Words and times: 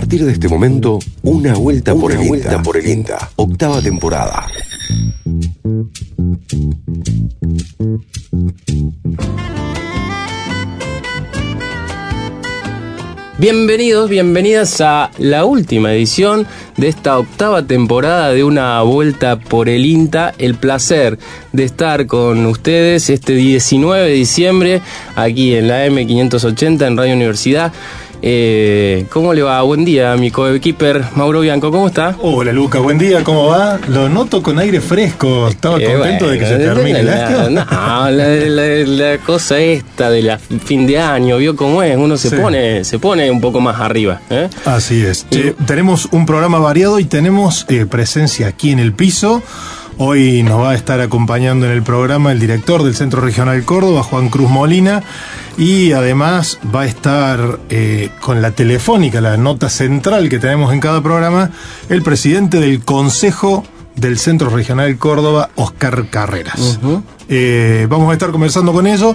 partir 0.00 0.24
de 0.24 0.32
este 0.32 0.48
momento, 0.48 0.98
una 1.20 1.52
vuelta 1.52 1.94
por 1.94 2.10
el 2.10 2.26
vuelta 2.26 2.62
por 2.62 2.78
el 2.78 2.86
INTA. 2.88 3.32
Octava 3.36 3.82
temporada. 3.82 4.46
Bienvenidos, 13.36 14.08
bienvenidas 14.08 14.80
a 14.80 15.10
la 15.18 15.44
última 15.44 15.92
edición 15.92 16.46
de 16.78 16.88
esta 16.88 17.18
octava 17.18 17.66
temporada 17.66 18.30
de 18.30 18.42
una 18.42 18.80
vuelta 18.80 19.38
por 19.38 19.68
el 19.68 19.84
INTA. 19.84 20.32
El 20.38 20.54
placer 20.54 21.18
de 21.52 21.64
estar 21.64 22.06
con 22.06 22.46
ustedes 22.46 23.10
este 23.10 23.34
19 23.34 24.08
de 24.08 24.14
diciembre 24.14 24.80
aquí 25.14 25.54
en 25.54 25.68
la 25.68 25.86
M580 25.86 26.86
en 26.86 26.96
Radio 26.96 27.14
Universidad. 27.14 27.72
Eh, 28.22 29.06
¿Cómo 29.10 29.32
le 29.32 29.42
va? 29.42 29.62
Buen 29.62 29.84
día, 29.84 30.14
mi 30.16 30.30
coequiper 30.30 31.02
Mauro 31.16 31.40
Bianco, 31.40 31.70
¿cómo 31.70 31.86
está? 31.86 32.14
Hola 32.20 32.52
Luca, 32.52 32.78
buen 32.78 32.98
día, 32.98 33.24
¿cómo 33.24 33.46
va? 33.46 33.78
Lo 33.88 34.10
noto 34.10 34.42
con 34.42 34.58
aire 34.58 34.80
fresco, 34.82 35.48
estaba 35.48 35.78
Eh, 35.80 35.84
contento 35.86 36.28
de 36.28 36.38
que 36.38 36.46
se 36.46 36.58
termine 36.58 37.00
el 37.00 37.06
la, 37.06 37.26
acto. 37.28 37.50
No, 37.50 37.64
la, 38.10 38.10
la- 38.10 39.10
la 39.12 39.18
cosa 39.18 39.58
esta 39.58 40.10
de 40.10 40.22
la 40.22 40.38
fin 40.38 40.86
de 40.86 40.98
año, 40.98 41.38
vio 41.38 41.56
cómo 41.56 41.82
es, 41.82 41.96
uno 41.96 42.18
se 42.18 42.28
Sí. 42.28 42.36
pone, 42.36 42.84
se 42.84 42.98
pone 42.98 43.30
un 43.30 43.40
poco 43.40 43.60
más 43.60 43.80
arriba. 43.80 44.20
¿eh? 44.28 44.48
Así 44.66 45.02
es. 45.02 45.26
Tenemos 45.66 46.06
un 46.12 46.26
programa 46.26 46.58
variado 46.58 46.98
y 46.98 47.04
tenemos 47.06 47.66
presencia 47.88 48.48
aquí 48.48 48.70
en 48.70 48.80
el 48.80 48.92
piso. 48.92 49.42
Hoy 50.02 50.42
nos 50.42 50.62
va 50.62 50.70
a 50.70 50.74
estar 50.74 50.98
acompañando 51.02 51.66
en 51.66 51.72
el 51.72 51.82
programa 51.82 52.32
el 52.32 52.40
director 52.40 52.82
del 52.82 52.94
Centro 52.94 53.20
Regional 53.20 53.62
Córdoba, 53.66 54.02
Juan 54.02 54.30
Cruz 54.30 54.48
Molina, 54.48 55.02
y 55.58 55.92
además 55.92 56.58
va 56.74 56.82
a 56.82 56.86
estar 56.86 57.58
eh, 57.68 58.08
con 58.18 58.40
la 58.40 58.52
telefónica, 58.52 59.20
la 59.20 59.36
nota 59.36 59.68
central 59.68 60.30
que 60.30 60.38
tenemos 60.38 60.72
en 60.72 60.80
cada 60.80 61.02
programa, 61.02 61.50
el 61.90 62.00
presidente 62.00 62.60
del 62.60 62.82
Consejo 62.82 63.62
del 63.94 64.18
Centro 64.18 64.48
Regional 64.48 64.96
Córdoba, 64.96 65.50
Oscar 65.56 66.06
Carreras. 66.08 66.80
Eh, 67.28 67.86
vamos 67.90 68.10
a 68.10 68.14
estar 68.14 68.30
conversando 68.30 68.72
con 68.72 68.86
ellos 68.86 69.14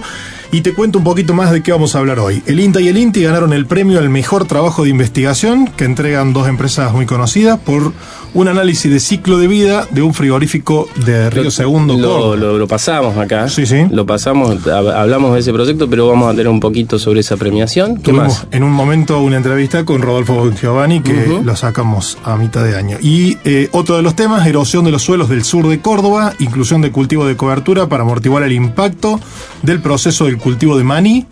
y 0.52 0.60
te 0.60 0.72
cuento 0.72 0.98
un 0.98 1.04
poquito 1.04 1.34
más 1.34 1.50
de 1.50 1.62
qué 1.62 1.72
vamos 1.72 1.94
a 1.94 1.98
hablar 1.98 2.20
hoy. 2.20 2.42
El 2.46 2.60
INTA 2.60 2.80
y 2.80 2.88
el 2.88 2.96
INTI 2.96 3.24
ganaron 3.24 3.52
el 3.52 3.66
premio 3.66 3.98
al 3.98 4.08
mejor 4.08 4.46
trabajo 4.46 4.84
de 4.84 4.90
investigación 4.90 5.66
que 5.66 5.84
entregan 5.84 6.32
dos 6.32 6.48
empresas 6.48 6.92
muy 6.92 7.06
conocidas 7.06 7.58
por 7.58 7.92
un 8.36 8.48
análisis 8.48 8.90
de 8.90 9.00
ciclo 9.00 9.38
de 9.38 9.48
vida 9.48 9.86
de 9.90 10.02
un 10.02 10.12
frigorífico 10.14 10.88
de 11.04 11.30
Río 11.30 11.50
Segundo. 11.50 11.96
Lo, 11.96 12.36
lo- 12.36 12.58
lo 12.58 12.68
pasamos 12.68 13.16
acá. 13.16 13.48
Sí, 13.48 13.66
sí. 13.66 13.86
Lo 13.90 14.04
pasamos, 14.06 14.62
hab- 14.66 14.92
hablamos 14.94 15.34
de 15.34 15.40
ese 15.40 15.52
proyecto, 15.52 15.88
pero 15.90 16.06
vamos 16.08 16.28
a 16.28 16.30
tener 16.32 16.48
un 16.48 16.60
poquito 16.60 16.98
sobre 16.98 17.20
esa 17.20 17.36
premiación. 17.36 17.96
¿Qué 17.96 18.02
Tuvimos 18.12 18.28
más? 18.28 18.46
en 18.50 18.62
un 18.62 18.72
momento 18.72 19.20
una 19.20 19.36
entrevista 19.38 19.84
con 19.84 20.02
Rodolfo 20.02 20.50
Giovanni 20.52 21.00
que 21.00 21.40
lo 21.44 21.56
sacamos 21.56 22.18
a 22.24 22.36
mitad 22.36 22.62
de 22.62 22.76
año. 22.76 22.98
Y 23.00 23.38
eh, 23.44 23.68
otro 23.72 23.96
de 23.96 24.02
los 24.02 24.14
temas, 24.14 24.46
erosión 24.46 24.84
de 24.84 24.90
los 24.92 25.02
suelos 25.02 25.28
del 25.28 25.42
sur 25.42 25.66
de 25.68 25.80
Córdoba, 25.80 26.34
inclusión 26.38 26.82
de 26.82 26.92
cultivo 26.92 27.26
de 27.26 27.36
cobertura 27.36 27.88
para 27.88 28.02
amortiguar 28.02 28.42
el 28.42 28.52
impacto 28.52 29.18
del 29.62 29.80
proceso 29.80 30.26
del 30.26 30.38
cultivo 30.38 30.76
de 30.76 30.84
maní. 30.84 31.26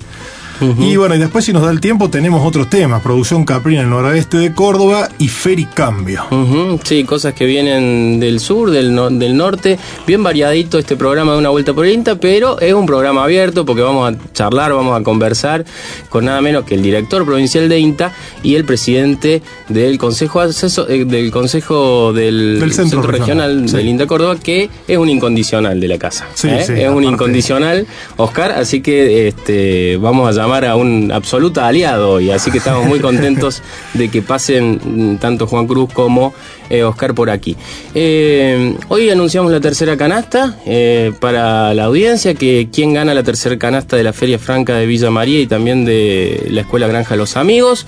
Y 0.78 0.96
bueno, 0.96 1.14
y 1.14 1.18
después 1.18 1.44
si 1.44 1.52
nos 1.52 1.62
da 1.62 1.70
el 1.70 1.80
tiempo 1.80 2.10
tenemos 2.10 2.46
otros 2.46 2.68
temas, 2.70 3.02
producción 3.02 3.44
caprina 3.44 3.80
en 3.80 3.86
el 3.86 3.90
noroeste 3.90 4.36
de 4.38 4.52
Córdoba 4.54 5.08
y 5.18 5.28
fericambio. 5.28 6.24
Ujú, 6.30 6.80
Sí, 6.84 7.04
cosas 7.04 7.34
que 7.34 7.44
vienen 7.46 8.20
del 8.20 8.40
sur, 8.40 8.70
del, 8.70 8.94
no- 8.94 9.10
del 9.10 9.36
norte. 9.36 9.78
Bien 10.06 10.22
variadito 10.22 10.78
este 10.78 10.96
programa 10.96 11.32
de 11.32 11.38
una 11.38 11.48
vuelta 11.50 11.72
por 11.72 11.86
el 11.86 11.92
INTA, 11.92 12.16
pero 12.16 12.58
es 12.60 12.72
un 12.74 12.86
programa 12.86 13.24
abierto 13.24 13.64
porque 13.64 13.82
vamos 13.82 14.12
a 14.12 14.32
charlar, 14.32 14.72
vamos 14.72 14.98
a 14.98 15.02
conversar 15.02 15.64
con 16.08 16.24
nada 16.26 16.40
menos 16.40 16.64
que 16.64 16.74
el 16.74 16.82
director 16.82 17.24
provincial 17.24 17.68
de 17.68 17.78
INTA 17.78 18.12
y 18.42 18.54
el 18.54 18.64
presidente 18.64 19.42
del 19.68 19.98
Consejo 19.98 20.40
Asesor- 20.40 20.86
eh, 20.88 21.04
del 21.04 21.30
Consejo 21.30 22.12
del, 22.12 22.60
Del 22.60 22.72
Centro 22.72 23.02
Regional, 23.02 23.50
Regional 23.50 23.68
sí. 23.68 23.76
del 23.76 23.88
INTA 23.88 24.06
Córdoba, 24.06 24.36
que 24.42 24.68
es 24.86 24.98
un 24.98 25.08
incondicional 25.08 25.80
de 25.80 25.88
la 25.88 25.98
casa. 25.98 26.26
Sí, 26.34 26.48
¿eh? 26.48 26.64
sí, 26.64 26.72
es 26.74 26.88
un 26.88 26.94
aparte. 26.94 27.06
incondicional, 27.08 27.86
Oscar, 28.16 28.52
así 28.52 28.80
que 28.82 29.28
este, 29.28 29.96
vamos 29.98 30.28
a 30.28 30.32
a 30.44 30.76
un 30.76 31.10
absoluto 31.10 31.62
aliado 31.62 32.12
hoy, 32.12 32.30
así 32.30 32.50
que 32.50 32.58
estamos 32.58 32.86
muy 32.86 33.00
contentos 33.00 33.62
de 33.94 34.10
que 34.10 34.20
pasen 34.20 34.78
mm, 34.84 35.16
tanto 35.16 35.46
Juan 35.46 35.66
Cruz 35.66 35.92
como 35.92 36.34
eh, 36.68 36.84
Oscar 36.84 37.14
por 37.14 37.30
aquí. 37.30 37.56
Eh, 37.94 38.76
hoy 38.88 39.08
anunciamos 39.08 39.50
la 39.50 39.60
tercera 39.60 39.96
canasta 39.96 40.58
eh, 40.66 41.12
para 41.18 41.72
la 41.72 41.84
audiencia, 41.84 42.34
que 42.34 42.68
quién 42.72 42.92
gana 42.92 43.14
la 43.14 43.22
tercera 43.22 43.58
canasta 43.58 43.96
de 43.96 44.04
la 44.04 44.12
Feria 44.12 44.38
Franca 44.38 44.76
de 44.76 44.86
Villa 44.86 45.10
María 45.10 45.40
y 45.40 45.46
también 45.46 45.84
de 45.84 46.46
la 46.50 46.60
Escuela 46.60 46.86
Granja 46.86 47.16
Los 47.16 47.36
Amigos. 47.36 47.86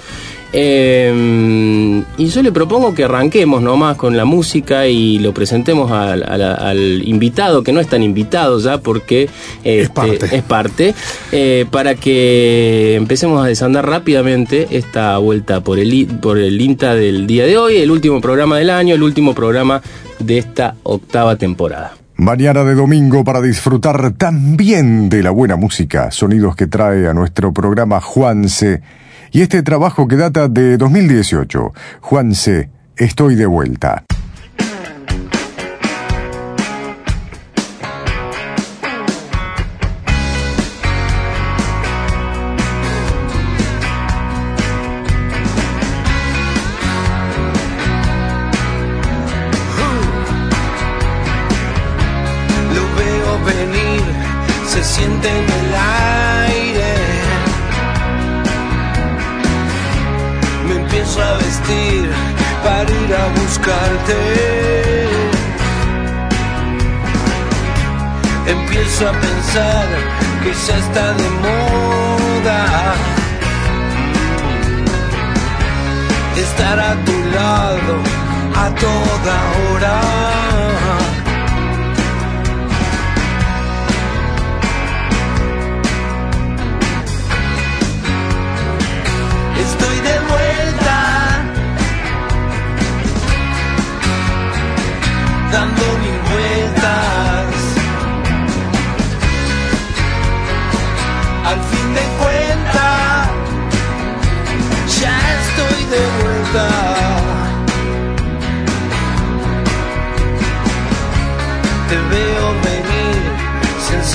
Eh, 0.59 2.03
y 2.17 2.27
yo 2.29 2.43
le 2.43 2.51
propongo 2.51 2.95
que 2.95 3.05
arranquemos 3.05 3.61
nomás 3.63 3.97
con 3.97 4.17
la 4.17 4.25
música 4.25 4.87
y 4.87 5.19
lo 5.19 5.35
presentemos 5.35 5.93
al, 5.93 6.23
al- 6.23 6.43
al 6.43 7.07
invitado, 7.07 7.63
que 7.63 7.73
no 7.73 7.81
es 7.81 7.89
tan 7.89 8.03
invitado 8.03 8.59
ya 8.59 8.79
porque 8.79 9.29
este, 9.65 9.89
parte. 9.93 10.37
es 10.37 10.43
parte, 10.43 10.95
eh, 11.31 11.67
para 11.71 11.95
que 11.95 12.95
empecemos 12.97 13.45
a 13.45 13.49
desandar 13.49 13.87
rápidamente 13.87 14.67
esta 14.71 15.19
vuelta 15.19 15.61
por 15.63 15.79
el, 15.79 16.07
por 16.23 16.39
el 16.39 16.61
INTA 16.61 16.95
del 16.95 17.27
día 17.27 17.45
de 17.45 17.59
hoy, 17.59 17.77
el 17.77 17.91
último 17.91 18.21
programa 18.23 18.57
del 18.57 18.71
año, 18.71 18.95
el 18.95 19.03
último 19.03 19.35
programa 19.35 19.83
de 20.19 20.39
esta 20.39 20.75
octava 20.85 21.37
temporada. 21.37 21.93
Mañana 22.17 22.65
de 22.65 22.75
domingo 22.75 23.25
para 23.25 23.43
disfrutar 23.43 24.13
también 24.13 25.11
de 25.11 25.23
la 25.23 25.31
buena 25.33 25.57
música, 25.57 26.11
sonidos 26.11 26.57
que 26.57 26.67
trae 26.67 27.07
a 27.07 27.13
nuestro 27.13 27.53
programa 27.53 28.01
Juanse 28.01 28.81
y 29.37 29.43
este 29.43 29.63
trabajo 29.63 30.09
que 30.09 30.17
data 30.17 30.49
de 30.49 30.79
2018. 30.79 31.75
Juanse, 32.01 32.71
estoy 32.97 33.35
de 33.35 33.45
vuelta. 33.45 34.07
Ya 70.67 70.79
está 70.79 71.13
de 71.13 71.29
moda. 71.45 72.59
Estar 76.37 76.79
a 76.79 76.93
tu 77.05 77.17
lado 77.37 77.95
a 78.55 78.71
toda 78.75 79.35
hora. 79.55 79.66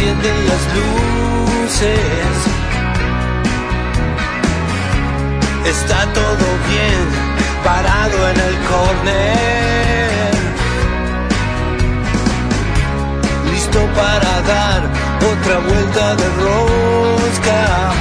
Encienden 0.01 0.47
las 0.47 0.63
luces. 0.77 2.35
Está 5.65 6.11
todo 6.13 6.45
bien, 6.69 7.05
parado 7.63 8.29
en 8.29 8.39
el 8.39 8.55
corner. 8.71 10.31
Listo 13.51 13.79
para 13.95 14.41
dar 14.41 14.81
otra 15.31 15.59
vuelta 15.59 16.15
de 16.15 16.27
rosca. 16.45 17.91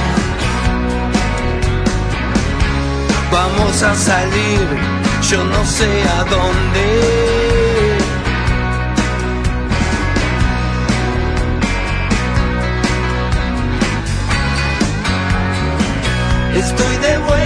Vamos 3.31 3.83
a 3.83 3.95
salir, 3.95 4.67
yo 5.29 5.43
no 5.43 5.65
sé 5.65 6.03
a 6.17 6.23
dónde. 6.23 7.40
Estoy 16.53 16.97
de 16.97 17.17
vuelta, 17.19 17.40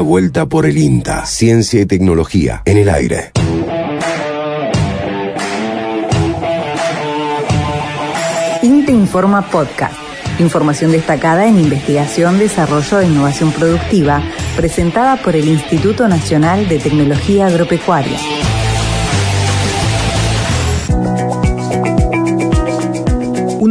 Vuelta 0.00 0.46
por 0.46 0.66
el 0.66 0.78
INTA. 0.78 1.26
Ciencia 1.26 1.80
y 1.80 1.86
tecnología 1.86 2.62
en 2.64 2.78
el 2.78 2.88
aire. 2.88 3.32
INTA 8.62 8.92
Informa 8.92 9.42
Podcast. 9.50 9.94
Información 10.38 10.92
destacada 10.92 11.46
en 11.46 11.58
investigación, 11.58 12.38
desarrollo 12.38 13.00
e 13.00 13.06
innovación 13.06 13.52
productiva, 13.52 14.22
presentada 14.56 15.16
por 15.16 15.36
el 15.36 15.46
Instituto 15.46 16.08
Nacional 16.08 16.68
de 16.68 16.78
Tecnología 16.78 17.46
Agropecuaria. 17.46 18.18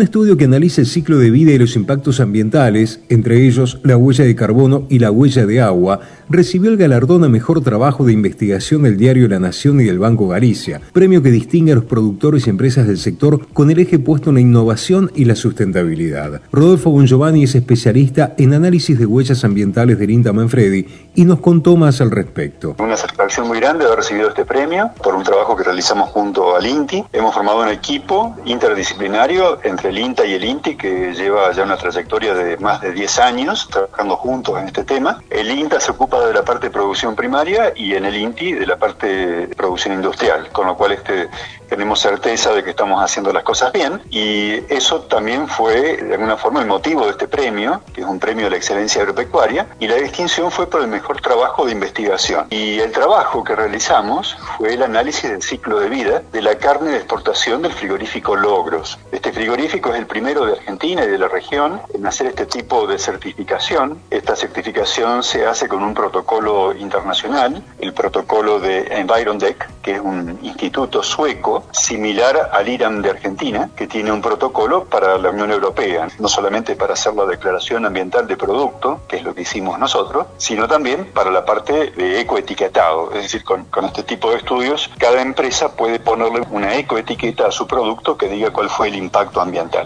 Un 0.01 0.06
estudio 0.06 0.36
que 0.36 0.45
analiza 0.45 0.81
el 0.81 0.88
ciclo 0.88 1.19
de 1.19 1.30
vida 1.30 1.51
y 1.51 1.59
los 1.59 1.75
impactos 1.75 2.19
ambientales, 2.21 3.01
entre 3.09 3.45
ellos 3.45 3.80
la 3.83 3.98
huella 3.98 4.25
de 4.25 4.33
carbono 4.33 4.88
y 4.89 4.98
la 4.98 5.12
huella 5.12 5.45
de 5.45 5.62
agua, 5.62 6.00
recibió 6.31 6.69
el 6.69 6.77
galardón 6.77 7.23
a 7.25 7.29
Mejor 7.29 7.61
Trabajo 7.61 8.05
de 8.05 8.13
Investigación 8.13 8.83
del 8.83 8.97
diario 8.97 9.27
La 9.27 9.39
Nación 9.39 9.81
y 9.81 9.83
del 9.83 9.99
Banco 9.99 10.29
Galicia, 10.29 10.81
premio 10.93 11.21
que 11.21 11.29
distingue 11.29 11.73
a 11.73 11.75
los 11.75 11.83
productores 11.83 12.47
y 12.47 12.49
empresas 12.49 12.87
del 12.87 12.97
sector 12.97 13.47
con 13.53 13.69
el 13.69 13.79
eje 13.79 13.99
puesto 13.99 14.29
en 14.29 14.35
la 14.35 14.41
innovación 14.41 15.11
y 15.13 15.25
la 15.25 15.35
sustentabilidad. 15.35 16.41
Rodolfo 16.51 16.89
Bongiovanni 16.89 17.43
es 17.43 17.55
especialista 17.55 18.33
en 18.37 18.53
análisis 18.53 18.97
de 18.97 19.05
huellas 19.05 19.43
ambientales 19.43 19.99
del 19.99 20.09
INTA 20.09 20.31
Manfredi 20.31 20.87
y 21.15 21.25
nos 21.25 21.41
contó 21.41 21.75
más 21.75 21.99
al 21.99 22.11
respecto. 22.11 22.75
Una 22.79 22.95
satisfacción 22.95 23.47
muy 23.47 23.59
grande 23.59 23.85
haber 23.85 23.97
recibido 23.97 24.29
este 24.29 24.45
premio 24.45 24.91
por 25.03 25.15
un 25.15 25.23
trabajo 25.23 25.55
que 25.57 25.63
realizamos 25.63 26.09
junto 26.11 26.55
al 26.55 26.65
INTI. 26.65 27.03
Hemos 27.11 27.33
formado 27.33 27.61
un 27.61 27.69
equipo 27.69 28.37
interdisciplinario 28.45 29.59
entre 29.63 29.89
el 29.89 29.97
INTA 29.97 30.25
y 30.25 30.33
el 30.33 30.43
INTI 30.45 30.77
que 30.77 31.13
lleva 31.13 31.51
ya 31.51 31.63
una 31.63 31.77
trayectoria 31.77 32.33
de 32.33 32.57
más 32.57 32.79
de 32.79 32.93
10 32.93 33.19
años 33.19 33.67
trabajando 33.69 34.15
juntos 34.15 34.57
en 34.59 34.67
este 34.67 34.83
tema. 34.85 35.21
El 35.29 35.51
INTA 35.51 35.79
se 35.79 35.91
ocupa 35.91 36.20
de 36.27 36.33
la 36.33 36.44
parte 36.44 36.68
de 36.68 36.71
producción 36.71 37.15
primaria 37.15 37.73
y 37.75 37.94
en 37.94 38.06
el 38.06 38.15
INTI 38.15 38.53
de 38.53 38.65
la 38.65 38.77
parte 38.77 39.07
de 39.07 39.56
producción 39.56 39.94
industrial, 39.94 40.50
con 40.51 40.68
lo 40.68 40.75
cual 40.75 40.94
este, 40.94 41.29
tenemos 41.71 42.01
certeza 42.01 42.51
de 42.51 42.65
que 42.65 42.71
estamos 42.71 43.01
haciendo 43.01 43.31
las 43.31 43.44
cosas 43.44 43.71
bien 43.71 44.01
y 44.09 44.56
eso 44.68 45.03
también 45.03 45.47
fue 45.47 45.95
de 45.95 46.15
alguna 46.15 46.35
forma 46.35 46.59
el 46.59 46.68
motivo 46.68 47.06
de 47.06 47.12
este 47.12 47.29
premio, 47.29 47.81
que 47.94 48.01
es 48.01 48.07
un 48.07 48.19
premio 48.19 48.44
de 48.44 48.51
la 48.51 48.57
excelencia 48.57 49.01
agropecuaria, 49.01 49.68
y 49.79 49.88
la 49.88 49.95
distinción 49.95 50.51
fue 50.51 50.69
por 50.69 50.81
el 50.81 50.89
mejor 50.89 51.21
trabajo 51.21 51.65
de 51.65 51.71
investigación. 51.71 52.47
Y 52.50 52.79
el 52.79 52.91
trabajo 52.91 53.45
que 53.45 53.56
realizamos 53.56 54.35
fue 54.57 54.73
el 54.73 54.83
análisis 54.83 55.29
del 55.29 55.41
ciclo 55.41 55.79
de 55.79 55.88
vida 55.88 56.21
de 56.33 56.41
la 56.41 56.56
carne 56.56 56.91
de 56.91 56.97
exportación 56.97 57.62
del 57.62 57.71
frigorífico 57.71 58.35
Logros. 58.35 59.00
Este 59.13 59.31
frigorífico 59.31 59.94
es 59.94 60.00
el 60.00 60.07
primero 60.07 60.45
de 60.45 60.57
Argentina 60.57 61.06
y 61.06 61.07
de 61.07 61.17
la 61.17 61.29
región 61.29 61.81
en 61.94 62.06
hacer 62.06 62.27
este 62.27 62.47
tipo 62.47 62.85
de 62.85 63.00
certificación. 63.00 63.97
Esta 64.09 64.35
certificación 64.35 65.24
se 65.24 65.45
hace 65.45 65.69
con 65.69 65.81
un 65.83 65.94
protocolo 65.94 66.74
internacional, 66.75 67.63
el 67.79 67.94
protocolo 67.94 68.59
de 68.59 68.88
Environdec, 69.00 69.69
que 69.81 69.95
es 69.95 69.99
un 69.99 70.39
instituto 70.41 71.03
sueco 71.03 71.63
similar 71.71 72.49
al 72.53 72.67
IRAM 72.67 73.01
de 73.01 73.09
Argentina, 73.09 73.69
que 73.75 73.87
tiene 73.87 74.11
un 74.11 74.21
protocolo 74.21 74.85
para 74.85 75.17
la 75.17 75.29
Unión 75.29 75.51
Europea, 75.51 76.07
no 76.19 76.27
solamente 76.27 76.75
para 76.75 76.93
hacer 76.93 77.13
la 77.13 77.25
declaración 77.25 77.85
ambiental 77.85 78.27
de 78.27 78.37
producto, 78.37 79.01
que 79.07 79.17
es 79.17 79.23
lo 79.23 79.33
que 79.33 79.41
hicimos 79.41 79.77
nosotros, 79.79 80.27
sino 80.37 80.67
también 80.67 81.05
para 81.13 81.31
la 81.31 81.45
parte 81.45 81.91
de 81.91 82.19
ecoetiquetado. 82.19 83.11
Es 83.13 83.23
decir, 83.23 83.43
con, 83.43 83.65
con 83.65 83.85
este 83.85 84.03
tipo 84.03 84.31
de 84.31 84.37
estudios, 84.37 84.89
cada 84.97 85.21
empresa 85.21 85.75
puede 85.75 85.99
ponerle 85.99 86.41
una 86.51 86.75
ecoetiqueta 86.75 87.47
a 87.47 87.51
su 87.51 87.67
producto 87.67 88.17
que 88.17 88.27
diga 88.27 88.51
cuál 88.51 88.69
fue 88.69 88.87
el 88.87 88.95
impacto 88.95 89.41
ambiental. 89.41 89.85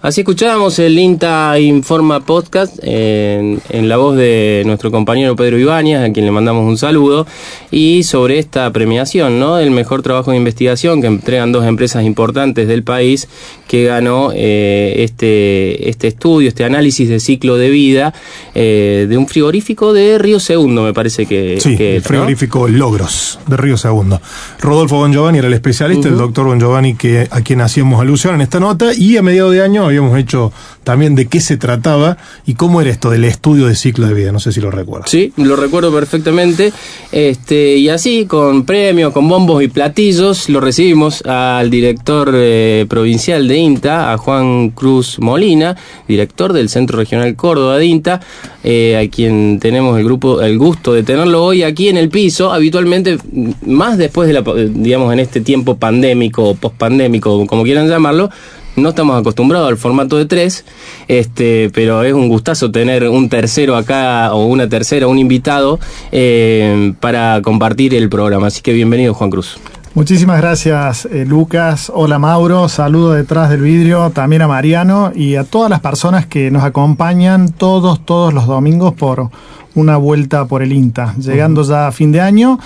Así 0.00 0.20
escuchábamos 0.20 0.78
el 0.78 0.96
INTA 0.96 1.58
Informa 1.58 2.20
Podcast 2.20 2.78
en, 2.82 3.60
en, 3.68 3.88
la 3.88 3.96
voz 3.96 4.16
de 4.16 4.62
nuestro 4.64 4.92
compañero 4.92 5.34
Pedro 5.34 5.58
Ibáñez, 5.58 5.98
a 6.08 6.12
quien 6.12 6.24
le 6.24 6.30
mandamos 6.30 6.66
un 6.66 6.78
saludo, 6.78 7.26
y 7.72 8.04
sobre 8.04 8.38
esta 8.38 8.72
premiación, 8.72 9.40
¿no? 9.40 9.58
El 9.58 9.72
mejor 9.72 10.02
trabajo 10.02 10.30
de 10.30 10.36
investigación 10.36 11.00
que 11.00 11.08
entregan 11.08 11.50
dos 11.50 11.66
empresas 11.66 12.04
importantes 12.04 12.68
del 12.68 12.84
país 12.84 13.28
que 13.66 13.86
ganó 13.86 14.30
eh, 14.32 14.94
este, 14.98 15.90
este 15.90 16.06
estudio, 16.06 16.48
este 16.48 16.64
análisis 16.64 17.08
de 17.08 17.18
ciclo 17.18 17.56
de 17.56 17.68
vida 17.68 18.14
eh, 18.54 19.06
de 19.08 19.16
un 19.18 19.26
frigorífico 19.26 19.92
de 19.92 20.16
Río 20.18 20.38
Segundo, 20.38 20.84
me 20.84 20.94
parece 20.94 21.26
que. 21.26 21.60
Sí, 21.60 21.76
que 21.76 21.96
el 21.96 22.02
frigorífico 22.02 22.68
¿no? 22.68 22.78
Logros 22.78 23.40
de 23.48 23.56
Río 23.56 23.76
Segundo. 23.76 24.20
Rodolfo 24.60 24.98
Bongiovanni 24.98 25.38
era 25.38 25.48
el 25.48 25.54
especialista, 25.54 26.06
uh 26.06 26.10
-huh. 26.10 26.14
el 26.14 26.18
doctor 26.18 26.46
Bongiovanni 26.46 26.94
que, 26.94 27.26
a 27.28 27.40
quien 27.40 27.60
hacíamos 27.62 28.00
alusión 28.00 28.36
en 28.36 28.42
esta 28.42 28.60
nota, 28.60 28.94
y 28.96 29.16
a 29.16 29.22
mediados 29.22 29.52
de 29.52 29.62
año 29.62 29.87
habíamos 29.88 30.18
hecho 30.18 30.52
también 30.84 31.14
de 31.14 31.26
qué 31.26 31.40
se 31.40 31.56
trataba 31.56 32.16
y 32.46 32.54
cómo 32.54 32.80
era 32.80 32.90
esto 32.90 33.10
del 33.10 33.24
estudio 33.24 33.66
de 33.66 33.74
ciclo 33.74 34.06
de 34.06 34.14
vida. 34.14 34.32
No 34.32 34.40
sé 34.40 34.52
si 34.52 34.60
lo 34.60 34.70
recuerdas. 34.70 35.10
Sí, 35.10 35.32
lo 35.36 35.56
recuerdo 35.56 35.92
perfectamente. 35.92 36.72
Este, 37.12 37.76
y 37.76 37.88
así, 37.88 38.26
con 38.26 38.64
premios, 38.64 39.12
con 39.12 39.28
bombos 39.28 39.62
y 39.62 39.68
platillos, 39.68 40.48
lo 40.48 40.60
recibimos 40.60 41.22
al 41.22 41.70
director 41.70 42.32
eh, 42.34 42.86
provincial 42.88 43.48
de 43.48 43.56
INTA, 43.56 44.12
a 44.12 44.18
Juan 44.18 44.70
Cruz 44.70 45.18
Molina, 45.18 45.76
director 46.06 46.52
del 46.52 46.68
Centro 46.68 46.98
Regional 46.98 47.34
Córdoba 47.36 47.78
de 47.78 47.86
INTA, 47.86 48.20
eh, 48.64 48.96
a 48.96 49.10
quien 49.10 49.58
tenemos 49.60 49.98
el 49.98 50.04
grupo, 50.04 50.40
el 50.40 50.58
gusto 50.58 50.92
de 50.92 51.02
tenerlo 51.02 51.44
hoy 51.44 51.62
aquí 51.62 51.88
en 51.88 51.96
el 51.96 52.08
piso, 52.08 52.52
habitualmente, 52.52 53.18
más 53.66 53.98
después 53.98 54.28
de 54.28 54.34
la, 54.34 54.42
digamos, 54.42 55.12
en 55.12 55.20
este 55.20 55.40
tiempo 55.40 55.76
pandémico 55.76 56.44
o 56.44 56.54
pospandémico, 56.54 57.46
como 57.46 57.62
quieran 57.62 57.88
llamarlo, 57.88 58.30
no 58.78 58.90
estamos 58.90 59.18
acostumbrados 59.18 59.68
al 59.68 59.76
formato 59.76 60.16
de 60.16 60.26
tres, 60.26 60.64
este, 61.08 61.70
pero 61.74 62.02
es 62.02 62.12
un 62.12 62.28
gustazo 62.28 62.70
tener 62.70 63.08
un 63.08 63.28
tercero 63.28 63.76
acá 63.76 64.32
o 64.32 64.46
una 64.46 64.68
tercera, 64.68 65.06
un 65.06 65.18
invitado 65.18 65.78
eh, 66.12 66.94
para 67.00 67.40
compartir 67.42 67.94
el 67.94 68.08
programa. 68.08 68.48
Así 68.48 68.62
que 68.62 68.72
bienvenido, 68.72 69.14
Juan 69.14 69.30
Cruz. 69.30 69.58
Muchísimas 69.94 70.40
gracias, 70.40 71.06
eh, 71.06 71.24
Lucas. 71.26 71.90
Hola, 71.92 72.18
Mauro. 72.18 72.68
Saludo 72.68 73.14
detrás 73.14 73.50
del 73.50 73.62
vidrio 73.62 74.10
también 74.10 74.42
a 74.42 74.48
Mariano 74.48 75.10
y 75.14 75.34
a 75.34 75.44
todas 75.44 75.70
las 75.70 75.80
personas 75.80 76.26
que 76.26 76.50
nos 76.50 76.62
acompañan 76.62 77.50
todos, 77.50 78.04
todos 78.04 78.32
los 78.32 78.46
domingos 78.46 78.94
por 78.94 79.30
una 79.74 79.96
vuelta 79.96 80.44
por 80.46 80.62
el 80.62 80.72
INTA. 80.72 81.14
Llegando 81.18 81.62
uh 81.62 81.64
-huh. 81.64 81.68
ya 81.70 81.86
a 81.88 81.92
fin 81.92 82.12
de 82.12 82.20
año 82.20 82.60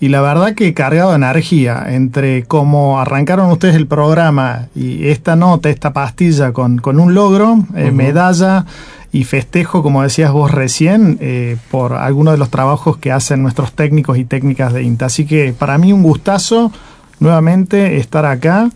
y 0.00 0.08
la 0.08 0.22
verdad 0.22 0.54
que 0.54 0.72
cargado 0.72 1.10
de 1.10 1.16
energía 1.16 1.84
entre 1.88 2.44
cómo 2.44 2.98
arrancaron 3.00 3.50
ustedes 3.50 3.76
el 3.76 3.86
programa 3.86 4.68
y 4.74 5.08
esta 5.08 5.36
nota, 5.36 5.68
esta 5.68 5.92
pastilla 5.92 6.52
con, 6.52 6.78
con 6.78 6.98
un 6.98 7.12
logro, 7.12 7.58
eh, 7.76 7.84
uh 7.84 7.88
-huh. 7.88 7.92
medalla 7.92 8.64
y 9.12 9.24
festejo, 9.24 9.82
como 9.82 10.02
decías 10.02 10.32
vos 10.32 10.50
recién, 10.50 11.18
eh, 11.20 11.58
por 11.70 11.92
algunos 11.92 12.32
de 12.32 12.38
los 12.38 12.48
trabajos 12.48 12.96
que 12.96 13.12
hacen 13.12 13.42
nuestros 13.42 13.72
técnicos 13.72 14.16
y 14.16 14.24
técnicas 14.24 14.72
de 14.72 14.84
INTA. 14.84 15.06
Así 15.06 15.26
que 15.26 15.52
para 15.52 15.76
mí 15.76 15.92
un 15.92 16.02
gustazo 16.02 16.72
nuevamente 17.18 17.98
estar 17.98 18.24
acá 18.24 18.70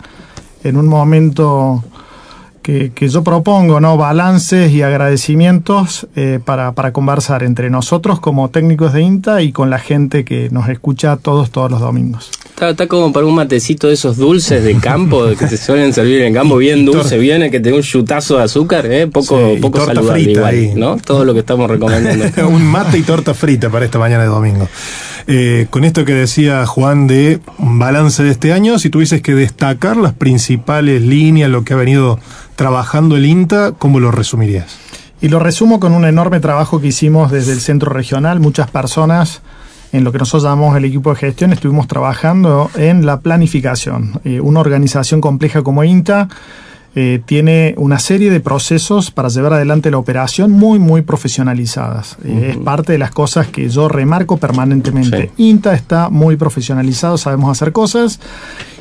en 0.63 0.77
un 0.77 0.89
momento 0.89 1.83
que, 2.65 2.93
que, 2.93 3.09
yo 3.09 3.23
propongo, 3.23 3.79
¿no? 3.79 3.99
Balances 3.99 4.73
y 4.73 4.81
agradecimientos 4.81 6.09
eh, 6.17 6.41
para, 6.43 6.73
para, 6.73 6.95
conversar 6.95 7.43
entre 7.43 7.69
nosotros 7.69 8.21
como 8.21 8.49
técnicos 8.49 8.95
de 8.95 9.03
INTA 9.03 9.43
y 9.43 9.53
con 9.53 9.69
la 9.69 9.79
gente 9.79 10.25
que 10.25 10.49
nos 10.49 10.71
escucha 10.71 11.19
todos, 11.19 11.51
todos 11.51 11.71
los 11.71 11.81
domingos. 11.81 12.31
Está, 12.55 12.71
está 12.71 12.87
como 12.87 13.13
para 13.13 13.27
un 13.27 13.35
matecito 13.35 13.89
de 13.89 13.95
esos 13.95 14.17
dulces 14.17 14.63
de 14.63 14.77
campo 14.77 15.27
que 15.39 15.49
se 15.49 15.57
suelen 15.57 15.93
servir 15.93 16.21
en 16.21 16.29
el 16.29 16.35
campo, 16.35 16.57
bien 16.57 16.85
dulce, 16.85 17.19
bien, 17.19 17.51
que 17.51 17.59
tenga 17.59 17.79
un 17.79 17.83
chutazo 17.83 18.37
de 18.37 18.45
azúcar, 18.45 18.87
¿eh? 18.87 19.09
poco, 19.09 19.55
sí, 19.55 19.61
poco 19.61 19.85
saludable 19.85 20.31
igual, 20.31 20.55
ahí. 20.55 20.73
¿no? 20.77 20.97
Todo 20.99 21.25
lo 21.25 21.35
que 21.35 21.41
estamos 21.41 21.69
recomendando. 21.69 22.25
un 22.49 22.65
mate 22.65 22.97
y 22.99 23.03
torta 23.03 23.35
frita 23.35 23.71
para 23.71 23.87
esta 23.87 23.99
mañana 23.99 24.23
de 24.23 24.29
domingo. 24.29 24.69
Eh, 25.27 25.67
con 25.71 25.83
esto 25.83 26.05
que 26.05 26.15
decía 26.15 26.65
Juan 26.65 27.09
de 27.09 27.41
balance 27.59 28.23
de 28.23 28.31
este 28.31 28.53
año, 28.53 28.79
si 28.79 28.89
tuvieses 28.89 29.21
que 29.21 29.35
destacar 29.35 29.97
las 29.97 30.13
principales 30.13 31.03
líneas, 31.03 31.51
lo 31.51 31.65
que 31.65 31.73
ha 31.73 31.77
venido 31.77 32.21
trabajando 32.55 33.17
el 33.17 33.27
INTA, 33.27 33.73
¿cómo 33.73 33.99
lo 33.99 34.13
resumirías? 34.13 34.77
Y 35.21 35.29
lo 35.29 35.41
resumo 35.41 35.81
con 35.81 35.93
un 35.93 36.05
enorme 36.05 36.39
trabajo 36.39 36.81
que 36.81 36.87
hicimos 36.87 37.33
desde 37.33 37.51
el 37.51 37.61
centro 37.61 37.93
regional. 37.93 38.39
Muchas 38.39 38.71
personas 38.71 39.43
en 39.95 40.03
lo 40.03 40.11
que 40.11 40.19
nosotros 40.19 40.43
llamamos 40.43 40.77
el 40.77 40.85
equipo 40.85 41.11
de 41.11 41.17
gestión 41.17 41.53
estuvimos 41.53 41.87
trabajando 41.87 42.69
en 42.75 43.07
la 43.07 43.21
planificación. 43.21 44.21
Eh, 44.25 44.41
una 44.41 44.59
organización 44.59 45.21
compleja 45.21 45.63
como 45.63 45.85
INTA 45.85 46.29
eh, 46.97 47.21
tiene 47.25 47.75
una 47.77 48.01
serie 48.01 48.29
de 48.31 48.41
procesos 48.41 49.13
para 49.13 49.29
llevar 49.29 49.53
adelante 49.53 49.93
la 49.93 49.99
operación 49.99 50.51
muy, 50.51 50.81
muy 50.81 51.03
profesionalizadas. 51.03 52.19
Uh 52.25 52.27
-huh. 52.27 52.43
eh, 52.43 52.51
es 52.51 52.57
parte 52.57 52.93
de 52.93 52.99
las 52.99 53.13
cosas 53.13 53.47
que 53.47 53.69
yo 53.69 53.89
remarco 53.89 54.37
permanentemente. 54.37 55.31
Sí. 55.37 55.51
INTA 55.51 55.75
está 55.75 56.09
muy 56.11 56.37
profesionalizado, 56.37 57.17
sabemos 57.17 57.53
hacer 57.53 57.71
cosas 57.71 58.19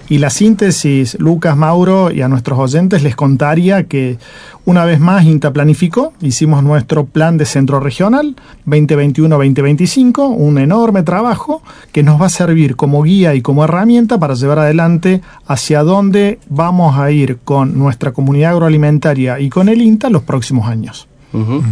Y 0.10 0.18
la 0.18 0.30
síntesis, 0.30 1.18
Lucas, 1.20 1.56
Mauro 1.56 2.12
y 2.12 2.22
a 2.22 2.28
nuestros 2.28 2.60
oyentes 2.60 3.04
les 3.04 3.16
contaría 3.16 3.86
que 3.86 4.18
una 4.66 4.84
vez 4.86 5.00
más 5.00 5.26
INTA 5.26 5.52
planificó, 5.52 6.14
hicimos 6.22 6.64
nuestro 6.64 7.06
plan 7.06 7.38
de 7.38 7.46
centro 7.46 7.80
regional 7.80 8.36
2021-2025, 8.68 10.36
un 10.36 10.58
enorme 10.58 11.04
trabajo 11.04 11.62
que 11.92 12.04
nos 12.04 12.22
va 12.22 12.26
a 12.26 12.30
servir 12.30 12.76
como 12.76 13.04
guía 13.04 13.34
y 13.34 13.42
como 13.42 13.64
herramienta 13.64 14.20
para 14.20 14.36
llevar 14.36 14.60
adelante 14.60 15.22
hacia 15.48 15.84
dónde 15.84 16.40
vamos 16.50 16.98
a 16.98 17.10
ir 17.12 17.40
con 17.44 17.78
nuestra 17.78 18.12
comunidad 18.12 18.52
agroalimentaria 18.52 19.40
y 19.40 19.50
con 19.50 19.70
el 19.70 19.82
INTA 19.82 20.10
los 20.10 20.24
próximos 20.24 20.68
años. 20.68 21.08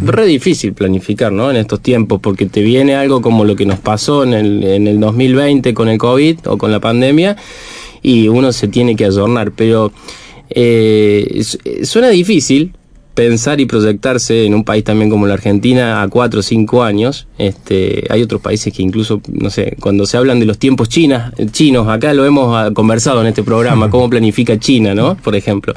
Re 0.04 0.26
difícil 0.26 0.74
planificar, 0.74 1.32
¿no? 1.32 1.52
En 1.52 1.58
estos 1.58 1.82
tiempos, 1.82 2.20
porque 2.20 2.48
te 2.48 2.62
viene 2.62 2.96
algo 2.96 3.22
como 3.22 3.46
lo 3.46 3.56
que 3.56 3.68
nos 3.68 3.78
pasó 3.78 4.24
en 4.24 4.34
el, 4.34 4.64
en 4.64 4.88
el 4.88 5.00
2020 5.00 5.76
con 5.76 5.88
el 5.88 6.00
COVID 6.00 6.40
o 6.48 6.58
con 6.58 6.72
la 6.72 6.80
pandemia 6.80 7.38
y 8.02 8.28
uno 8.28 8.52
se 8.52 8.68
tiene 8.68 8.96
que 8.96 9.06
adornar, 9.06 9.52
pero 9.52 9.92
eh, 10.50 11.44
suena 11.84 12.10
difícil 12.10 12.74
pensar 13.14 13.60
y 13.60 13.66
proyectarse 13.66 14.46
en 14.46 14.54
un 14.54 14.64
país 14.64 14.84
también 14.84 15.10
como 15.10 15.28
la 15.28 15.34
Argentina 15.34 16.02
a 16.02 16.08
cuatro 16.08 16.40
o 16.40 16.44
cinco 16.44 16.84
años. 16.84 17.28
Este, 17.38 18.06
hay 18.10 18.22
otros 18.22 18.42
países 18.42 18.74
que 18.74 18.82
incluso, 18.82 19.22
no 19.28 19.50
sé, 19.50 19.76
cuando 19.80 20.06
se 20.06 20.18
hablan 20.18 20.40
de 20.40 20.46
los 20.46 20.58
tiempos 20.58 20.90
chinas, 20.90 21.34
chinos, 21.52 21.88
acá 21.88 22.14
lo 22.14 22.26
hemos 22.26 22.56
ah, 22.56 22.72
conversado 22.74 23.22
en 23.22 23.28
este 23.28 23.44
programa, 23.44 23.90
cómo 23.92 24.10
planifica 24.10 24.58
China, 24.60 24.96
¿no? 24.96 25.18
Por 25.18 25.36
ejemplo. 25.36 25.74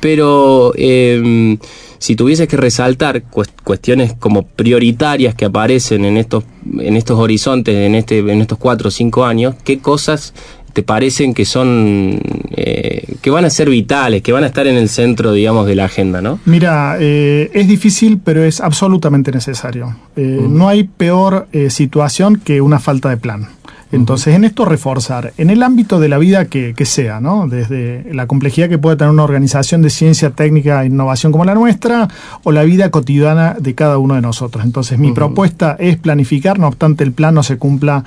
Pero 0.00 0.72
eh, 0.76 1.56
si 1.98 2.14
tuvieses 2.14 2.46
que 2.46 2.56
resaltar 2.56 3.24
cuestiones 3.64 4.14
como 4.14 4.46
prioritarias 4.46 5.34
que 5.34 5.46
aparecen 5.46 6.04
en 6.04 6.18
estos, 6.18 6.44
en 6.78 6.96
estos 6.96 7.18
horizontes, 7.18 7.74
en, 7.74 7.94
este, 7.94 8.18
en 8.18 8.40
estos 8.40 8.58
cuatro 8.58 8.88
o 8.88 8.90
cinco 8.90 9.24
años, 9.24 9.54
¿qué 9.64 9.78
cosas 9.78 10.34
te 10.76 10.82
parecen 10.82 11.32
que 11.32 11.46
son, 11.46 12.20
eh, 12.50 13.14
que 13.22 13.30
van 13.30 13.46
a 13.46 13.50
ser 13.50 13.70
vitales, 13.70 14.20
que 14.20 14.30
van 14.30 14.44
a 14.44 14.48
estar 14.48 14.66
en 14.66 14.76
el 14.76 14.90
centro, 14.90 15.32
digamos, 15.32 15.66
de 15.66 15.74
la 15.74 15.86
agenda, 15.86 16.20
¿no? 16.20 16.38
Mira, 16.44 16.98
eh, 17.00 17.50
es 17.54 17.66
difícil, 17.66 18.20
pero 18.22 18.44
es 18.44 18.60
absolutamente 18.60 19.32
necesario. 19.32 19.96
Eh, 20.16 20.38
no 20.46 20.68
hay 20.68 20.84
peor 20.84 21.48
situación 21.70 22.36
que 22.36 22.60
una 22.60 22.78
falta 22.78 23.08
de 23.08 23.16
plan. 23.16 23.48
Entonces, 23.90 24.34
en 24.34 24.44
esto 24.44 24.66
reforzar, 24.66 25.32
en 25.38 25.48
el 25.48 25.62
ámbito 25.62 25.98
de 25.98 26.10
la 26.10 26.18
vida 26.18 26.44
que, 26.44 26.74
sea, 26.84 27.20
¿no? 27.20 27.48
Desde 27.48 28.12
la 28.12 28.26
complejidad 28.26 28.68
que 28.68 28.76
puede 28.76 28.96
tener 28.96 29.10
una 29.10 29.24
organización 29.24 29.80
de 29.80 29.88
ciencia, 29.88 30.28
técnica 30.28 30.82
e 30.82 30.88
innovación 30.88 31.32
como 31.32 31.46
la 31.46 31.54
nuestra, 31.54 32.08
o 32.42 32.52
la 32.52 32.64
vida 32.64 32.90
cotidiana 32.90 33.56
de 33.58 33.74
cada 33.74 33.96
uno 33.96 34.14
de 34.14 34.20
nosotros. 34.20 34.62
Entonces, 34.62 34.98
mi 34.98 35.12
propuesta 35.12 35.74
es 35.78 35.96
planificar, 35.96 36.58
no 36.58 36.68
obstante 36.68 37.02
el 37.02 37.12
plan 37.12 37.34
no 37.34 37.42
se 37.42 37.56
cumpla 37.56 38.04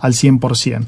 al 0.00 0.14
100%. 0.14 0.86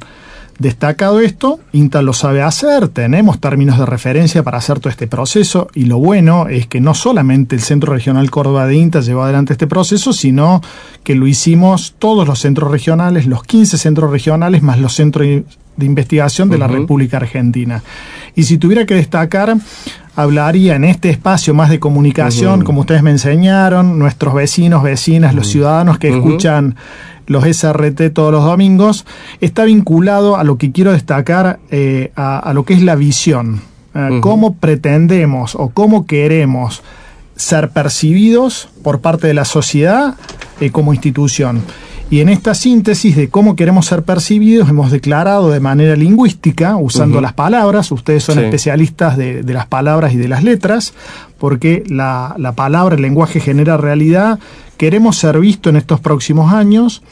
Destacado 0.61 1.21
esto, 1.21 1.59
INTA 1.73 2.03
lo 2.03 2.13
sabe 2.13 2.43
hacer, 2.43 2.89
tenemos 2.89 3.41
términos 3.41 3.79
de 3.79 3.87
referencia 3.87 4.43
para 4.43 4.59
hacer 4.59 4.79
todo 4.79 4.91
este 4.91 5.07
proceso 5.07 5.69
y 5.75 5.87
lo 5.87 5.97
bueno 5.97 6.49
es 6.49 6.67
que 6.67 6.83
no 6.83 6.93
solamente 6.93 7.57
el 7.57 7.63
Centro 7.63 7.95
Regional 7.95 8.31
Córdoba 8.31 8.67
de 8.67 8.77
INTA 8.77 9.01
llevó 9.01 9.23
adelante 9.23 9.55
este 9.55 9.67
proceso, 9.67 10.13
sino 10.13 10.61
que 11.03 11.15
lo 11.15 11.27
hicimos 11.27 11.95
todos 11.99 12.29
los 12.29 12.41
centros 12.41 12.71
regionales, 12.71 13.25
los 13.25 13.43
15 13.43 13.79
centros 13.79 14.11
regionales 14.11 14.61
más 14.61 14.79
los 14.79 14.93
centros 14.93 15.27
de 15.27 15.87
investigación 15.87 16.51
de 16.51 16.59
la 16.59 16.67
República 16.67 17.17
Argentina. 17.17 17.83
Y 18.37 18.43
si 18.43 18.59
tuviera 18.59 18.85
que 18.85 18.95
destacar, 18.95 19.57
hablaría 20.15 20.77
en 20.77 20.85
este 20.85 21.09
espacio 21.09 21.55
más 21.55 21.71
de 21.71 21.81
comunicación, 21.81 22.65
como 22.65 22.81
ustedes 22.81 23.03
me 23.03 23.11
enseñaron, 23.11 23.99
nuestros 23.99 24.35
vecinos, 24.35 24.83
vecinas, 24.83 25.35
los 25.35 25.47
ciudadanos 25.49 25.99
que 25.99 26.11
escuchan 26.11 26.77
los 27.31 27.45
SRT 27.45 28.13
todos 28.13 28.33
los 28.33 28.45
domingos, 28.45 29.07
está 29.41 29.65
vinculado 29.65 30.37
a 30.37 30.43
lo 30.43 30.59
que 30.59 30.73
quiero 30.73 30.91
destacar, 30.91 31.61
eh, 31.71 32.11
a, 32.17 32.51
lo 32.53 32.65
que 32.65 32.75
es 32.75 32.83
la 32.83 32.97
visión. 32.97 33.61
Eh, 33.95 34.19
cómo 34.21 34.55
pretendemos 34.55 35.55
o 35.55 35.69
cómo 35.69 36.07
queremos 36.07 36.83
ser 37.37 37.71
percibidos 37.71 38.69
por 38.83 39.01
parte 39.01 39.29
de 39.29 39.35
la 39.35 39.45
sociedad 39.45 40.17
eh, 40.61 40.71
como 40.73 40.93
institución. 40.93 41.63
Y 42.11 42.19
en 42.19 42.29
esta 42.29 42.55
síntesis 42.55 43.15
de 43.15 43.29
cómo 43.29 43.55
queremos 43.55 43.87
ser 43.87 44.03
percibidos, 44.03 44.69
hemos 44.69 44.91
declarado 44.91 45.51
de 45.51 45.61
manera 45.61 45.95
lingüística, 45.95 46.77
usando 46.77 47.21
las 47.21 47.35
palabras, 47.35 47.93
ustedes 47.93 48.25
son 48.25 48.41
especialistas 48.41 49.17
de, 49.17 49.45
las 49.45 49.69
palabras 49.69 50.13
y 50.13 50.17
de 50.17 50.27
las 50.27 50.43
letras, 50.43 50.95
porque 51.39 51.85
la, 51.87 52.35
la 52.39 52.53
palabra, 52.53 52.97
el 52.97 53.03
lenguaje 53.03 53.39
genera 53.39 53.77
realidad, 53.77 54.41
queremos 54.81 55.19
ser 55.19 55.39
vistos 55.39 55.71
en 55.73 55.77
estos 55.77 56.01
próximos 56.01 56.55
años 56.55 57.03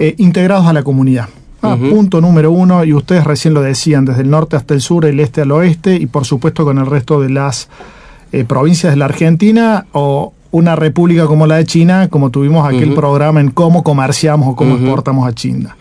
eh, 0.00 0.16
integrados 0.18 0.66
a 0.66 0.72
la 0.72 0.82
comunidad. 0.82 1.28
Ah, 1.62 1.76
punto 1.78 2.20
número 2.20 2.50
uno, 2.50 2.82
y 2.82 2.92
ustedes 2.94 3.22
recién 3.22 3.54
lo 3.54 3.62
decían, 3.62 4.04
desde 4.04 4.22
el 4.22 4.30
norte 4.30 4.56
hasta 4.56 4.74
el 4.74 4.80
sur, 4.80 5.04
el 5.04 5.20
este 5.20 5.42
al 5.42 5.52
oeste, 5.52 5.94
y 5.94 6.06
por 6.06 6.24
supuesto 6.24 6.64
con 6.64 6.78
el 6.78 6.86
resto 6.86 7.20
de 7.20 7.30
las 7.30 7.68
eh, 8.32 8.42
provincias 8.42 8.92
de 8.92 8.96
la 8.96 9.04
Argentina, 9.04 9.86
o 9.92 10.32
una 10.50 10.74
república 10.74 11.26
como 11.26 11.46
la 11.46 11.58
de 11.58 11.64
China, 11.64 12.08
como 12.08 12.30
tuvimos 12.30 12.66
aquel 12.66 12.92
programa 12.92 13.40
en 13.40 13.52
cómo 13.52 13.84
comerciamos 13.84 14.48
o 14.48 14.56
cómo 14.56 14.74
exportamos 14.74 15.28
a 15.28 15.32
China. 15.32 15.76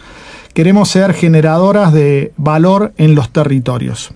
Queremos 0.54 0.90
ser 0.90 1.16
generadoras 1.16 1.92
de 1.92 2.34
valor 2.38 2.94
en 2.98 3.16
los 3.16 3.30
territorios. 3.30 4.12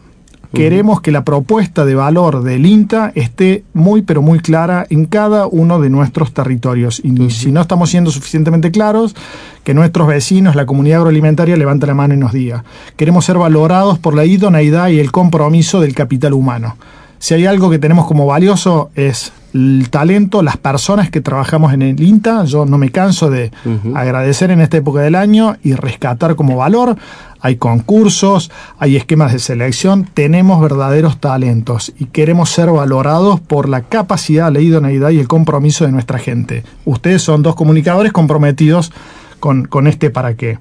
Queremos 0.53 1.01
que 1.01 1.11
la 1.11 1.23
propuesta 1.23 1.85
de 1.85 1.93
valor 1.93 2.41
del 2.41 2.65
INTA 2.65 3.11
esté 3.13 3.63
muy, 3.73 4.01
pero 4.01 4.23
muy 4.23 4.39
clara 4.39 4.87
en 4.89 5.05
cada 5.05 5.45
uno 5.45 5.79
de 5.79 5.91
nuestros 5.91 6.33
territorios. 6.33 7.01
Y 7.03 7.29
si 7.29 7.51
no 7.51 7.61
estamos 7.61 7.91
siendo 7.91 8.09
suficientemente 8.09 8.71
claros, 8.71 9.15
que 9.63 9.75
nuestros 9.75 10.07
vecinos, 10.07 10.55
la 10.55 10.65
comunidad 10.65 10.99
agroalimentaria, 10.99 11.55
levante 11.55 11.85
la 11.85 11.93
mano 11.93 12.15
y 12.15 12.17
nos 12.17 12.33
diga. 12.33 12.63
Queremos 12.95 13.25
ser 13.25 13.37
valorados 13.37 13.99
por 13.99 14.15
la 14.15 14.25
idoneidad 14.25 14.89
y 14.89 14.99
el 14.99 15.11
compromiso 15.11 15.81
del 15.81 15.93
capital 15.93 16.33
humano. 16.33 16.77
Si 17.19 17.33
hay 17.33 17.45
algo 17.45 17.69
que 17.69 17.79
tenemos 17.79 18.07
como 18.07 18.25
valioso 18.25 18.89
es 18.95 19.33
el 19.53 19.89
talento, 19.89 20.41
las 20.41 20.57
personas 20.57 21.09
que 21.09 21.21
trabajamos 21.21 21.73
en 21.73 21.81
el 21.81 22.01
INTA. 22.01 22.45
Yo 22.45 22.65
no 22.65 22.77
me 22.77 22.91
canso 22.91 23.29
de 23.29 23.51
agradecer 23.93 24.51
en 24.51 24.61
esta 24.61 24.77
época 24.77 25.01
del 25.01 25.15
año 25.15 25.57
y 25.63 25.73
rescatar 25.73 26.35
como 26.35 26.55
valor. 26.55 26.95
Hay 27.41 27.55
concursos, 27.55 28.51
hay 28.77 28.95
esquemas 28.95 29.33
de 29.33 29.39
selección, 29.39 30.07
tenemos 30.13 30.61
verdaderos 30.61 31.19
talentos 31.19 31.93
y 31.97 32.05
queremos 32.05 32.49
ser 32.49 32.69
valorados 32.69 33.39
por 33.39 33.69
la 33.69 33.81
capacidad, 33.81 34.51
la 34.51 34.59
idoneidad 34.59 35.09
y 35.11 35.19
el 35.19 35.27
compromiso 35.27 35.85
de 35.85 35.91
nuestra 35.91 36.19
gente. 36.19 36.63
Ustedes 36.85 37.21
son 37.21 37.43
dos 37.43 37.55
comunicadores 37.55 38.11
comprometidos 38.11 38.91
con, 39.39 39.65
con 39.65 39.87
este 39.87 40.09
para 40.09 40.35
qué 40.35 40.57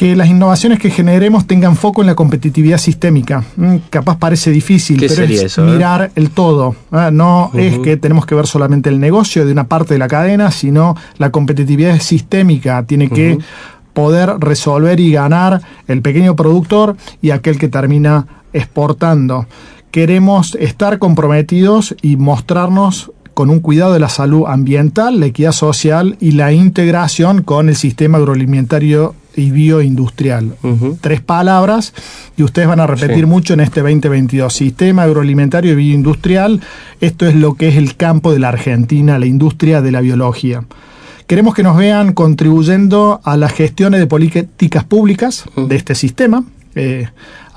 que 0.00 0.16
las 0.16 0.30
innovaciones 0.30 0.78
que 0.78 0.88
generemos 0.88 1.46
tengan 1.46 1.76
foco 1.76 2.00
en 2.00 2.06
la 2.06 2.14
competitividad 2.14 2.78
sistémica. 2.78 3.44
Mm, 3.56 3.76
capaz 3.90 4.16
parece 4.16 4.50
difícil, 4.50 4.96
pero 4.98 5.24
es 5.24 5.58
eh? 5.58 5.60
mirar 5.60 6.10
el 6.14 6.30
todo. 6.30 6.74
¿ah? 6.90 7.10
No 7.12 7.50
es 7.52 7.78
que 7.80 7.98
tenemos 7.98 8.24
que 8.24 8.34
ver 8.34 8.46
solamente 8.46 8.88
el 8.88 8.98
negocio 8.98 9.44
de 9.44 9.52
una 9.52 9.64
parte 9.64 9.92
de 9.92 9.98
la 9.98 10.08
cadena, 10.08 10.52
sino 10.52 10.96
la 11.18 11.30
competitividad 11.30 12.00
sistémica. 12.00 12.82
Tiene 12.84 13.10
que 13.10 13.40
poder 14.00 14.30
resolver 14.38 14.98
y 14.98 15.12
ganar 15.12 15.60
el 15.86 16.00
pequeño 16.00 16.34
productor 16.34 16.96
y 17.20 17.32
aquel 17.32 17.58
que 17.58 17.68
termina 17.68 18.26
exportando. 18.54 19.46
Queremos 19.90 20.54
estar 20.54 20.98
comprometidos 20.98 21.94
y 22.00 22.16
mostrarnos 22.16 23.12
con 23.34 23.50
un 23.50 23.60
cuidado 23.60 23.92
de 23.92 24.00
la 24.00 24.08
salud 24.08 24.44
ambiental, 24.46 25.20
la 25.20 25.26
equidad 25.26 25.52
social 25.52 26.16
y 26.18 26.32
la 26.32 26.50
integración 26.52 27.42
con 27.42 27.68
el 27.68 27.76
sistema 27.76 28.16
agroalimentario 28.16 29.14
y 29.36 29.50
bioindustrial. 29.50 30.54
Tres 31.02 31.20
palabras 31.20 31.92
y 32.38 32.42
ustedes 32.42 32.68
van 32.68 32.80
a 32.80 32.86
repetir 32.86 33.26
mucho 33.26 33.52
en 33.52 33.60
este 33.60 33.82
2022. 33.82 34.50
Sistema 34.50 35.02
agroalimentario 35.02 35.72
y 35.72 35.76
bioindustrial. 35.76 36.62
Esto 37.02 37.26
es 37.26 37.34
lo 37.34 37.54
que 37.54 37.68
es 37.68 37.76
el 37.76 37.96
campo 37.96 38.32
de 38.32 38.38
la 38.38 38.48
Argentina, 38.48 39.18
la 39.18 39.26
industria 39.26 39.82
de 39.82 39.92
la 39.92 40.00
biología. 40.00 40.64
Queremos 41.30 41.54
que 41.54 41.62
nos 41.62 41.76
vean 41.76 42.12
contribuyendo 42.12 43.20
a 43.22 43.36
las 43.36 43.52
gestiones 43.52 44.00
de 44.00 44.08
políticas 44.08 44.82
públicas 44.82 45.44
de 45.54 45.76
este 45.76 45.94
sistema. 45.94 46.42
Eh, 46.74 47.08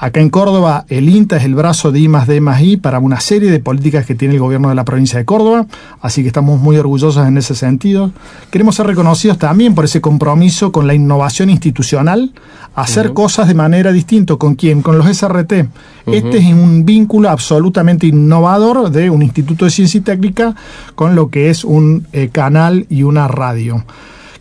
Acá 0.04 0.20
en 0.20 0.30
Córdoba, 0.30 0.84
el 0.90 1.08
INTA 1.08 1.38
es 1.38 1.46
el 1.46 1.56
brazo 1.56 1.94
de 1.94 2.02
I 2.02 2.10
más 2.10 2.28
D 2.28 2.42
más 2.42 2.62
I 2.62 2.76
para 2.76 3.00
una 3.00 3.22
serie 3.22 3.50
de 3.50 3.62
políticas 3.62 4.06
que 4.06 4.16
tiene 4.16 4.34
el 4.34 4.42
gobierno 4.42 4.68
de 4.68 4.76
la 4.76 4.84
provincia 4.84 5.18
de 5.18 5.24
Córdoba, 5.24 5.66
así 6.02 6.24
que 6.24 6.28
estamos 6.28 6.60
muy 6.60 6.76
orgullosos 6.76 7.26
en 7.26 7.38
ese 7.38 7.56
sentido. 7.56 8.12
Queremos 8.52 8.76
ser 8.76 8.86
reconocidos 8.86 9.38
también 9.38 9.74
por 9.74 9.86
ese 9.86 10.02
compromiso 10.02 10.74
con 10.74 10.88
la 10.88 10.94
innovación 10.94 11.50
institucional, 11.50 12.34
hacer 12.76 13.14
cosas 13.14 13.48
de 13.48 13.54
manera 13.54 13.94
distinta. 13.94 14.36
¿Con 14.36 14.56
quién? 14.56 14.82
Con 14.82 14.98
los 14.98 15.08
SRT. 15.08 15.70
Este 16.08 16.38
es 16.40 16.54
un 16.54 16.84
vínculo 16.84 17.30
absolutamente 17.30 18.06
innovador 18.06 18.92
de 18.92 19.10
un 19.10 19.22
instituto 19.22 19.64
de 19.64 19.72
ciencia 19.72 20.00
y 20.00 20.02
técnica 20.02 20.54
con 20.96 21.16
lo 21.16 21.30
que 21.30 21.50
es 21.50 21.64
un 21.64 22.08
eh, 22.12 22.28
canal 22.30 22.88
y 22.90 23.04
una 23.04 23.30
radio. 23.30 23.86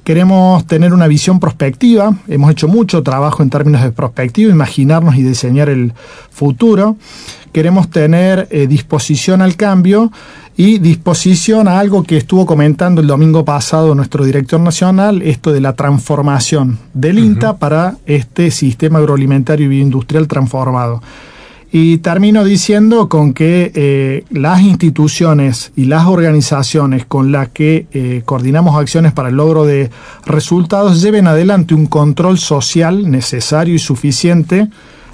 Queremos 0.05 0.67
tener 0.67 0.93
una 0.93 1.07
visión 1.07 1.39
prospectiva, 1.39 2.17
hemos 2.27 2.51
hecho 2.51 2.67
mucho 2.67 3.05
trabajo 3.05 3.43
en 3.43 3.51
términos 3.51 3.83
de 3.83 3.93
prospectiva, 3.93 4.51
imaginarnos 4.51 5.15
y 5.15 5.23
diseñar 5.23 5.69
el 5.69 5.93
futuro. 6.29 6.97
Queremos 7.53 7.89
tener 7.89 8.49
eh, 8.51 8.67
disposición 8.67 9.43
al 9.43 9.55
cambio 9.55 10.11
y 10.57 10.79
disposición 10.81 11.69
a 11.69 11.79
algo 11.79 12.03
que 12.03 12.17
estuvo 12.17 12.47
comentando 12.47 13.01
el 13.01 13.07
domingo 13.07 13.45
pasado 13.45 13.95
nuestro 13.95 14.25
director 14.25 14.59
nacional, 14.59 15.23
esto 15.23 15.53
de 15.53 15.61
la 15.61 15.75
transformación 15.75 16.79
del 16.95 17.21
INTA 17.21 17.59
para 17.59 17.97
este 18.05 18.51
sistema 18.51 18.99
agroalimentario 18.99 19.67
y 19.67 19.69
bioindustrial 19.69 20.27
transformado. 20.27 21.01
Y 21.75 21.99
termino 21.99 22.45
diciendo 22.45 23.09
con 23.09 23.33
que 23.33 23.73
eh, 23.75 24.25
las 24.31 24.61
instituciones 24.61 25.73
y 25.75 25.87
las 25.87 26.07
organizaciones 26.07 27.07
con 27.07 27.33
las 27.33 27.49
que 27.49 27.87
eh, 27.93 28.21
coordinamos 28.27 28.79
acciones 28.79 29.13
para 29.13 29.31
el 29.31 29.37
logro 29.37 29.65
de 29.65 29.91
resultados 30.27 31.01
lleven 31.01 31.27
adelante 31.27 31.73
un 31.73 31.87
control 31.87 32.37
social 32.37 33.11
necesario 33.11 33.75
y 33.75 33.79
suficiente 33.79 34.69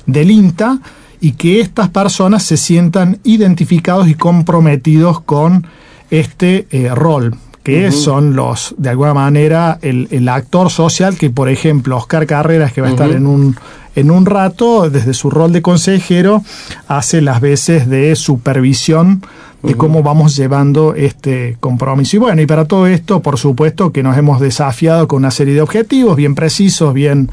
del 0.07 0.33
INTA 0.33 0.81
y 1.21 1.33
que 1.33 1.61
estas 1.61 1.91
personas 1.91 2.43
se 2.43 2.57
sientan 2.57 3.21
identificados 3.23 4.09
y 4.09 4.15
comprometidos 4.15 5.21
con 5.21 5.65
este 6.11 6.67
eh, 6.73 6.93
rol 6.93 7.37
que 7.63 7.93
son 7.93 8.35
los, 8.35 8.75
de 8.79 8.89
alguna 8.91 9.15
manera, 9.15 9.79
el, 9.83 10.29
actor 10.29 10.71
social 10.71 11.17
que, 11.17 11.31
por 11.31 11.49
ejemplo, 11.49 11.97
Oscar 11.97 12.27
Carreras, 12.27 12.73
que 12.73 12.81
va 12.81 12.89
a 12.89 12.91
estar 12.91 13.11
en 13.11 13.27
un, 13.27 13.57
en 13.95 14.11
un 14.11 14.27
rato, 14.27 14.89
desde 14.89 15.13
su 15.13 15.29
rol 15.29 15.53
de 15.53 15.61
consejero, 15.61 16.43
hace 16.87 17.21
las 17.21 17.41
veces 17.41 17.89
de 17.89 18.17
supervisión 18.17 19.23
de 19.63 19.75
cómo 19.75 20.03
vamos 20.03 20.37
llevando 20.37 20.95
este 20.95 21.57
compromiso. 21.61 22.17
Y 22.17 22.19
bueno, 22.21 22.41
y 22.41 22.47
para 22.47 22.67
todo 22.67 22.87
esto, 22.87 23.21
por 23.21 23.39
supuesto 23.39 23.93
que 23.93 24.03
nos 24.03 24.17
hemos 24.17 24.41
desafiado 24.41 25.09
con 25.09 25.19
una 25.19 25.31
serie 25.31 25.55
de 25.55 25.61
objetivos 25.61 26.17
bien 26.17 26.35
precisos, 26.35 26.95
bien 26.95 27.31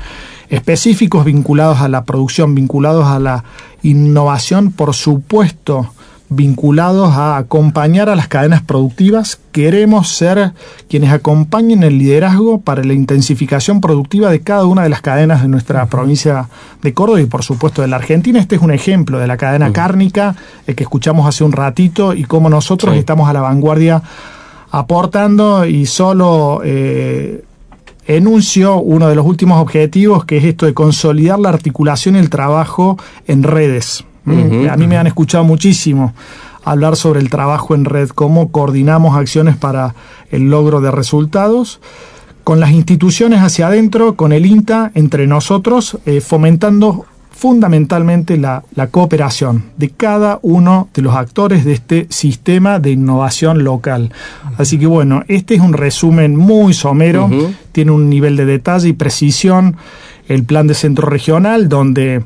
específicos, 0.50 1.26
vinculados 1.26 1.80
a 1.82 1.88
la 1.88 2.04
producción, 2.04 2.56
vinculados 2.56 3.06
a 3.06 3.20
la 3.20 3.44
innovación, 3.84 4.72
por 4.72 4.96
supuesto, 4.96 5.92
vinculados 6.30 7.14
a 7.14 7.38
acompañar 7.38 8.10
a 8.10 8.16
las 8.16 8.28
cadenas 8.28 8.62
productivas. 8.62 9.40
Queremos 9.52 10.10
ser 10.10 10.54
quienes 10.90 11.12
acompañen 11.12 11.84
el 11.84 11.98
liderazgo 11.98 12.62
para 12.62 12.84
la 12.84 12.94
intensificación 12.94 13.82
productiva 13.82 14.30
de 14.30 14.42
cada 14.42 14.66
una 14.66 14.84
de 14.84 14.90
las 14.90 15.02
cadenas 15.02 15.42
de 15.42 15.48
nuestra 15.48 15.86
provincia 15.86 16.50
de 16.82 16.94
Córdoba 16.94 17.22
y 17.22 17.26
por 17.26 17.44
supuesto 17.44 17.82
de 17.82 17.88
la 17.88 17.98
Argentina. 17.98 18.40
Este 18.40 18.56
es 18.56 18.62
un 18.62 18.72
ejemplo 18.72 19.20
de 19.20 19.28
la 19.28 19.38
cadena 19.38 19.72
cárnica, 19.72 20.36
el 20.68 20.76
que 20.76 20.84
escuchamos 20.84 21.28
hace 21.28 21.44
un 21.44 21.52
ratito 21.52 22.14
y 22.14 22.24
cómo 22.24 22.50
nosotros 22.50 22.96
estamos 22.96 23.30
a 23.30 23.34
la 23.34 23.42
vanguardia 23.42 24.02
aportando 24.72 25.66
y 25.66 25.86
solo... 25.86 26.62
Eh, 26.64 27.44
enuncio 28.08 28.78
uno 28.78 29.08
de 29.08 29.16
los 29.16 29.26
últimos 29.26 29.60
objetivos, 29.60 30.26
que 30.26 30.38
es 30.38 30.44
esto 30.44 30.68
de 30.68 30.76
consolidar 30.76 31.40
la 31.40 31.50
articulación 31.50 32.16
y 32.16 32.20
el 32.20 32.30
trabajo 32.30 33.00
en 33.26 33.42
redes. 33.42 34.06
A 34.26 34.78
mí 34.78 34.88
me 34.88 34.98
han 34.98 35.08
escuchado 35.08 35.44
muchísimo 35.44 36.14
hablar 36.64 36.96
sobre 36.96 37.20
el 37.20 37.30
trabajo 37.30 37.76
en 37.76 37.86
red, 37.86 38.10
cómo 38.10 38.52
coordinamos 38.52 39.16
acciones 39.16 39.56
para 39.56 39.96
el 40.32 40.50
logro 40.50 40.82
de 40.82 40.92
resultados. 40.92 41.80
Con 42.44 42.60
las 42.60 42.72
instituciones 42.72 43.40
hacia 43.42 43.68
adentro, 43.68 44.16
con 44.16 44.34
el 44.34 44.46
INTA, 44.46 44.92
entre 44.94 45.26
nosotros, 45.28 45.98
eh, 46.06 46.22
fomentando 46.22 47.06
fundamentalmente 47.36 48.38
la, 48.38 48.64
cooperación 48.92 49.66
de 49.78 49.90
cada 49.90 50.40
uno 50.42 50.90
de 50.94 51.02
los 51.02 51.16
actores 51.16 51.66
de 51.66 51.74
este 51.74 52.08
sistema 52.10 52.80
de 52.80 52.92
innovación 52.92 53.64
local. 53.64 54.14
Así 54.58 54.80
que 54.80 54.88
bueno, 54.88 55.24
este 55.28 55.56
es 55.56 55.62
un 55.62 55.74
resumen 55.74 56.36
muy 56.36 56.74
somero, 56.74 57.30
tiene 57.74 57.92
un 57.92 58.10
nivel 58.10 58.38
de 58.38 58.46
detalle 58.46 58.90
y 58.90 58.94
precisión, 58.94 59.76
el 60.30 60.46
plan 60.46 60.66
de 60.68 60.76
centro 60.76 61.08
regional, 61.08 61.68
donde 61.68 62.24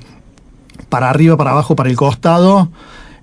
para 0.87 1.09
arriba, 1.09 1.37
para 1.37 1.51
abajo, 1.51 1.75
para 1.75 1.89
el 1.89 1.95
costado. 1.95 2.69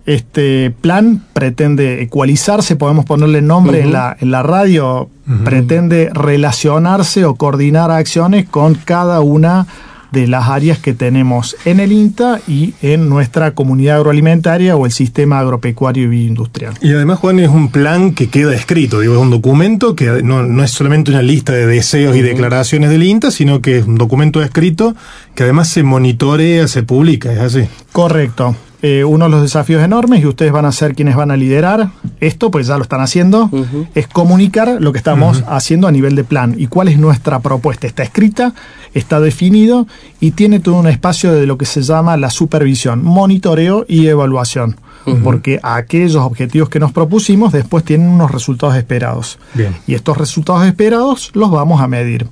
Este 0.05 0.71
plan 0.81 1.25
pretende 1.33 2.03
ecualizarse, 2.03 2.77
podemos 2.77 3.05
ponerle 3.05 3.42
nombre 3.42 3.81
en, 3.81 3.92
la, 3.92 4.16
en 4.21 4.31
la 4.31 4.45
radio, 4.45 5.11
pretende 5.45 6.11
relacionarse 6.12 7.25
o 7.25 7.35
coordinar 7.35 7.90
acciones 7.90 8.49
con 8.49 8.75
cada 8.77 9.21
una 9.21 9.66
de 10.12 10.27
las 10.27 10.49
áreas 10.49 10.79
que 10.79 10.95
tenemos 10.95 11.57
en 11.64 11.81
el 11.81 11.92
INTA 11.92 12.40
y 12.47 12.75
en 12.83 13.09
nuestra 13.09 13.53
comunidad 13.53 13.97
agroalimentaria 13.97 14.77
o 14.77 14.87
el 14.87 14.92
sistema 14.92 15.38
agropecuario 15.40 16.05
y 16.05 16.09
bioindustrial. 16.09 16.75
Y 16.81 16.92
además, 16.92 17.19
Juan, 17.19 17.40
es 17.40 17.49
un 17.49 17.71
plan 17.71 18.12
que 18.12 18.29
queda 18.29 18.55
escrito, 18.55 19.01
digo, 19.01 19.14
es 19.14 19.21
un 19.21 19.31
documento 19.31 19.97
que 19.97 20.23
no, 20.23 20.62
es 20.62 20.71
solamente 20.71 21.11
una 21.11 21.23
lista 21.23 21.53
de 21.53 21.66
deseos 21.66 22.16
y 22.16 22.23
declaraciones 22.23 22.90
del 22.90 23.03
INTA, 23.03 23.31
sino 23.31 23.61
que 23.61 23.79
es 23.79 23.87
un 23.87 23.97
documento 23.97 24.42
escrito 24.42 24.95
que 25.35 25.42
además 25.42 25.69
se 25.69 25.83
monitorea, 25.83 26.69
se 26.69 26.83
publica, 26.83 27.33
¿es 27.33 27.40
así? 27.40 27.69
Correcto. 27.92 28.57
Eh, 28.83 29.05
uno 29.05 29.25
de 29.25 29.31
los 29.31 29.43
desafíos 29.43 29.83
enormes, 29.83 30.23
y 30.23 30.27
ustedes 30.27 30.53
van 30.53 30.67
a 30.67 30.73
ser 30.73 30.95
quienes 30.95 31.17
van 31.17 31.31
a 31.31 31.37
liderar 31.37 31.91
esto, 32.21 32.51
pues 32.51 32.67
ya 32.67 32.77
lo 32.77 32.83
están 32.83 33.01
haciendo, 33.01 33.51
es 33.95 34.07
comunicar 34.07 34.77
lo 34.81 34.93
que 34.93 34.99
estamos 34.99 35.45
haciendo 35.49 35.89
a 35.89 35.93
nivel 35.93 36.15
de 36.15 36.25
plan 36.25 36.55
y 36.59 36.67
cuál 36.67 36.89
es 36.89 36.99
nuestra 36.99 37.41
propuesta. 37.41 37.87
Está 37.87 38.03
escrita, 38.03 38.53
está 38.93 39.19
definido 39.21 39.87
y 40.21 40.33
tiene 40.33 40.61
todo 40.61 40.77
un 40.77 40.89
espacio 40.89 41.33
de 41.33 41.47
lo 41.47 41.57
que 41.57 41.65
se 41.65 41.83
llama 41.83 42.17
la 42.17 42.31
supervisión, 42.31 43.03
monitoreo 43.03 43.87
y 43.89 44.07
evaluación. 44.09 44.77
Porque 45.23 45.61
aquellos 45.62 46.23
objetivos 46.23 46.69
que 46.69 46.81
nos 46.81 46.92
propusimos 46.92 47.53
después 47.53 47.85
tienen 47.85 48.09
unos 48.09 48.31
resultados 48.31 48.77
esperados. 48.77 49.38
Y 49.87 49.95
estos 49.95 50.16
resultados 50.16 50.66
esperados 50.66 51.31
los 51.35 51.51
vamos 51.51 51.81
a 51.81 51.88
medir. 51.88 52.27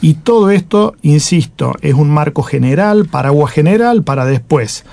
Y 0.00 0.14
todo 0.14 0.50
esto, 0.50 0.94
insisto, 1.02 1.74
es 1.80 1.94
un 1.94 2.10
marco 2.10 2.42
general, 2.42 3.06
paraguas 3.06 3.52
general 3.52 4.02
para 4.02 4.24
después 4.24 4.84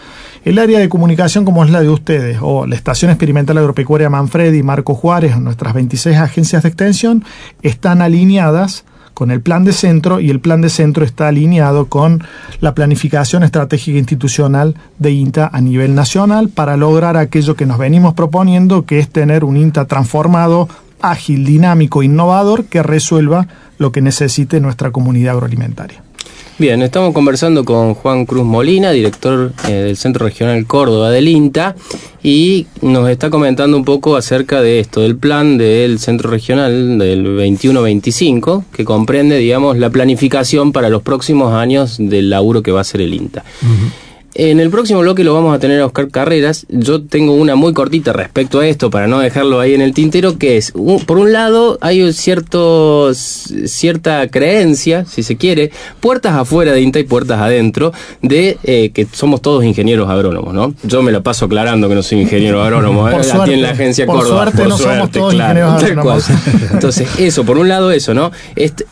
el 0.47 0.60
área 0.60 0.80
de 0.80 0.88
comunicación 0.88 1.43
como 1.43 1.65
es 1.65 1.71
la 1.71 1.82
de 1.82 1.89
ustedes, 1.89 2.38
o 2.41 2.65
la 2.65 2.76
Estación 2.76 3.12
Experimental 3.12 3.58
Agropecuaria 3.58 4.10
Manfredi, 4.10 4.63
Marco 4.63 4.95
Juárez, 4.95 5.38
nuestras 5.38 5.73
26 5.73 6.15
agencias 6.15 6.63
de 6.63 6.69
extensión, 6.69 7.26
están 7.63 8.02
alineadas 8.02 8.86
con 9.17 9.32
el 9.32 9.41
plan 9.41 9.63
de 9.63 9.73
centro 9.73 10.19
y 10.19 10.30
el 10.30 10.39
plan 10.39 10.62
de 10.62 10.69
centro 10.69 11.03
está 11.03 11.30
alineado 11.30 11.88
con 11.88 12.23
la 12.62 12.75
planificación 12.75 13.41
estratégica 13.41 13.97
institucional 13.97 14.75
de 14.99 15.10
INTA 15.10 15.49
a 15.51 15.60
nivel 15.60 15.95
nacional 15.95 16.49
para 16.49 16.77
lograr 16.77 17.17
aquello 17.17 17.56
que 17.56 17.65
nos 17.65 17.80
venimos 17.80 18.13
proponiendo, 18.13 18.86
que 18.86 18.99
es 18.99 19.10
tener 19.10 19.43
un 19.43 19.58
INTA 19.58 19.86
transformado, 19.86 20.69
ágil, 21.01 21.45
dinámico, 21.45 22.03
innovador, 22.03 22.65
que 22.65 22.84
resuelva 22.84 23.47
lo 23.80 23.91
que 23.91 24.03
necesite 24.03 24.60
nuestra 24.60 24.91
comunidad 24.91 25.34
agroalimentaria. 25.34 26.03
Bien, 26.60 26.82
estamos 26.82 27.13
conversando 27.13 27.63
con 27.63 27.93
Juan 27.93 28.26
Cruz 28.26 28.43
Molina, 28.43 28.89
director 28.89 29.54
eh, 29.67 29.72
del 29.74 29.96
Centro 29.96 30.26
Regional 30.26 30.65
Córdoba 30.65 31.12
del 31.12 31.28
INTA, 31.28 31.76
y 32.24 32.65
nos 32.82 33.08
está 33.12 33.30
comentando 33.30 33.78
un 33.78 33.86
poco 33.86 34.15
acerca 34.15 34.60
de 34.63 34.80
esto, 34.80 35.02
del 35.02 35.15
plan 35.17 35.60
del 35.60 36.00
Centro 36.00 36.32
Regional 36.32 36.98
del 36.98 37.28
21-25, 37.28 38.63
que 38.74 38.86
comprende, 38.86 39.38
digamos, 39.38 39.78
la 39.78 39.91
planificación 39.91 40.72
para 40.72 40.89
los 40.89 41.04
próximos 41.04 41.54
años 41.54 41.98
del 42.00 42.32
laburo 42.32 42.63
que 42.63 42.72
va 42.72 42.82
a 42.82 42.86
ser 42.86 43.02
el 43.02 43.13
INTA. 43.13 43.43
En 44.39 44.60
el 44.60 44.69
próximo 44.69 45.00
bloque 45.00 45.23
lo 45.23 45.34
vamos 45.34 45.56
a 45.56 45.58
tener 45.58 45.82
a 45.82 45.88
Oscar 45.88 46.10
Carreras. 46.10 46.67
Yo 46.69 47.02
tengo 47.02 47.34
una 47.34 47.56
muy 47.56 47.73
cortita 47.73 48.13
respecto 48.13 48.60
a 48.60 48.67
esto 48.67 48.91
para 48.91 49.08
no 49.08 49.17
dejarlo 49.17 49.60
ahí 49.60 49.73
en 49.73 49.82
el 49.82 49.95
tintero, 49.95 50.38
que 50.38 50.58
es, 50.58 50.73
por 51.08 51.17
un 51.17 51.34
lado, 51.34 51.80
hay 51.82 52.13
cierto, 52.13 53.12
cierta 53.15 54.28
creencia, 54.28 55.06
si 55.06 55.23
se 55.23 55.38
quiere, 55.38 55.71
puertas 56.00 56.36
afuera 56.36 56.71
de 56.71 56.82
INTA 56.82 57.00
y 57.00 57.06
puertas 57.06 57.41
adentro, 57.41 57.93
de 58.21 58.60
eh, 58.63 58.91
que 58.91 59.08
somos 59.12 59.41
todos 59.41 59.63
ingenieros 59.63 60.08
agrónomos, 60.08 60.54
¿no? 60.54 60.76
Yo 60.84 61.02
me 61.02 61.12
lo 61.12 61.23
paso 61.23 61.45
aclarando 61.45 61.89
que 61.89 61.95
no 61.95 62.04
soy 62.04 62.21
ingeniero 62.21 62.62
agrónomo, 62.62 63.10
¿eh? 63.10 63.15
aquí 63.15 63.54
en 63.54 63.63
la 63.63 63.71
agencia 63.71 64.06
por 64.06 64.17
Córdoba. 64.17 64.43
Suerte, 64.43 64.58
por 64.60 64.67
no 64.67 64.78
somos 64.78 65.12
todos 65.12 65.34
ingenieros 65.34 65.84
agrónomos. 65.84 66.26
Entonces, 66.73 67.10
eso, 67.17 67.43
por 67.43 67.58
un 67.58 67.69
lado 67.69 67.89
eso, 67.89 68.13
¿no? 68.13 68.32
Este, 68.56 68.86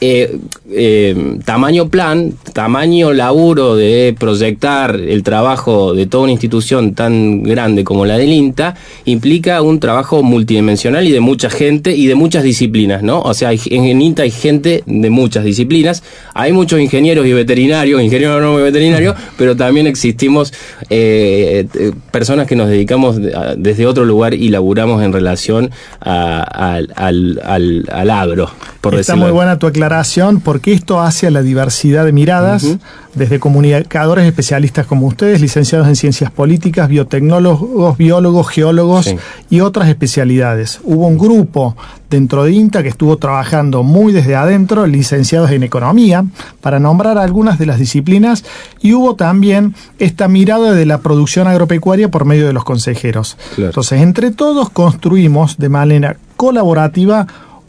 eh, 0.72 1.38
tamaño 1.46 1.90
plan, 1.90 2.34
tamaño 2.54 3.14
laburo 3.14 3.76
de 3.76 4.16
proyectar 4.18 4.96
el 4.96 5.22
trabajo 5.22 5.35
trabajo 5.36 5.94
de 5.94 6.06
toda 6.06 6.24
una 6.24 6.32
institución 6.32 6.94
tan 6.94 7.44
grande 7.44 7.84
como 7.84 8.06
la 8.06 8.18
del 8.18 8.32
INTA 8.32 8.76
implica 9.04 9.62
un 9.62 9.82
trabajo 9.82 10.24
multidimensional 10.24 11.06
y 11.06 11.12
de 11.12 11.20
mucha 11.20 11.50
gente 11.50 11.94
y 11.94 12.08
de 12.08 12.16
muchas 12.16 12.42
disciplinas, 12.42 13.04
¿no? 13.04 13.20
O 13.20 13.34
sea, 13.34 13.52
en 13.52 14.02
INTA 14.02 14.24
hay 14.24 14.32
gente 14.32 14.82
de 14.86 15.10
muchas 15.10 15.44
disciplinas, 15.44 16.04
hay 16.34 16.54
muchos 16.54 16.80
ingenieros 16.80 17.28
y 17.28 17.34
veterinarios, 17.34 18.02
ingenieros 18.02 18.42
no 18.42 18.58
y 18.58 18.64
veterinarios, 18.64 19.18
pero 19.38 19.58
también 19.58 19.88
existimos 19.88 20.54
eh, 20.90 21.68
eh, 21.74 21.92
personas 22.12 22.48
que 22.48 22.56
nos 22.56 22.70
dedicamos 22.70 23.18
desde 23.58 23.86
otro 23.88 24.06
lugar 24.06 24.36
y 24.36 24.48
laburamos 24.48 25.04
en 25.04 25.12
relación 25.12 25.70
al, 26.00 26.94
al, 26.96 28.10
agro. 28.10 28.50
Por 28.80 28.96
Está 28.96 29.18
muy 29.18 29.32
buena 29.32 29.60
tu 29.60 29.68
aclaración 29.68 30.40
porque 30.40 30.72
esto 30.72 31.02
hace 31.02 31.28
a 31.28 31.32
la 31.32 31.42
diversidad 31.42 32.06
de 32.06 32.14
miradas 32.14 32.78
desde 33.16 33.40
comunicadores 33.40 34.26
especialistas 34.26 34.86
como 34.86 35.08
usted 35.08 35.25
ustedes, 35.26 35.42
licenciados 35.42 35.88
en 35.88 35.96
ciencias 35.96 36.30
políticas, 36.32 36.88
biotecnólogos, 36.88 37.98
biólogos, 37.98 38.48
geólogos 38.50 39.06
Sí. 39.06 39.16
y 39.50 39.62
otras 39.62 39.90
especialidades. 39.90 40.80
Hubo 40.84 41.08
un 41.08 41.18
grupo 41.18 41.76
dentro 42.12 42.44
de 42.44 42.52
INTA 42.52 42.84
que 42.84 42.90
estuvo 42.90 43.18
trabajando 43.18 43.82
muy 43.82 44.14
desde 44.14 44.36
adentro, 44.36 44.86
licenciados 44.86 45.50
en 45.50 45.64
economía, 45.64 46.26
para 46.62 46.80
nombrar 46.80 47.18
algunas 47.18 47.58
de 47.58 47.66
las 47.66 47.80
disciplinas, 47.80 48.44
y 48.82 48.94
hubo 48.94 49.16
también 49.16 49.74
esta 49.98 50.28
mirada 50.28 50.74
de 50.74 50.86
la 50.86 51.00
producción 51.00 51.48
agropecuaria 51.48 52.12
por 52.12 52.26
medio 52.26 52.46
de 52.46 52.54
los 52.54 52.64
consejeros. 52.64 53.36
Claro. 53.56 53.70
Entonces, 53.72 54.02
entre 54.02 54.30
todos 54.30 54.70
construimos 54.70 55.58
de 55.58 55.70
manera 55.70 56.18
colaborativa 56.38 57.26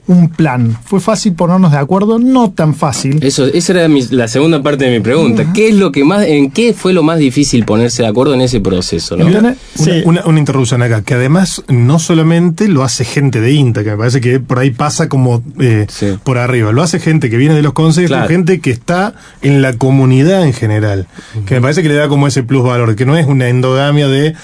un 0.08 0.28
plan. 0.28 0.76
¿Fue 0.84 1.00
fácil 1.00 1.34
ponernos 1.34 1.72
de 1.72 1.78
acuerdo? 1.78 2.18
No 2.18 2.50
tan 2.50 2.74
fácil. 2.74 3.18
Eso, 3.22 3.46
esa 3.46 3.72
era 3.72 3.88
mi- 3.88 4.02
la 4.10 4.28
segunda 4.28 4.62
parte 4.62 4.84
de 4.84 4.90
mi 4.92 5.00
pregunta. 5.00 5.52
¿Qué 5.52 5.68
es 5.68 5.74
lo 5.74 5.90
que 5.92 6.04
más, 6.04 6.24
en 6.26 6.50
qué 6.50 6.74
fue 6.74 6.92
lo 6.92 7.02
más 7.02 7.18
difícil 7.18 7.64
ponerse 7.64 8.02
de 8.02 8.08
acuerdo 8.08 8.34
en 8.34 8.40
ese 8.40 8.60
proceso? 8.60 9.16
Una, 9.16 9.56
Sí. 9.74 10.02
una- 10.04 10.24
una 10.26 10.38
interrupción 10.38 10.82
acá, 10.82 11.02
que 11.02 11.14
además 11.14 11.62
no 11.68 11.98
solamente 11.98 12.68
lo 12.68 12.84
hace 12.84 13.04
gente 13.04 13.40
de 13.40 13.52
INTA, 13.52 13.82
que 13.84 13.90
me 13.90 13.96
parece 13.96 14.20
que 14.20 14.38
por 14.40 14.58
ahí 14.58 14.70
pasa 14.70 15.08
como 15.08 15.42
eh, 15.60 15.86
Sí. 15.88 16.16
por 16.22 16.38
arriba, 16.38 16.72
lo 16.72 16.82
hace 16.82 17.00
gente 17.00 17.30
que 17.30 17.36
viene 17.36 17.54
de 17.54 17.62
los 17.62 17.72
consejos, 17.72 18.08
Claro. 18.10 18.28
gente 18.28 18.60
que 18.60 18.70
está 18.70 19.14
en 19.42 19.62
la 19.62 19.72
comunidad 19.72 20.44
en 20.44 20.52
general, 20.52 21.06
que 21.46 21.54
me 21.56 21.60
parece 21.60 21.82
que 21.82 21.88
le 21.88 21.94
da 21.94 22.08
como 22.08 22.26
ese 22.26 22.42
plus 22.42 22.62
valor, 22.62 22.94
que 22.96 23.06
no 23.06 23.16
es 23.16 23.26
una 23.26 23.48
endogamia 23.48 24.08
de 24.08 24.34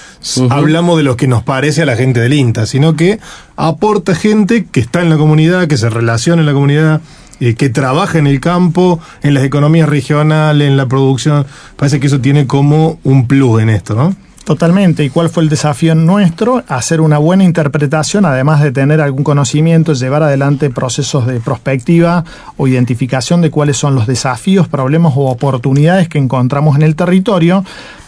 hablamos 0.49 0.97
de 0.97 1.03
lo 1.03 1.15
que 1.17 1.27
nos 1.27 1.43
parece 1.43 1.81
a 1.83 1.85
la 1.85 1.95
gente 1.95 2.19
del 2.19 2.33
INTA, 2.33 2.65
sino 2.65 2.95
que 2.95 3.19
aporta 3.55 4.15
gente 4.15 4.65
que 4.65 4.79
está 4.79 5.01
en 5.01 5.09
la 5.09 5.17
comunidad, 5.17 5.67
que 5.67 5.77
se 5.77 5.89
relaciona 5.89 6.41
en 6.41 6.45
la 6.45 6.53
comunidad. 6.53 7.01
eh, 7.39 7.55
que 7.55 7.67
trabaja 7.69 8.19
en 8.19 8.27
el 8.27 8.39
campo, 8.39 8.99
en 9.21 9.33
las 9.33 9.43
economías 9.43 9.89
regionales, 9.89 10.67
en 10.67 10.77
la 10.77 10.87
producción. 10.87 11.45
Parece 11.75 11.99
que 11.99 12.07
eso 12.07 12.21
tiene 12.21 12.47
como 12.47 12.99
un 13.03 13.27
plus 13.27 13.61
en 13.61 13.69
esto, 13.69 13.95
¿no? 13.95 14.15
Totalmente. 14.43 15.05
¿Y 15.05 15.09
cuál 15.09 15.29
fue 15.29 15.43
el 15.43 15.49
desafío 15.49 15.95
nuestro? 15.95 16.63
Hacer 16.67 16.99
una 16.99 17.17
buena 17.17 17.45
interpretación, 17.45 18.25
además 18.25 18.61
de 18.61 18.73
tener 18.73 18.99
algún 18.99 19.23
conocimiento, 19.23 19.93
llevar 19.93 20.21
adelante 20.21 20.69
procesos 20.69 21.25
de 21.25 21.39
prospectiva 21.39 22.25
o 22.57 22.67
identificación 22.67 23.39
de 23.39 23.49
cuáles 23.51 23.77
son 23.77 23.95
los 23.95 24.05
desafíos, 24.05 24.67
problemas 24.67 25.13
o 25.15 25.29
oportunidades 25.29 26.09
que 26.09 26.17
encontramos 26.17 26.75
en 26.75 26.81
el 26.81 26.97
territorio, 26.97 27.63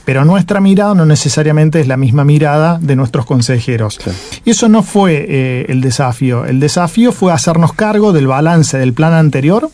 pero 0.06 0.24
nuestra 0.24 0.62
mirada 0.62 0.94
no 0.94 1.06
necesariamente 1.06 1.82
es 1.82 1.88
la 1.88 1.98
misma 1.98 2.24
mirada 2.24 2.78
de 2.80 2.96
nuestros 2.96 3.26
consejeros. 3.26 4.00
Y 4.46 4.52
eso 4.52 4.70
no 4.70 4.84
fue 4.84 5.26
eh, 5.28 5.66
el 5.70 5.82
desafío. 5.82 6.46
El 6.46 6.60
desafío 6.60 7.12
fue 7.12 7.34
hacernos 7.34 7.74
cargo 7.74 8.14
del 8.14 8.28
balance 8.28 8.78
del 8.78 8.94
plan 8.94 9.14
anterior. 9.14 9.70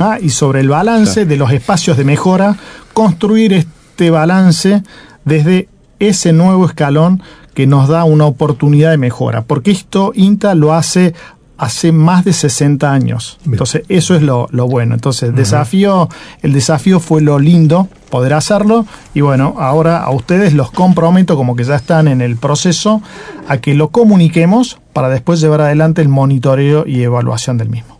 Ah, 0.00 0.18
y 0.20 0.30
sobre 0.30 0.60
el 0.60 0.68
balance 0.68 1.24
de 1.24 1.36
los 1.36 1.52
espacios 1.52 1.96
de 1.96 2.04
mejora, 2.04 2.56
construir 2.92 3.52
este 3.52 4.10
balance 4.10 4.82
desde 5.24 5.68
ese 6.00 6.32
nuevo 6.32 6.66
escalón 6.66 7.22
que 7.54 7.66
nos 7.66 7.88
da 7.88 8.04
una 8.04 8.26
oportunidad 8.26 8.90
de 8.90 8.98
mejora, 8.98 9.42
porque 9.42 9.70
esto 9.70 10.12
INTA 10.14 10.54
lo 10.54 10.74
hace 10.74 11.14
hace 11.58 11.92
más 11.92 12.24
de 12.24 12.32
60 12.32 12.92
años. 12.92 13.38
Bien. 13.44 13.54
Entonces, 13.54 13.82
eso 13.88 14.14
es 14.16 14.22
lo, 14.22 14.48
lo 14.50 14.66
bueno. 14.66 14.94
Entonces, 14.94 15.28
el 15.30 15.34
desafío, 15.34 16.08
el 16.42 16.52
desafío 16.52 16.98
fue 16.98 17.20
lo 17.22 17.38
lindo, 17.38 17.88
poder 18.10 18.34
hacerlo, 18.34 18.84
y 19.14 19.20
bueno, 19.20 19.54
ahora 19.58 19.98
a 20.02 20.10
ustedes 20.10 20.54
los 20.54 20.70
comprometo, 20.72 21.36
como 21.36 21.54
que 21.54 21.64
ya 21.64 21.76
están 21.76 22.08
en 22.08 22.20
el 22.20 22.36
proceso, 22.36 23.00
a 23.48 23.58
que 23.58 23.74
lo 23.74 23.88
comuniquemos 23.88 24.78
para 24.92 25.08
después 25.08 25.40
llevar 25.40 25.60
adelante 25.60 26.02
el 26.02 26.08
monitoreo 26.08 26.84
y 26.86 27.02
evaluación 27.02 27.58
del 27.58 27.68
mismo. 27.68 27.98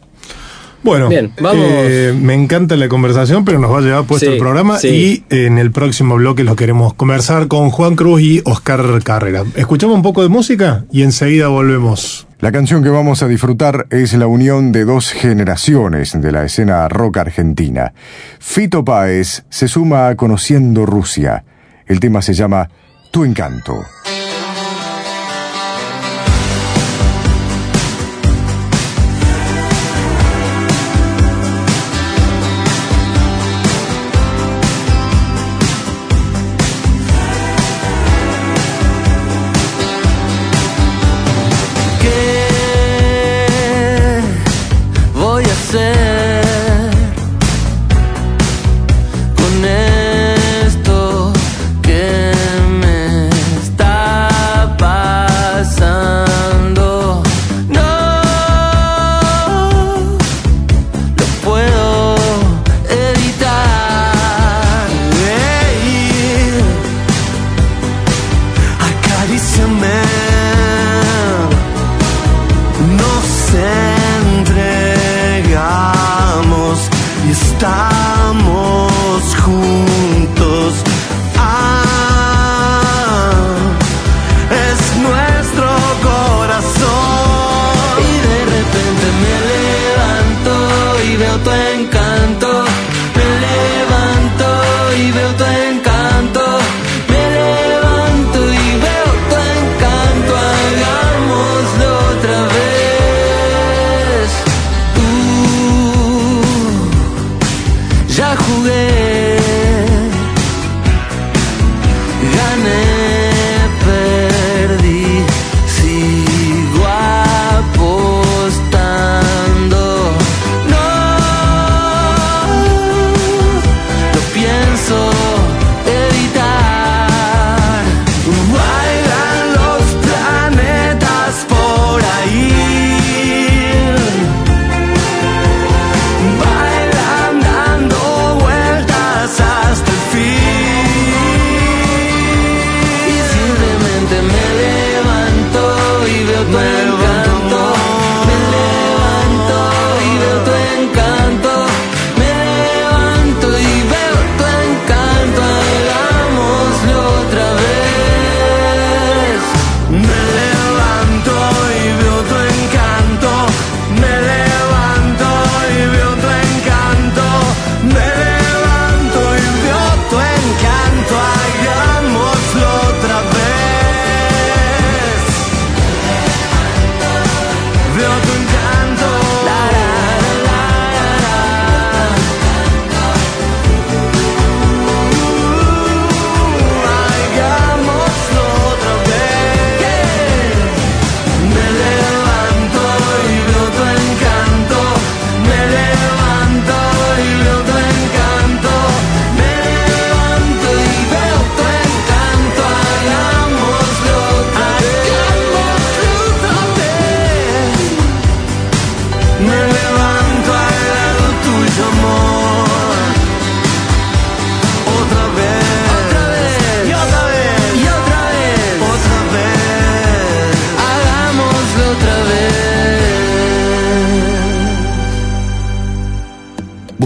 Bueno, 0.84 1.08
Bien, 1.08 1.32
vamos. 1.40 1.64
eh, 1.64 2.12
me 2.20 2.34
encanta 2.34 2.74
la 2.74 2.88
conversación, 2.88 3.44
pero 3.44 3.60
nos 3.60 3.70
va 3.70 3.78
a 3.78 3.82
llevar 3.82 4.04
puesto 4.04 4.26
Sí, 4.26 4.32
el 4.32 4.38
programa 4.40 4.78
sí. 4.80 5.24
y 5.30 5.34
en 5.36 5.58
el 5.58 5.70
próximo 5.70 6.16
bloque 6.16 6.42
lo 6.42 6.56
queremos 6.56 6.92
conversar 6.94 7.46
con 7.46 7.70
Juan 7.70 7.94
Cruz 7.94 8.20
y 8.20 8.42
Oscar 8.44 9.00
Carrera. 9.04 9.44
Escuchamos 9.54 9.94
un 9.94 10.02
poco 10.02 10.22
de 10.22 10.28
música 10.28 10.84
y 10.90 11.02
enseguida 11.02 11.46
volvemos. 11.46 12.26
La 12.42 12.50
canción 12.50 12.82
que 12.82 12.88
vamos 12.88 13.22
a 13.22 13.28
disfrutar 13.28 13.86
es 13.90 14.14
la 14.14 14.26
unión 14.26 14.72
de 14.72 14.84
dos 14.84 15.12
generaciones 15.12 16.20
de 16.20 16.32
la 16.32 16.42
escena 16.42 16.88
rock 16.88 17.18
argentina. 17.18 17.92
Fito 18.40 18.84
Páez 18.84 19.44
se 19.48 19.68
suma 19.68 20.08
a 20.08 20.16
Conociendo 20.16 20.84
Rusia. 20.84 21.44
El 21.86 22.00
tema 22.00 22.20
se 22.20 22.34
llama 22.34 22.68
Tu 23.12 23.24
encanto. 23.24 23.84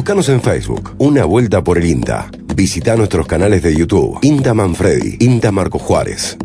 Búscanos 0.07 0.29
en 0.29 0.41
Facebook, 0.41 0.95
Una 0.99 1.25
Vuelta 1.25 1.65
por 1.65 1.79
el 1.79 1.85
INTA. 1.87 2.31
Visita 2.55 2.95
nuestros 2.95 3.27
canales 3.27 3.61
de 3.65 3.75
YouTube, 3.75 4.21
INTA 4.23 4.55
Manfredi, 4.55 5.17
INTA 5.19 5.51
Marco 5.51 5.81
Juárez. 5.81 6.37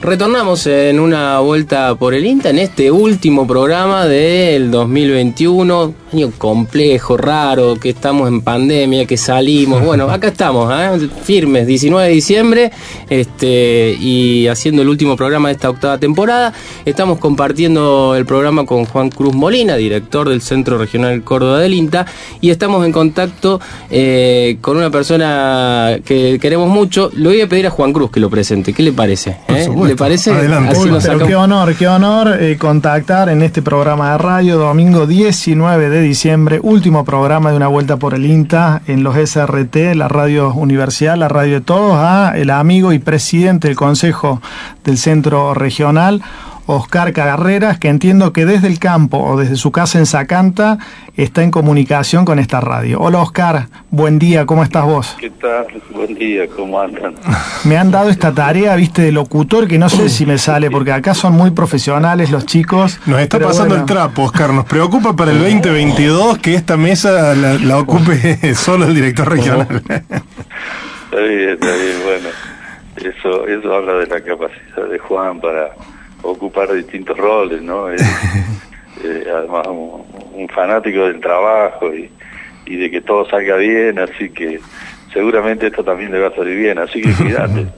Retornamos 0.00 0.66
en 0.66 1.00
una 1.00 1.40
vuelta 1.40 1.94
por 1.96 2.14
el 2.14 2.24
INTA 2.24 2.48
en 2.48 2.58
este 2.58 2.90
último 2.90 3.46
programa 3.46 4.06
del 4.06 4.70
2021, 4.70 5.94
año 6.14 6.30
complejo, 6.38 7.16
raro, 7.16 7.74
que 7.74 7.88
estamos 7.88 8.28
en 8.28 8.40
pandemia, 8.40 9.04
que 9.06 9.16
salimos. 9.16 9.82
Bueno, 9.94 10.08
acá 10.08 10.28
estamos, 10.28 10.72
¿eh? 10.72 11.08
firmes, 11.22 11.66
19 11.66 12.08
de 12.08 12.14
diciembre, 12.14 12.72
este, 13.10 13.94
y 14.00 14.46
haciendo 14.48 14.82
el 14.82 14.88
último 14.88 15.14
programa 15.14 15.48
de 15.48 15.54
esta 15.54 15.68
octava 15.68 15.98
temporada. 15.98 16.52
Estamos 16.84 17.18
compartiendo 17.18 18.14
el 18.16 18.24
programa 18.24 18.64
con 18.64 18.86
Juan 18.86 19.10
Cruz 19.10 19.34
Molina, 19.34 19.76
director 19.76 20.28
del 20.28 20.40
Centro 20.40 20.78
Regional 20.78 21.22
Córdoba 21.22 21.60
del 21.60 21.74
INTA, 21.74 22.06
y 22.40 22.50
estamos 22.50 22.84
en 22.86 22.92
contacto 22.92 23.60
eh, 23.90 24.56
con 24.62 24.78
una 24.78 24.90
persona 24.90 25.98
que 26.04 26.38
queremos 26.40 26.68
mucho. 26.70 27.10
Le 27.14 27.28
voy 27.28 27.40
a 27.42 27.48
pedir 27.48 27.66
a 27.66 27.70
Juan 27.70 27.92
Cruz 27.92 28.10
que 28.10 28.20
lo 28.20 28.30
presente. 28.30 28.72
¿Qué 28.72 28.82
le 28.82 28.92
parece? 28.92 29.36
¿Eh? 29.48 29.68
¿Le 29.84 29.96
parece? 29.96 30.30
Adelante. 30.30 30.78
Uy, 30.78 30.90
pero 31.02 31.26
qué 31.26 31.36
honor, 31.36 31.74
qué 31.74 31.86
honor 31.86 32.42
eh, 32.42 32.56
contactar 32.56 33.28
en 33.28 33.42
este 33.42 33.60
programa 33.60 34.12
de 34.12 34.18
radio, 34.18 34.56
domingo 34.56 35.06
19 35.06 35.90
de 35.90 36.00
diciembre, 36.04 36.60
último 36.62 37.04
programa 37.04 37.50
de 37.50 37.56
una 37.56 37.68
vuelta 37.68 37.96
por 37.96 38.14
el 38.14 38.24
INTA 38.24 38.82
en 38.86 39.02
los 39.02 39.16
SRT, 39.16 39.94
la 39.94 40.08
radio 40.08 40.52
universidad, 40.54 41.16
la 41.16 41.28
radio 41.28 41.54
de 41.54 41.60
todos, 41.60 41.96
a 41.96 42.32
el 42.36 42.50
amigo 42.50 42.92
y 42.92 42.98
presidente 42.98 43.68
del 43.68 43.76
Consejo 43.76 44.40
del 44.84 44.98
Centro 44.98 45.54
Regional. 45.54 46.22
Oscar 46.66 47.12
Carreras, 47.12 47.78
que 47.78 47.88
entiendo 47.88 48.32
que 48.32 48.46
desde 48.46 48.68
el 48.68 48.78
campo 48.78 49.18
o 49.18 49.38
desde 49.38 49.56
su 49.56 49.70
casa 49.70 49.98
en 49.98 50.06
Zacanta 50.06 50.78
está 51.16 51.42
en 51.42 51.50
comunicación 51.50 52.24
con 52.24 52.38
esta 52.38 52.60
radio. 52.60 53.00
Hola 53.00 53.18
Oscar, 53.20 53.68
buen 53.90 54.18
día, 54.18 54.46
¿cómo 54.46 54.62
estás 54.62 54.84
vos? 54.84 55.16
¿Qué 55.20 55.28
tal? 55.30 55.66
Buen 55.90 56.14
día, 56.14 56.46
¿cómo 56.48 56.80
andan? 56.80 57.14
Me 57.64 57.76
han 57.76 57.90
dado 57.90 58.08
esta 58.08 58.32
tarea, 58.32 58.76
viste, 58.76 59.02
de 59.02 59.12
locutor 59.12 59.68
que 59.68 59.78
no 59.78 59.88
sé 59.88 60.08
si 60.08 60.24
me 60.24 60.38
sale, 60.38 60.70
porque 60.70 60.92
acá 60.92 61.14
son 61.14 61.34
muy 61.34 61.50
profesionales 61.50 62.30
los 62.30 62.46
chicos. 62.46 62.98
Nos 63.06 63.20
está 63.20 63.38
pasando 63.38 63.74
el 63.74 63.84
trapo, 63.84 64.22
Oscar. 64.24 64.52
Nos 64.52 64.64
preocupa 64.64 65.14
para 65.14 65.32
el 65.32 65.38
2022 65.38 66.38
que 66.38 66.54
esta 66.54 66.76
mesa 66.76 67.34
la, 67.34 67.78
ocupe 67.78 68.54
solo 68.54 68.86
el 68.86 68.94
director 68.94 69.28
regional. 69.28 69.66
Está 69.70 71.20
bien, 71.20 71.50
está 71.50 71.66
bien, 71.66 71.96
bueno. 72.04 72.28
Eso, 72.96 73.46
eso 73.46 73.74
habla 73.74 73.94
de 73.94 74.06
la 74.06 74.20
capacidad 74.20 74.88
de 74.90 74.98
Juan 74.98 75.40
para 75.40 75.70
ocupar 76.24 76.72
distintos 76.72 77.16
roles, 77.16 77.62
¿no? 77.62 77.90
Es, 77.90 78.02
eh, 79.04 79.24
además, 79.32 79.66
un, 79.68 80.48
fanático 80.48 81.06
del 81.06 81.20
trabajo 81.20 81.92
y, 81.94 82.10
y 82.66 82.76
de 82.76 82.90
que 82.90 83.00
todo 83.00 83.28
salga 83.28 83.56
bien, 83.56 83.98
así 83.98 84.30
que 84.30 84.60
seguramente 85.14 85.68
esto 85.68 85.82
también 85.82 86.10
le 86.10 86.18
va 86.18 86.28
a 86.28 86.34
salir 86.34 86.58
bien, 86.58 86.78
así 86.78 87.00
que 87.00 87.12
cuídate. 87.12 87.68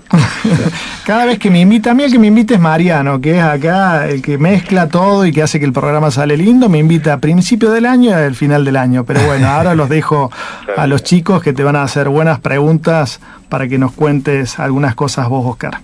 Cada 1.06 1.26
vez 1.26 1.38
que 1.38 1.50
me 1.50 1.60
invita, 1.60 1.90
a 1.90 1.94
mí 1.94 2.02
el 2.02 2.10
que 2.10 2.18
me 2.18 2.26
invita 2.26 2.54
es 2.54 2.60
Mariano, 2.60 3.20
que 3.20 3.36
es 3.36 3.42
acá 3.42 4.08
el 4.08 4.22
que 4.22 4.38
mezcla 4.38 4.88
todo 4.88 5.24
y 5.26 5.32
que 5.32 5.42
hace 5.42 5.60
que 5.60 5.66
el 5.66 5.72
programa 5.72 6.10
sale 6.10 6.36
lindo, 6.36 6.68
me 6.68 6.78
invita 6.78 7.12
a 7.12 7.18
principio 7.18 7.70
del 7.70 7.86
año 7.86 8.10
y 8.10 8.12
al 8.14 8.34
final 8.34 8.64
del 8.64 8.76
año. 8.76 9.04
Pero 9.04 9.20
bueno, 9.24 9.48
ahora 9.48 9.74
los 9.74 9.88
dejo 9.88 10.32
a 10.76 10.86
los 10.86 11.04
chicos 11.04 11.42
que 11.42 11.52
te 11.52 11.62
van 11.62 11.76
a 11.76 11.82
hacer 11.82 12.08
buenas 12.08 12.40
preguntas 12.40 13.20
para 13.48 13.68
que 13.68 13.78
nos 13.78 13.92
cuentes 13.92 14.58
algunas 14.58 14.94
cosas 14.94 15.28
vos, 15.28 15.46
Oscar. 15.46 15.78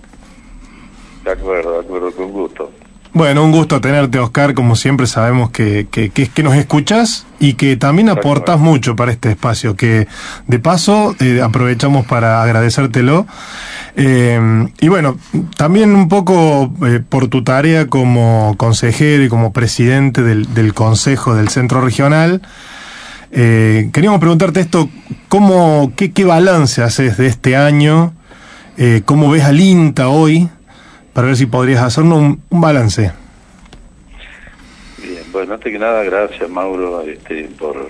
De 1.23 1.31
acuerdo, 1.31 1.73
de 1.73 1.85
acuerdo, 1.85 2.11
con 2.11 2.31
gusto. 2.31 2.42
Bueno, 3.15 3.43
un 3.43 3.51
gusto 3.51 3.79
tenerte, 3.79 4.17
Oscar. 4.17 4.55
Como 4.55 4.75
siempre, 4.75 5.05
sabemos 5.05 5.51
que, 5.51 5.85
que, 5.91 6.09
que, 6.09 6.43
nos 6.43 6.55
escuchas 6.55 7.27
y 7.39 7.53
que 7.53 7.77
también 7.77 8.09
aportas 8.09 8.59
mucho 8.59 8.95
para 8.95 9.11
este 9.11 9.29
espacio. 9.29 9.75
Que 9.75 10.07
de 10.47 10.57
paso 10.57 11.15
eh, 11.19 11.39
aprovechamos 11.43 12.07
para 12.07 12.41
agradecértelo. 12.41 13.27
Eh, 13.95 14.67
y 14.81 14.87
bueno, 14.87 15.19
también 15.55 15.95
un 15.95 16.09
poco 16.09 16.73
eh, 16.87 17.01
por 17.07 17.27
tu 17.27 17.43
tarea 17.43 17.85
como 17.85 18.55
consejero 18.57 19.23
y 19.23 19.29
como 19.29 19.53
presidente 19.53 20.23
del, 20.23 20.51
del 20.55 20.73
Consejo 20.73 21.35
del 21.35 21.49
Centro 21.49 21.81
Regional. 21.81 22.41
queríamos 23.31 24.19
preguntarte 24.21 24.59
esto: 24.59 24.89
¿cómo, 25.29 25.93
qué, 25.95 26.11
¿qué 26.11 26.25
balance 26.25 26.81
haces 26.81 27.17
de 27.17 27.27
este 27.27 27.55
año? 27.57 28.13
¿Cómo 29.05 29.29
ves 29.29 29.43
al 29.43 29.59
INTA 29.59 30.07
hoy? 30.07 30.49
Para 31.13 31.27
ver 31.27 31.35
si 31.35 31.45
podrías 31.45 31.81
hacernos 31.83 32.37
un, 32.49 32.61
balance. 32.61 33.11
Bien, 34.97 35.23
bueno, 35.31 35.53
antes 35.53 35.71
que 35.71 35.79
nada, 35.79 36.03
gracias 36.03 36.49
Mauro 36.49 37.01
este, 37.01 37.49
por, 37.59 37.89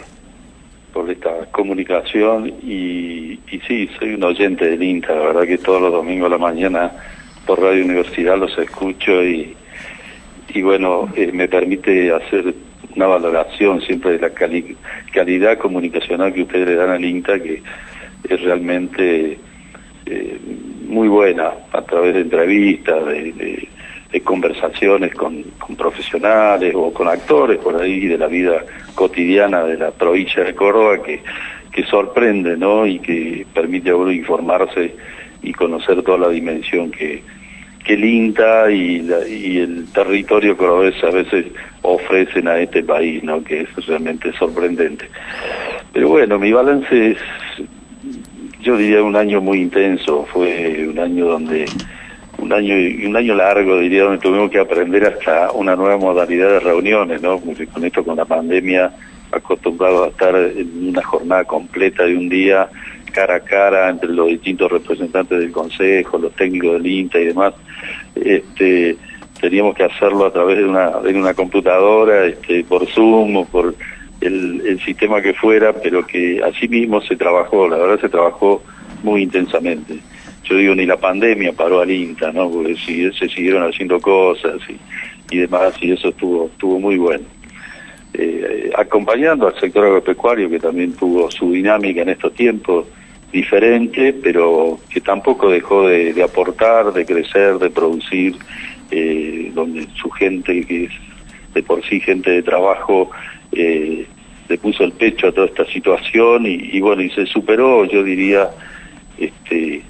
por 0.91 1.09
esta 1.09 1.45
comunicación 1.51 2.47
y, 2.47 3.39
sí, 3.67 3.89
soy 3.97 4.15
un 4.15 4.23
oyente 4.23 4.65
del 4.65 4.83
INTA, 4.83 5.13
la 5.13 5.27
verdad 5.27 5.43
que 5.43 5.57
todos 5.57 5.81
los 5.81 5.91
domingos 5.91 6.27
a 6.27 6.31
la 6.31 6.38
mañana 6.38 6.91
por 7.45 7.62
Radio 7.62 7.86
Universidad 7.86 8.38
los 8.38 8.57
escucho 8.57 9.23
y, 9.23 9.55
y 10.49 10.62
bueno, 10.62 11.07
eh, 11.15 11.31
me 11.31 11.47
permite 11.47 12.13
hacer 12.13 12.53
una 12.95 13.07
valoración 13.07 13.81
siempre 13.81 14.17
de 14.17 14.19
la 14.19 14.29
calidad 15.13 15.57
comunicacional 15.57 16.33
que 16.33 16.43
ustedes 16.43 16.67
le 16.67 16.75
dan 16.75 16.89
al 16.89 17.03
INTA, 17.03 17.39
que 17.39 17.63
es 18.29 18.41
realmente 18.41 19.39
eh, 20.05 20.37
muy 20.87 21.07
buena 21.07 21.51
a 21.71 21.81
través 21.81 22.13
de 22.13 22.21
entrevistas, 22.21 23.05
de, 23.05 23.67
conversaciones 24.23 25.15
con, 25.15 25.43
profesionales 25.75 26.73
o 26.75 26.93
con 26.93 27.07
actores 27.07 27.57
por 27.57 27.81
ahí 27.81 28.05
de 28.05 28.17
la 28.17 28.27
vida 28.27 28.63
cotidiana 28.93 29.63
de 29.63 29.75
la 29.75 29.89
provincia 29.89 30.43
de 30.43 30.53
Córdoba 30.53 31.01
que, 31.01 31.19
que 31.71 31.83
sorprende 31.85 32.55
¿no? 32.55 32.85
y 32.85 32.99
que 32.99 33.45
permite 33.55 33.89
a 33.89 33.95
uno 33.95 34.11
informarse 34.11 34.93
y 35.41 35.51
conocer 35.51 36.03
toda 36.03 36.19
la 36.19 36.29
dimensión 36.29 36.91
que, 36.91 37.23
que 37.83 37.93
el 37.93 38.05
INTA 38.05 38.69
y, 38.71 39.03
y 39.29 39.57
el 39.57 39.91
territorio 39.91 40.55
cordobés 40.55 41.03
a 41.03 41.09
veces 41.09 41.47
ofrecen 41.81 42.47
a 42.47 42.59
este 42.59 42.83
país, 42.83 43.23
¿no? 43.23 43.43
que 43.43 43.61
es 43.61 43.85
realmente 43.87 44.31
sorprendente. 44.33 45.09
Pero 45.91 46.09
bueno, 46.09 46.37
mi 46.37 46.51
balance 46.51 47.11
es 47.11 47.17
yo 48.63 48.78
diría 48.78 49.04
un 49.04 49.15
año 49.15 49.41
muy 49.41 49.62
intenso, 49.62 50.26
fue 50.32 50.88
un 50.88 50.97
año 50.97 51.26
donde, 51.28 51.65
un 52.38 52.52
año 52.54 52.76
un 53.08 53.15
año 53.15 53.36
largo 53.36 53.78
diría 53.80 54.04
donde 54.04 54.19
tuvimos 54.19 54.49
que 54.49 54.60
aprender 54.60 55.06
hasta 55.06 55.52
una 55.52 55.76
nueva 55.76 55.97
modalidad 55.97 56.49
de 56.49 56.60
reuniones, 56.62 57.21
¿no? 57.21 57.39
Con 57.39 57.84
esto, 57.84 58.04
con 58.04 58.15
la 58.15 58.26
pandemia, 58.26 58.91
acostumbrado 59.32 60.06
a 60.06 60.08
estar 60.08 60.36
en 60.36 60.89
una 60.89 61.04
jornada 61.04 61.43
completa 61.43 62.04
de 62.04 62.15
un 62.15 62.30
día, 62.30 62.69
cara 63.12 63.36
a 63.36 63.39
cara, 63.41 63.89
entre 63.89 64.10
los 64.10 64.28
distintos 64.28 64.71
representantes 64.71 65.39
del 65.39 65.52
Consejo, 65.52 66.17
los 66.17 66.34
técnicos 66.34 66.73
del 66.73 66.88
INTA 66.88 67.19
y 67.19 67.26
demás, 67.26 67.54
este, 68.15 68.95
teníamos 69.41 69.76
que 69.76 69.84
hacerlo 69.84 70.26
a 70.26 70.32
través 70.32 70.58
de 70.58 70.65
una, 70.65 70.89
de 71.02 71.13
una 71.13 71.34
computadora, 71.34 72.26
este, 72.26 72.63
por 72.63 72.88
Zoom 72.88 73.45
por 73.47 73.76
el, 74.25 74.79
sistema 74.83 75.21
que 75.21 75.33
fuera, 75.33 75.73
pero 75.73 76.05
que 76.05 76.41
así 76.43 76.67
mismo 76.67 77.01
se 77.01 77.15
trabajó, 77.15 77.67
la 77.67 77.77
verdad 77.77 77.99
se 77.99 78.09
trabajó 78.09 78.62
muy 79.03 79.23
intensamente. 79.23 79.97
Yo 80.43 80.57
digo, 80.57 80.75
ni 80.75 80.86
la 80.86 80.97
pandemia 80.97 81.53
paró 81.53 81.81
al 81.81 81.91
INTA, 81.91 82.31
¿no? 82.31 82.49
Porque 82.49 82.75
si, 82.75 83.12
se 83.13 83.29
siguieron 83.29 83.63
haciendo 83.63 83.99
cosas 83.99 84.57
y, 85.31 85.38
demás, 85.38 85.73
y 85.81 85.91
eso 85.91 86.09
estuvo, 86.09 86.47
estuvo 86.47 86.79
muy 86.79 86.97
bueno. 86.97 87.25
Eh, 88.13 88.71
acompañando 88.77 89.47
al 89.47 89.59
sector 89.59 89.86
agropecuario, 89.86 90.49
que 90.49 90.59
también 90.59 90.93
tuvo 90.93 91.31
su 91.31 91.51
dinámica 91.51 92.01
en 92.01 92.09
estos 92.09 92.33
tiempos, 92.33 92.86
diferente, 93.31 94.13
pero 94.13 94.79
que 94.89 95.01
tampoco 95.01 95.49
dejó 95.49 95.88
de, 95.88 96.21
aportar, 96.21 96.93
de 96.93 97.05
crecer, 97.05 97.57
de 97.57 97.69
producir, 97.71 98.36
eh, 98.91 99.51
donde 99.55 99.88
su 99.95 100.09
gente, 100.12 100.63
que 100.65 100.86
es 100.86 100.91
de 101.53 101.63
por 101.63 101.83
sí 101.83 101.99
gente 101.99 102.29
de 102.29 102.43
trabajo, 102.43 103.09
eh, 103.55 104.05
le 104.49 104.57
puso 104.57 104.83
el 104.83 104.91
pecho 104.91 105.27
a 105.27 105.31
toda 105.31 105.47
esta 105.47 105.65
situación 105.65 106.45
y, 106.45 106.79
bueno, 106.81 107.01
y 107.01 107.09
se 107.09 107.25
superó, 107.25 107.85
yo 107.85 108.03
diría, 108.03 108.49
este, 109.17 109.81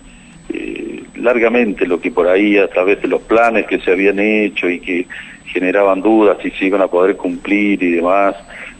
eh, 0.49 1.03
largamente 1.15 1.87
lo 1.87 1.99
que 1.99 2.11
por 2.11 2.27
ahí 2.27 2.57
a 2.57 2.67
través 2.67 3.01
de 3.01 3.07
los 3.07 3.21
planes 3.21 3.65
que 3.65 3.79
se 3.79 3.91
habían 3.91 4.19
hecho 4.19 4.69
y 4.69 4.79
que 4.79 5.07
generaban 5.45 6.01
dudas 6.01 6.37
si 6.41 6.51
se 6.51 6.65
iban 6.65 6.81
a 6.81 6.87
poder 6.87 7.15
cumplir 7.17 7.81
y 7.81 7.91
demás, 7.91 8.35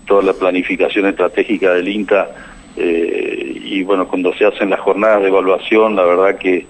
toda 0.05 0.23
la 0.23 0.33
planificación 0.33 1.05
estratégica 1.07 1.73
del 1.73 1.87
INTA 1.87 2.29
eh, 2.75 3.61
y 3.63 3.83
bueno, 3.83 4.07
cuando 4.07 4.33
se 4.35 4.45
hacen 4.45 4.69
las 4.69 4.79
jornadas 4.79 5.21
de 5.21 5.27
evaluación, 5.27 5.95
la 5.95 6.03
verdad 6.03 6.37
que 6.37 6.65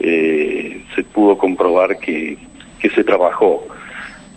eh, 0.00 0.82
se 0.94 1.04
pudo 1.04 1.38
comprobar 1.38 1.98
que, 1.98 2.36
que 2.80 2.90
se 2.90 3.04
trabajó 3.04 3.66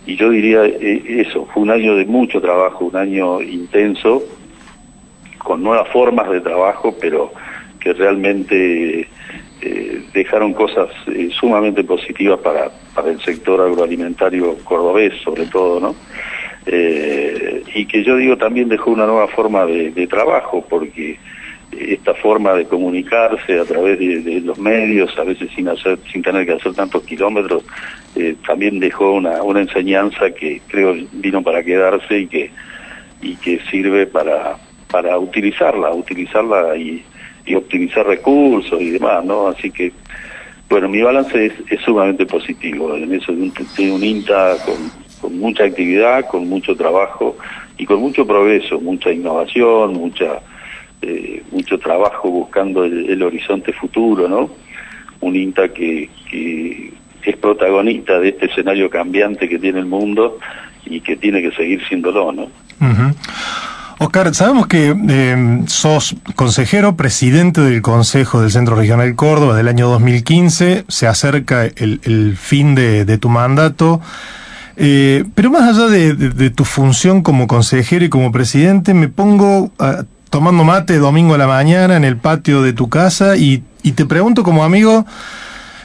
y 0.06 0.16
yo 0.16 0.30
diría 0.30 0.64
eh, 0.64 1.24
eso, 1.26 1.46
fue 1.52 1.64
un 1.64 1.70
año 1.70 1.96
de 1.96 2.06
mucho 2.06 2.40
trabajo, 2.40 2.84
un 2.84 2.96
año 2.96 3.42
intenso, 3.42 4.22
con 5.38 5.62
nuevas 5.62 5.88
formas 5.88 6.30
de 6.30 6.40
trabajo, 6.40 6.94
pero 7.00 7.32
que 7.80 7.92
realmente 7.92 9.08
eh, 9.60 10.02
dejaron 10.12 10.54
cosas 10.54 10.88
eh, 11.08 11.28
sumamente 11.32 11.82
positivas 11.82 12.38
para, 12.40 12.70
para 12.94 13.10
el 13.10 13.20
sector 13.20 13.60
agroalimentario 13.60 14.56
cordobés, 14.64 15.12
sobre 15.22 15.46
todo, 15.46 15.80
¿no? 15.80 15.94
y 16.68 17.86
que 17.86 18.02
yo 18.02 18.16
digo 18.16 18.36
también 18.36 18.68
dejó 18.68 18.90
una 18.90 19.06
nueva 19.06 19.28
forma 19.28 19.64
de, 19.66 20.06
trabajo, 20.08 20.66
porque 20.68 21.16
esta 21.78 22.14
forma 22.14 22.54
de 22.54 22.64
comunicarse 22.66 23.58
a 23.58 23.64
través 23.64 23.98
de, 23.98 24.40
los 24.40 24.58
medios, 24.58 25.16
a 25.18 25.24
veces 25.24 25.50
sin 25.54 25.68
hacer, 25.68 25.98
sin 26.12 26.22
tener 26.22 26.46
que 26.46 26.52
hacer 26.52 26.74
tantos 26.74 27.02
kilómetros, 27.04 27.64
eh, 28.14 28.36
también 28.46 28.80
dejó 28.80 29.12
una, 29.12 29.42
una 29.42 29.60
enseñanza 29.60 30.30
que 30.30 30.62
creo 30.68 30.94
vino 31.12 31.42
para 31.42 31.62
quedarse 31.62 32.20
y 32.20 32.26
que 32.26 32.50
y 33.22 33.34
que 33.36 33.60
sirve 33.70 34.06
para 34.06 34.56
para 34.90 35.18
utilizarla, 35.18 35.92
utilizarla 35.92 36.76
y, 36.76 37.04
optimizar 37.54 38.04
recursos 38.04 38.80
y 38.80 38.90
demás, 38.90 39.24
¿no? 39.24 39.46
Así 39.46 39.70
que 39.70 39.92
bueno, 40.68 40.88
mi 40.88 41.00
balance 41.00 41.46
es, 41.46 41.80
sumamente 41.80 42.26
positivo 42.26 42.92
en 42.96 43.14
eso 43.14 43.30
de 43.30 43.42
un, 43.42 43.52
un 43.92 44.04
INTA 44.04 44.56
con, 45.20 45.38
mucha 45.38 45.64
actividad, 45.64 46.26
con 46.26 46.48
mucho 46.48 46.74
trabajo 46.74 47.36
y 47.78 47.86
con 47.86 48.00
mucho 48.00 48.26
progreso, 48.26 48.80
mucha 48.80 49.12
innovación, 49.12 49.92
mucha 49.92 50.40
eh, 51.02 51.42
mucho 51.52 51.78
trabajo 51.78 52.30
buscando 52.30 52.84
el, 52.84 53.22
horizonte 53.22 53.72
futuro, 53.72 54.28
¿no? 54.28 54.50
Un 55.20 55.36
INTA 55.36 55.68
que, 55.68 56.10
es 57.22 57.36
protagonista 57.38 58.20
de 58.20 58.28
este 58.28 58.46
escenario 58.46 58.88
cambiante 58.88 59.48
que 59.48 59.58
tiene 59.58 59.80
el 59.80 59.86
mundo 59.86 60.38
y 60.84 61.00
que 61.00 61.16
tiene 61.16 61.42
que 61.42 61.50
seguir 61.52 61.84
siéndolo, 61.88 62.30
¿no? 62.30 62.48
Oscar, 63.98 64.34
sabemos 64.34 64.66
que 64.66 64.94
eh, 65.08 65.62
sos 65.66 66.16
consejero, 66.34 66.96
presidente 66.96 67.62
del 67.62 67.80
Consejo 67.80 68.42
del 68.42 68.50
Centro 68.50 68.76
Regional 68.76 69.14
Córdoba 69.16 69.56
del 69.56 69.68
año 69.68 69.88
2015, 69.88 70.84
se 70.86 71.06
acerca 71.06 71.64
el, 71.64 72.36
fin 72.36 72.74
de, 72.74 73.18
tu 73.18 73.30
mandato, 73.30 74.02
eh, 74.76 75.24
pero 75.34 75.50
más 75.50 75.62
allá 75.62 75.86
de, 75.88 76.50
tu 76.50 76.64
función 76.64 77.22
como 77.22 77.46
consejero 77.46 78.04
y 78.04 78.10
como 78.10 78.32
presidente, 78.32 78.92
me 78.92 79.08
pongo 79.08 79.72
tomando 80.36 80.64
mate 80.64 80.98
domingo 80.98 81.32
a 81.32 81.38
la 81.38 81.46
mañana 81.46 81.96
en 81.96 82.04
el 82.04 82.18
patio 82.18 82.60
de 82.60 82.74
tu 82.74 82.90
casa 82.90 83.38
y, 83.38 83.62
y 83.82 83.92
te 83.92 84.04
pregunto 84.04 84.42
como 84.42 84.64
amigo, 84.64 85.06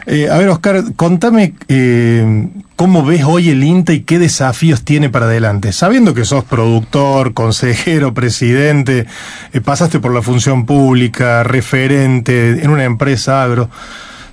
eh, 0.06 0.28
a 0.30 0.38
ver, 0.40 0.50
Oscar, 0.50 0.84
contame 0.98 1.54
eh, 1.70 2.50
cómo 2.76 3.06
ves 3.06 3.24
hoy 3.24 3.48
el 3.48 3.64
INTA 3.64 3.94
y 3.94 4.02
qué 4.02 4.20
desafíos 4.20 4.84
tiene 4.84 5.10
para 5.10 5.28
adelante. 5.28 5.72
Sabiendo 5.72 6.14
que 6.14 6.26
sos 6.26 6.44
productor, 6.44 7.34
consejero, 7.34 8.14
presidente, 8.14 9.06
eh, 9.54 9.62
pasaste 9.62 10.02
por 10.02 10.14
la 10.14 10.22
función 10.22 10.66
pública, 10.66 11.44
referente 11.44 12.62
en 12.62 12.72
una 12.72 12.84
empresa 12.84 13.42
agro. 13.42 13.70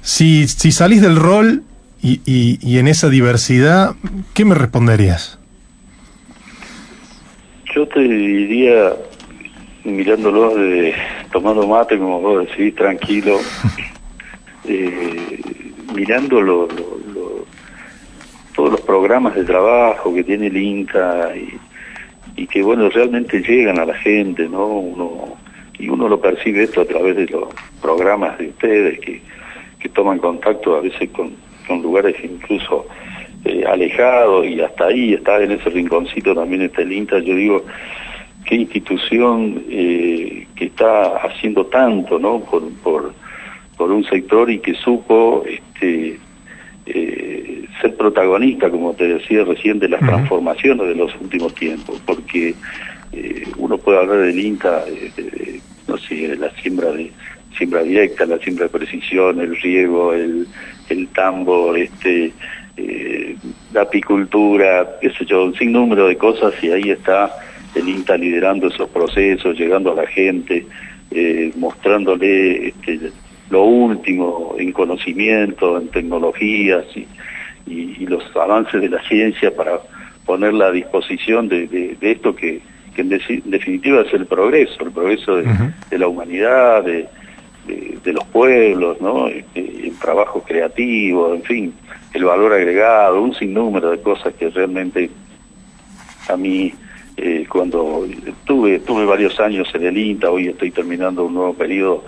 Si, 0.03 0.49
si 0.49 0.73
salís 0.73 1.01
del 1.01 1.15
rol 1.15 1.63
y, 2.03 2.23
y, 2.27 2.79
en 2.79 2.89
esa 2.89 3.09
diversidad, 3.09 3.95
¿qué 4.35 4.45
me 4.45 4.57
responderías? 4.57 5.39
Yo 7.73 7.87
te 7.87 8.01
diría, 8.01 8.95
mirándolo 9.97 10.55
de 10.55 10.95
tomando 11.33 11.67
mate, 11.67 11.99
como 11.99 12.21
vos 12.21 12.47
decís, 12.47 12.75
tranquilo. 12.75 13.39
eh, 14.69 15.41
mirando 15.95 16.69
todos 18.55 18.73
los 18.73 18.81
programas 18.83 19.35
de 19.35 19.45
trabajo 19.45 20.15
que 20.15 20.25
tiene 20.25 20.49
el 20.49 20.57
INCA 20.57 21.33
y, 22.37 22.47
que 22.47 22.63
bueno 22.63 22.89
realmente 22.89 23.41
llegan 23.41 23.79
a 23.81 23.85
la 23.85 23.95
gente 23.95 24.49
no 24.49 24.67
uno 24.67 25.37
y 25.77 25.89
uno 25.89 26.09
lo 26.09 26.21
percibe 26.21 26.63
esto 26.63 26.83
a 26.83 26.85
través 26.85 27.17
de 27.17 27.27
los 27.27 27.49
programas 27.83 28.39
de 28.39 28.49
ustedes 28.49 29.01
que, 29.01 29.21
que 29.81 29.89
toman 29.89 30.19
contacto 30.19 30.77
a 30.77 30.81
veces 30.81 31.11
con, 31.11 31.33
con 31.67 31.83
lugares 31.83 32.15
incluso 32.23 32.87
eh, 33.45 33.65
alejados 33.67 34.47
y 34.47 34.61
hasta 34.61 34.87
ahí 34.87 35.15
está 35.15 35.43
en 35.43 35.53
ese 35.53 35.69
rinconcito 35.71 36.35
también 36.35 36.63
está 36.63 36.83
el 36.83 36.93
INTA 36.93 37.19
yo 37.19 37.35
digo 37.35 37.65
qué 38.49 38.55
institución 38.55 39.63
eh, 39.69 40.47
que 40.57 40.65
está 40.65 41.19
haciendo 41.19 41.67
tanto 41.67 42.19
no 42.19 42.41
por, 42.41 42.73
por 42.83 43.13
por 43.77 43.93
un 43.93 44.05
sector 44.05 44.51
y 44.51 44.59
que 44.59 44.75
supo 44.75 45.45
este, 45.47 46.19
eh, 46.87 47.65
ser 47.81 47.95
protagonista, 47.95 48.69
como 48.69 48.93
te 48.93 49.07
decía 49.07 49.45
recién, 49.45 49.79
de 49.79 49.89
las 49.89 50.01
transformaciones 50.01 50.89
de 50.89 50.97
los 50.97 51.15
últimos 51.21 51.55
tiempos, 51.55 52.03
porque 52.05 52.57
eh, 53.13 53.45
uno 53.57 53.79
puede 53.79 53.99
hablar 53.99 54.19
del 54.19 54.39
INTA, 54.39 54.85
de, 54.85 55.61
no 55.87 55.97
sé, 55.97 56.17
de 56.27 56.37
la 56.37 56.51
siembra 56.57 56.91
de 56.91 57.13
siembra 57.57 57.83
directa, 57.83 58.27
la 58.27 58.39
siembra 58.39 58.65
de 58.65 58.71
precisión, 58.71 59.41
el 59.41 59.57
riego, 59.57 60.13
el, 60.13 60.47
el 60.89 61.09
tambo, 61.09 61.75
este, 61.77 62.33
la 63.73 63.83
apicultura, 63.83 64.99
qué 65.01 65.11
sé 65.11 65.25
yo, 65.25 65.45
un 65.45 65.55
sinnúmero 65.55 66.07
de 66.09 66.17
cosas 66.17 66.53
y 66.63 66.71
ahí 66.71 66.91
está 66.91 67.33
el 67.75 67.89
INTA 67.89 68.17
liderando 68.17 68.69
esos 68.69 68.89
procesos, 68.91 69.59
llegando 69.59 69.93
a 69.93 69.97
la 69.97 70.07
gente, 70.07 70.67
mostrándole 71.57 72.69
este, 72.69 73.13
lo 73.51 73.65
último 73.65 74.55
en 74.59 74.73
conocimiento, 74.73 75.79
en 75.79 75.89
tecnologías 75.89 76.85
y, 76.97 77.07
los 78.07 78.25
avances 78.35 78.81
de 78.81 78.89
la 78.89 79.03
ciencia 79.03 79.55
para 79.55 79.81
ponerla 80.25 80.69
a 80.69 80.73
disposición 80.73 81.47
de, 81.49 81.99
esto 82.01 82.35
que, 82.35 82.63
en, 82.97 83.09
definitiva 83.11 84.01
es 84.01 84.15
el 84.15 84.25
progreso, 84.25 84.85
el 84.85 84.93
progreso 84.93 85.37
de, 85.37 85.99
la 85.99 86.09
humanidad, 86.09 86.85
de, 86.85 87.07
los 88.13 88.25
pueblos, 88.29 88.99
¿no? 89.03 89.29
el 89.29 89.93
trabajo 90.01 90.43
creativo, 90.43 91.35
en 91.35 91.43
fin, 91.43 91.75
el 92.15 92.25
valor 92.25 92.55
agregado, 92.55 93.21
un 93.21 93.35
sinnúmero 93.35 93.91
de 93.91 94.01
cosas 94.01 94.33
que 94.35 94.49
realmente 94.49 95.11
a 96.29 96.37
mí 96.39 96.73
eh, 97.21 97.47
cuando 97.49 98.07
tuve 98.45 98.79
tuve 98.79 99.05
varios 99.05 99.41
años 99.41 99.69
en 99.75 99.87
el 99.87 99.99
INTA, 99.99 100.31
hoy 100.31 100.47
estoy 100.47 100.71
terminando 100.71 101.25
un 101.25 101.35
nuevo 101.35 101.53
periodo 101.53 102.05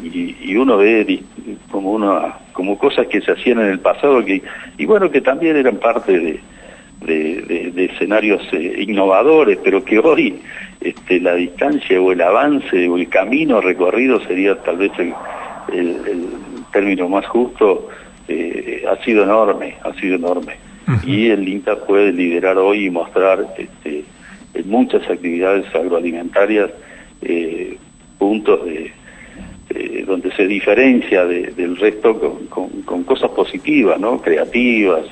y, 0.00 0.56
uno 0.56 0.76
ve 0.76 1.22
como 1.70 1.90
una 1.90 2.38
como 2.52 2.78
cosas 2.78 3.08
que 3.08 3.20
se 3.20 3.32
hacían 3.32 3.60
en 3.60 3.66
el 3.66 3.80
pasado 3.80 4.24
que 4.24 4.42
y 4.78 4.86
bueno 4.86 5.10
que 5.10 5.20
también 5.20 5.56
eran 5.56 5.78
parte 5.78 6.18
de, 6.20 6.40
de, 7.00 7.84
escenarios 7.84 8.42
eh, 8.52 8.84
innovadores 8.86 9.58
pero 9.62 9.84
que 9.84 9.98
hoy 9.98 10.40
este, 10.80 11.20
la 11.20 11.34
distancia 11.34 12.00
o 12.00 12.12
el 12.12 12.20
avance 12.20 12.88
o 12.88 12.96
el 12.96 13.08
camino 13.08 13.60
recorrido 13.60 14.20
sería 14.20 14.56
tal 14.62 14.76
vez 14.76 14.92
el, 14.98 15.12
el, 15.72 16.26
término 16.72 17.08
más 17.08 17.26
justo 17.26 17.88
eh, 18.28 18.84
ha 18.88 19.02
sido 19.04 19.24
enorme 19.24 19.76
ha 19.82 19.92
sido 19.94 20.16
enorme. 20.16 20.56
Y 21.06 21.28
el 21.30 21.48
INTA 21.48 21.76
puede 21.86 22.12
liderar 22.12 22.58
hoy 22.58 22.86
y 22.86 22.90
mostrar 22.90 23.46
este, 23.56 24.04
en 24.54 24.68
muchas 24.68 25.08
actividades 25.08 25.66
agroalimentarias 25.74 26.70
eh, 27.22 27.76
puntos 28.18 28.64
de 28.64 28.92
donde 30.06 30.30
se 30.32 30.46
diferencia 30.46 31.24
del 31.24 31.76
resto 31.76 32.38
con, 32.48 33.04
cosas 33.04 33.30
positivas, 33.30 33.98
¿no? 33.98 34.20
creativas 34.20 35.04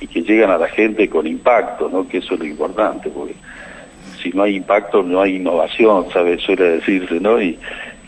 y, 0.00 0.06
que 0.06 0.22
llegan 0.22 0.50
a 0.50 0.58
la 0.58 0.68
gente 0.68 1.08
con 1.08 1.26
impacto, 1.26 1.88
¿no? 1.88 2.08
que 2.08 2.18
eso 2.18 2.34
es 2.34 2.40
lo 2.40 2.46
importante, 2.46 3.10
porque 3.10 3.34
si 4.22 4.30
no 4.30 4.44
hay 4.44 4.56
impacto 4.56 5.02
no 5.02 5.20
hay 5.20 5.36
innovación, 5.36 6.06
¿sabes? 6.12 6.40
suele 6.42 6.78
decirse, 6.78 7.20
¿no? 7.20 7.40
y, 7.42 7.58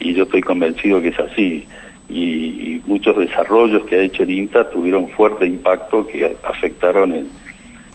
yo 0.00 0.22
estoy 0.22 0.40
convencido 0.40 1.02
que 1.02 1.08
es 1.08 1.18
así. 1.18 1.66
Y, 2.08 2.80
muchos 2.86 3.18
desarrollos 3.18 3.84
que 3.84 3.96
ha 3.96 4.02
hecho 4.02 4.24
el 4.24 4.30
INTA 4.30 4.68
tuvieron 4.70 5.08
fuerte 5.10 5.46
impacto 5.46 6.06
que 6.06 6.36
afectaron 6.42 7.28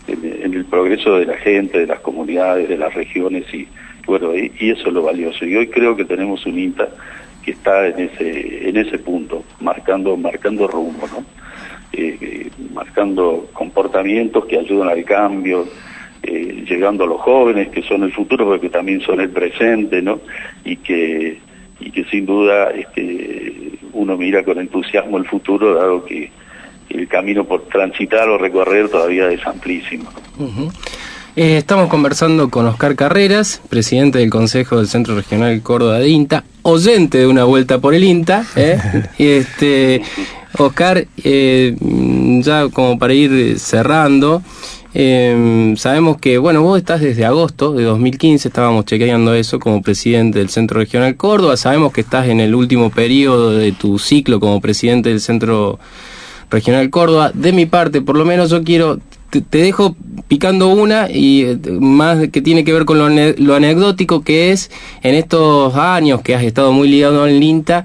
en, 0.06 0.54
el 0.54 0.64
progreso 0.64 1.18
de 1.18 1.26
la 1.26 1.36
gente, 1.36 1.80
de 1.80 1.86
las 1.86 2.00
comunidades, 2.00 2.68
de 2.68 2.78
las 2.78 2.94
regiones 2.94 3.44
y 3.52 3.66
bueno, 4.06 4.34
y, 4.36 4.70
eso 4.70 4.88
es 4.88 4.94
lo 4.94 5.02
valioso. 5.02 5.44
Y 5.44 5.56
hoy 5.56 5.66
creo 5.66 5.96
que 5.96 6.04
tenemos 6.04 6.46
un 6.46 6.58
INTA 6.58 6.88
que 7.44 7.52
está 7.52 7.86
en 7.88 8.00
ese 8.00 8.68
en 8.68 8.76
ese 8.76 8.98
punto 8.98 9.44
marcando 9.60 10.16
marcando 10.16 10.66
rumbo 10.66 11.06
no 11.06 11.24
eh, 11.92 12.18
eh, 12.20 12.50
marcando 12.74 13.48
comportamientos 13.52 14.46
que 14.46 14.58
ayudan 14.58 14.88
al 14.88 15.04
cambio 15.04 15.64
eh, 16.24 16.64
llegando 16.68 17.04
a 17.04 17.06
los 17.06 17.20
jóvenes 17.20 17.68
que 17.68 17.82
son 17.82 18.02
el 18.02 18.12
futuro 18.12 18.46
porque 18.46 18.68
también 18.68 19.00
son 19.00 19.20
el 19.20 19.30
presente 19.30 20.02
no 20.02 20.18
y 20.64 20.76
que 20.78 21.38
y 21.78 21.92
que 21.92 22.04
sin 22.06 22.26
duda 22.26 22.70
este 22.70 23.78
uno 23.92 24.16
mira 24.16 24.42
con 24.42 24.58
entusiasmo 24.58 25.16
el 25.16 25.26
futuro 25.26 25.72
dado 25.74 26.04
que 26.04 26.32
el 26.90 27.08
camino 27.08 27.44
por 27.44 27.62
transitar 27.68 28.28
o 28.28 28.38
recorrer 28.38 28.88
todavía 28.88 29.28
es 29.30 29.46
amplísimo 29.46 30.10
eh, 31.38 31.58
estamos 31.58 31.90
conversando 31.90 32.48
con 32.48 32.64
Oscar 32.66 32.96
Carreras, 32.96 33.60
presidente 33.68 34.20
del 34.20 34.30
Consejo 34.30 34.78
del 34.78 34.88
Centro 34.88 35.14
Regional 35.14 35.60
Córdoba 35.60 35.98
de 35.98 36.08
INTA, 36.08 36.44
oyente 36.62 37.18
de 37.18 37.26
una 37.26 37.44
vuelta 37.44 37.78
por 37.78 37.92
el 37.94 38.04
INTA. 38.04 38.46
¿eh? 38.56 38.78
y 39.18 39.26
este, 39.26 40.00
Oscar, 40.56 41.06
eh, 41.22 41.76
ya 42.42 42.68
como 42.70 42.98
para 42.98 43.12
ir 43.12 43.58
cerrando, 43.58 44.42
sabemos 45.76 46.16
que, 46.16 46.38
bueno, 46.38 46.62
vos 46.62 46.78
estás 46.78 47.02
desde 47.02 47.26
agosto 47.26 47.74
de 47.74 47.84
2015, 47.84 48.48
estábamos 48.48 48.86
chequeando 48.86 49.34
eso 49.34 49.58
como 49.58 49.82
presidente 49.82 50.38
del 50.38 50.48
Centro 50.48 50.80
Regional 50.80 51.16
Córdoba, 51.16 51.58
sabemos 51.58 51.92
que 51.92 52.00
estás 52.00 52.28
en 52.28 52.40
el 52.40 52.54
último 52.54 52.88
periodo 52.88 53.50
de 53.50 53.72
tu 53.72 53.98
ciclo 53.98 54.40
como 54.40 54.62
presidente 54.62 55.10
del 55.10 55.20
Centro 55.20 55.72
Regional 55.72 56.15
Córdoba. 56.90 57.30
De 57.34 57.52
mi 57.52 57.66
parte, 57.66 58.00
por 58.02 58.16
lo 58.16 58.24
menos 58.24 58.50
yo 58.50 58.62
quiero 58.62 58.98
te, 59.30 59.58
dejo 59.58 59.96
picando 60.28 60.68
una 60.68 61.10
y 61.10 61.42
eh, 61.42 61.58
más 61.80 62.28
que 62.28 62.42
tiene 62.42 62.64
que 62.64 62.72
ver 62.72 62.84
con 62.84 62.98
lo, 62.98 63.08
lo 63.08 63.54
anecdótico 63.54 64.22
que 64.22 64.52
es 64.52 64.70
en 65.02 65.14
estos 65.14 65.74
años 65.74 66.22
que 66.22 66.34
has 66.34 66.42
estado 66.42 66.72
muy 66.72 66.88
ligado 66.88 67.22
al 67.22 67.42
INTA. 67.42 67.84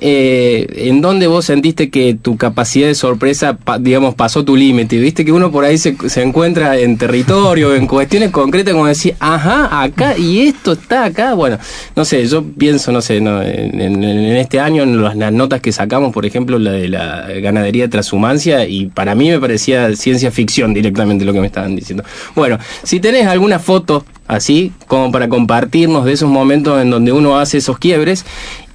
Eh, 0.00 0.66
¿En 0.88 1.00
dónde 1.00 1.26
vos 1.28 1.44
sentiste 1.44 1.88
que 1.88 2.14
tu 2.14 2.36
capacidad 2.36 2.88
de 2.88 2.94
sorpresa, 2.94 3.56
digamos, 3.80 4.14
pasó 4.14 4.44
tu 4.44 4.56
límite? 4.56 4.98
Viste 4.98 5.24
que 5.24 5.32
uno 5.32 5.50
por 5.52 5.64
ahí 5.64 5.78
se, 5.78 5.96
se 6.08 6.22
encuentra 6.22 6.76
en 6.78 6.98
territorio, 6.98 7.74
en 7.74 7.86
cuestiones 7.86 8.30
concretas, 8.30 8.74
como 8.74 8.86
decir, 8.86 9.14
ajá, 9.20 9.82
acá 9.82 10.18
y 10.18 10.40
esto 10.40 10.72
está 10.72 11.04
acá. 11.04 11.34
Bueno, 11.34 11.58
no 11.94 12.04
sé, 12.04 12.26
yo 12.26 12.42
pienso, 12.44 12.90
no 12.92 13.00
sé, 13.00 13.20
no, 13.20 13.40
en, 13.40 13.80
en- 13.80 14.04
en 14.04 14.36
este 14.36 14.58
año, 14.60 14.82
en 14.82 15.00
las, 15.02 15.16
las 15.16 15.32
notas 15.32 15.60
que 15.60 15.70
sacamos, 15.72 16.12
por 16.12 16.26
ejemplo, 16.26 16.58
la 16.58 16.72
de 16.72 16.88
la 16.88 17.26
ganadería 17.40 17.84
de 17.84 17.88
transhumancia, 17.88 18.66
y 18.66 18.86
para 18.86 19.14
mí 19.14 19.30
me 19.30 19.38
parecía 19.38 19.94
ciencia 19.96 20.30
ficción 20.30 20.74
directamente 20.74 21.24
lo 21.24 21.32
que 21.32 21.40
me 21.40 21.46
estaban 21.46 21.76
diciendo. 21.76 22.04
Bueno, 22.34 22.58
si 22.82 22.98
tenés 23.00 23.26
alguna 23.26 23.58
foto 23.58 24.04
así, 24.26 24.72
como 24.86 25.12
para 25.12 25.28
compartirnos 25.28 26.04
de 26.04 26.12
esos 26.12 26.28
momentos 26.30 26.80
en 26.82 26.90
donde 26.90 27.12
uno 27.12 27.38
hace 27.38 27.58
esos 27.58 27.78
quiebres, 27.78 28.24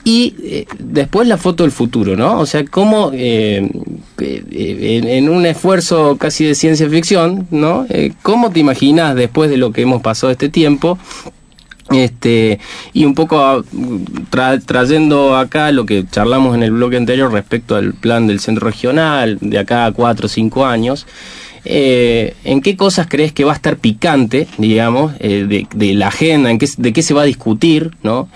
y 0.04 0.34
eh, 0.44 0.66
después 0.80 1.28
la 1.28 1.38
foto 1.38 1.64
del 1.64 1.72
futuro, 1.72 2.16
¿no? 2.16 2.40
O 2.40 2.46
sea, 2.46 2.64
cómo 2.66 3.12
eh, 3.14 3.70
eh, 4.20 5.02
en, 5.04 5.30
un 5.30 5.46
esfuerzo 5.46 6.18
casi 6.18 6.46
de 6.46 6.56
ciencia 6.56 6.90
ficción, 6.90 7.48
¿no? 7.52 7.86
Eh, 7.90 8.14
¿Cómo 8.22 8.50
te 8.52 8.60
imaginas 8.60 9.16
después 9.16 9.50
de 9.50 9.58
lo 9.58 9.72
que 9.72 9.82
hemos 9.82 10.02
pasado 10.02 10.32
este 10.32 10.50
tiempo? 10.50 10.98
Este, 11.92 12.60
y 12.94 13.06
un 13.06 13.16
poco 13.16 13.40
a- 13.40 13.64
tra- 14.32 14.64
trayendo 14.64 15.36
acá 15.36 15.72
lo 15.72 15.86
que 15.88 16.06
charlamos 16.10 16.56
en 16.56 16.62
el 16.64 16.72
bloque 16.72 16.98
anterior 16.98 17.32
respecto 17.32 17.76
al 17.76 17.94
plan 17.96 18.28
del 18.28 18.40
centro 18.40 18.68
regional, 18.68 19.38
de 19.42 19.58
acá 19.58 19.86
a 19.88 19.92
cuatro 19.92 20.28
o 20.28 20.30
cinco 20.30 20.66
años, 20.68 21.08
eh, 21.66 22.36
¿en 22.44 22.62
qué 22.62 22.78
cosas 22.78 23.08
crees 23.10 23.34
que 23.34 23.44
va 23.44 23.54
a 23.54 23.56
estar 23.56 23.78
picante, 23.78 24.48
digamos, 24.60 25.18
de, 25.18 25.68
de 25.74 25.94
la 25.96 26.08
agenda, 26.10 26.52
en 26.52 26.60
qué, 26.60 26.70
de 26.78 26.94
qué 26.94 27.02
se 27.02 27.14
va 27.16 27.24
a 27.24 27.26
discutir, 27.26 27.92
¿no? 28.04 28.30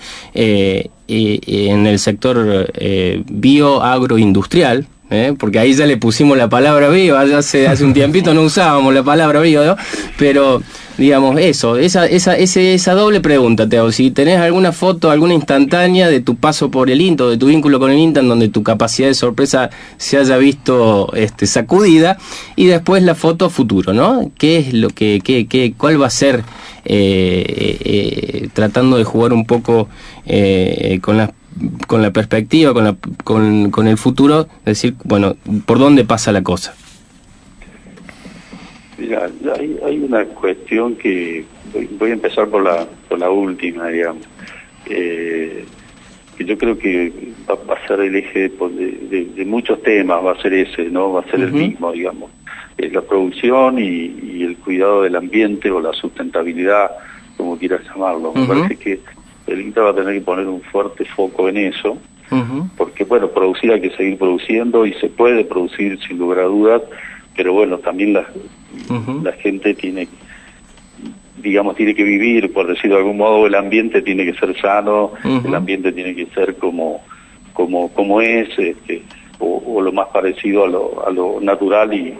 En 1.08 1.86
el 1.86 1.98
sector 1.98 2.70
eh, 2.74 3.22
bioagroindustrial, 3.26 4.86
¿eh? 5.10 5.34
porque 5.38 5.58
ahí 5.58 5.74
ya 5.74 5.86
le 5.86 5.96
pusimos 5.96 6.36
la 6.36 6.48
palabra 6.48 6.88
ya 6.88 7.12
hace, 7.12 7.68
hace 7.68 7.84
un 7.84 7.92
tiempito 7.92 8.34
no 8.34 8.42
usábamos 8.42 8.94
la 8.94 9.02
palabra 9.02 9.40
bio, 9.40 9.64
¿no? 9.64 9.76
pero 10.18 10.62
digamos 10.98 11.38
eso, 11.40 11.76
esa, 11.76 12.06
esa, 12.06 12.36
ese, 12.36 12.74
esa 12.74 12.94
doble 12.94 13.20
pregunta, 13.20 13.68
te 13.68 13.78
hago, 13.78 13.90
si 13.92 14.10
tenés 14.10 14.38
alguna 14.38 14.72
foto, 14.72 15.10
alguna 15.10 15.34
instantánea 15.34 16.08
de 16.08 16.20
tu 16.20 16.36
paso 16.36 16.70
por 16.70 16.90
el 16.90 17.00
INTA, 17.00 17.24
de 17.26 17.36
tu 17.36 17.46
vínculo 17.46 17.80
con 17.80 17.90
el 17.90 17.98
INTA, 17.98 18.20
en 18.20 18.28
donde 18.28 18.48
tu 18.48 18.62
capacidad 18.62 19.08
de 19.08 19.14
sorpresa 19.14 19.70
se 19.96 20.18
haya 20.18 20.36
visto 20.36 21.12
este, 21.14 21.46
sacudida, 21.46 22.18
y 22.56 22.66
después 22.66 23.02
la 23.02 23.14
foto 23.14 23.50
futuro, 23.50 23.92
¿no? 23.92 24.30
¿Qué 24.38 24.58
es 24.58 24.74
lo 24.74 24.88
que, 24.88 25.20
qué, 25.22 25.46
qué, 25.46 25.74
cuál 25.76 26.00
va 26.00 26.06
a 26.06 26.10
ser, 26.10 26.44
eh, 26.84 27.78
eh, 27.84 28.48
tratando 28.52 28.96
de 28.96 29.04
jugar 29.04 29.32
un 29.32 29.46
poco 29.46 29.88
eh, 30.26 30.98
con 31.02 31.16
las 31.16 31.30
con 31.86 32.02
la 32.02 32.12
perspectiva, 32.12 32.74
con, 32.74 32.82
la, 32.82 32.96
con, 33.22 33.70
con 33.70 33.86
el 33.86 33.96
futuro, 33.96 34.48
decir, 34.64 34.96
bueno, 35.04 35.36
¿por 35.66 35.78
dónde 35.78 36.04
pasa 36.04 36.32
la 36.32 36.42
cosa? 36.42 36.74
Mira, 38.98 39.30
hay, 39.58 39.76
hay 39.84 39.98
una 39.98 40.24
cuestión 40.24 40.94
que 40.96 41.44
voy, 41.98 42.10
a 42.10 42.14
empezar 42.14 42.48
por 42.48 42.62
la 42.62 42.86
por 43.08 43.18
la 43.18 43.30
última, 43.30 43.88
digamos, 43.88 44.22
eh, 44.86 45.64
que 46.36 46.44
yo 46.44 46.56
creo 46.58 46.78
que 46.78 47.12
va, 47.48 47.54
va 47.68 47.74
a 47.74 47.86
ser 47.88 48.00
el 48.00 48.14
eje 48.16 48.48
de, 48.50 48.86
de- 49.10 49.24
de 49.34 49.44
muchos 49.44 49.82
temas, 49.82 50.24
va 50.24 50.32
a 50.32 50.42
ser 50.42 50.54
ese, 50.54 50.84
no, 50.90 51.12
va 51.12 51.20
a 51.20 51.30
ser 51.30 51.40
el 51.40 51.52
mismo, 51.68 51.92
digamos, 51.92 52.30
es 52.76 52.92
la 52.92 53.02
producción 53.02 53.78
y, 53.78 53.82
y 54.22 54.42
el 54.44 54.56
cuidado 54.58 55.02
del 55.02 55.16
ambiente 55.16 55.70
o 55.70 55.80
la 55.80 55.92
sustentabilidad, 55.92 56.90
como 57.36 57.56
quieras 57.58 57.82
llamarlo. 57.84 58.32
Me 58.32 58.46
parece 58.46 58.76
que 58.76 59.00
el 59.46 59.60
INTA 59.60 59.82
va 59.82 59.90
a 59.90 59.94
tener 59.94 60.14
que 60.14 60.20
poner 60.20 60.46
un 60.46 60.60
fuerte 60.62 61.04
foco 61.04 61.48
en 61.48 61.56
eso 61.58 61.98
porque 62.76 63.04
bueno, 63.04 63.28
producir 63.28 63.70
hay 63.72 63.80
que 63.80 63.90
seguir 63.90 64.18
produciendo 64.18 64.86
y 64.86 64.92
se 64.94 65.08
puede 65.08 65.44
producir 65.44 65.98
sin 66.06 66.18
lugar 66.18 66.40
a 66.40 66.44
dudas, 66.44 66.82
pero 67.36 67.52
bueno, 67.52 67.78
también 67.78 68.12
la, 69.22 69.30
la 69.30 69.32
gente 69.32 69.74
tiene, 69.74 70.08
digamos, 71.42 71.76
tiene 71.76 71.94
que 71.94 72.04
vivir, 72.04 72.52
por 72.52 72.66
decirlo 72.66 72.96
de 72.96 73.02
algún 73.02 73.16
modo, 73.18 73.46
el 73.46 73.54
ambiente 73.54 74.02
tiene 74.02 74.24
que 74.24 74.34
ser 74.34 74.58
sano, 74.60 75.12
el 75.46 75.54
ambiente 75.54 75.92
tiene 75.92 76.14
que 76.14 76.26
ser 76.26 76.56
como, 76.56 77.02
como, 77.52 77.88
como 77.92 78.20
es, 78.20 78.48
este, 78.58 79.02
o, 79.38 79.62
o 79.66 79.82
lo 79.82 79.92
más 79.92 80.08
parecido 80.08 80.64
a 80.64 80.68
lo, 80.68 81.06
a 81.06 81.10
lo 81.10 81.40
natural 81.40 81.92
y, 81.92 82.14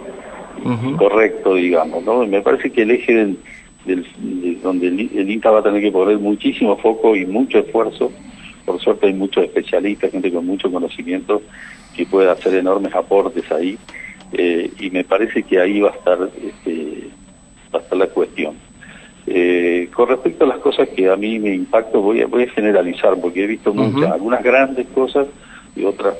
y 0.92 0.96
correcto, 0.96 1.54
digamos, 1.54 2.02
¿no? 2.04 2.26
Me 2.26 2.40
parece 2.42 2.70
que 2.70 2.82
el 2.82 2.90
eje 2.92 3.14
del, 3.14 3.38
del- 3.84 4.06
de 4.18 4.54
donde 4.62 4.88
el, 4.88 5.10
el 5.14 5.30
INTA 5.30 5.50
va 5.50 5.60
a 5.60 5.62
tener 5.62 5.80
que 5.82 5.92
poner 5.92 6.18
muchísimo 6.18 6.76
foco 6.78 7.14
y 7.16 7.24
mucho 7.26 7.58
esfuerzo, 7.58 8.12
por 8.64 8.80
suerte 8.80 9.06
hay 9.08 9.12
muchos 9.14 9.44
especialistas, 9.44 10.10
gente 10.10 10.32
con 10.32 10.46
mucho 10.46 10.70
conocimiento 10.72 11.42
que 11.94 12.06
puede 12.06 12.30
hacer 12.30 12.54
enormes 12.54 12.94
aportes 12.94 13.50
ahí, 13.52 13.78
eh, 14.36 14.70
y 14.78 14.90
me 14.90 15.04
parece 15.04 15.42
que 15.42 15.60
ahí 15.60 15.80
va 15.80 15.90
a 15.90 15.94
estar, 15.94 16.18
este, 16.42 17.08
va 17.74 17.78
a 17.78 17.82
estar 17.82 17.98
la 17.98 18.06
cuestión. 18.08 18.54
Eh, 19.26 19.88
con 19.94 20.08
respecto 20.08 20.44
a 20.44 20.48
las 20.48 20.58
cosas 20.58 20.88
que 20.90 21.08
a 21.08 21.16
mí 21.16 21.38
me 21.38 21.54
impactan, 21.54 22.02
voy 22.02 22.20
a, 22.20 22.26
voy 22.26 22.42
a 22.42 22.50
generalizar, 22.50 23.18
porque 23.20 23.44
he 23.44 23.46
visto 23.46 23.72
muchas, 23.72 24.10
algunas 24.12 24.42
grandes 24.42 24.86
cosas 24.88 25.26
y 25.74 25.84
otras 25.84 26.14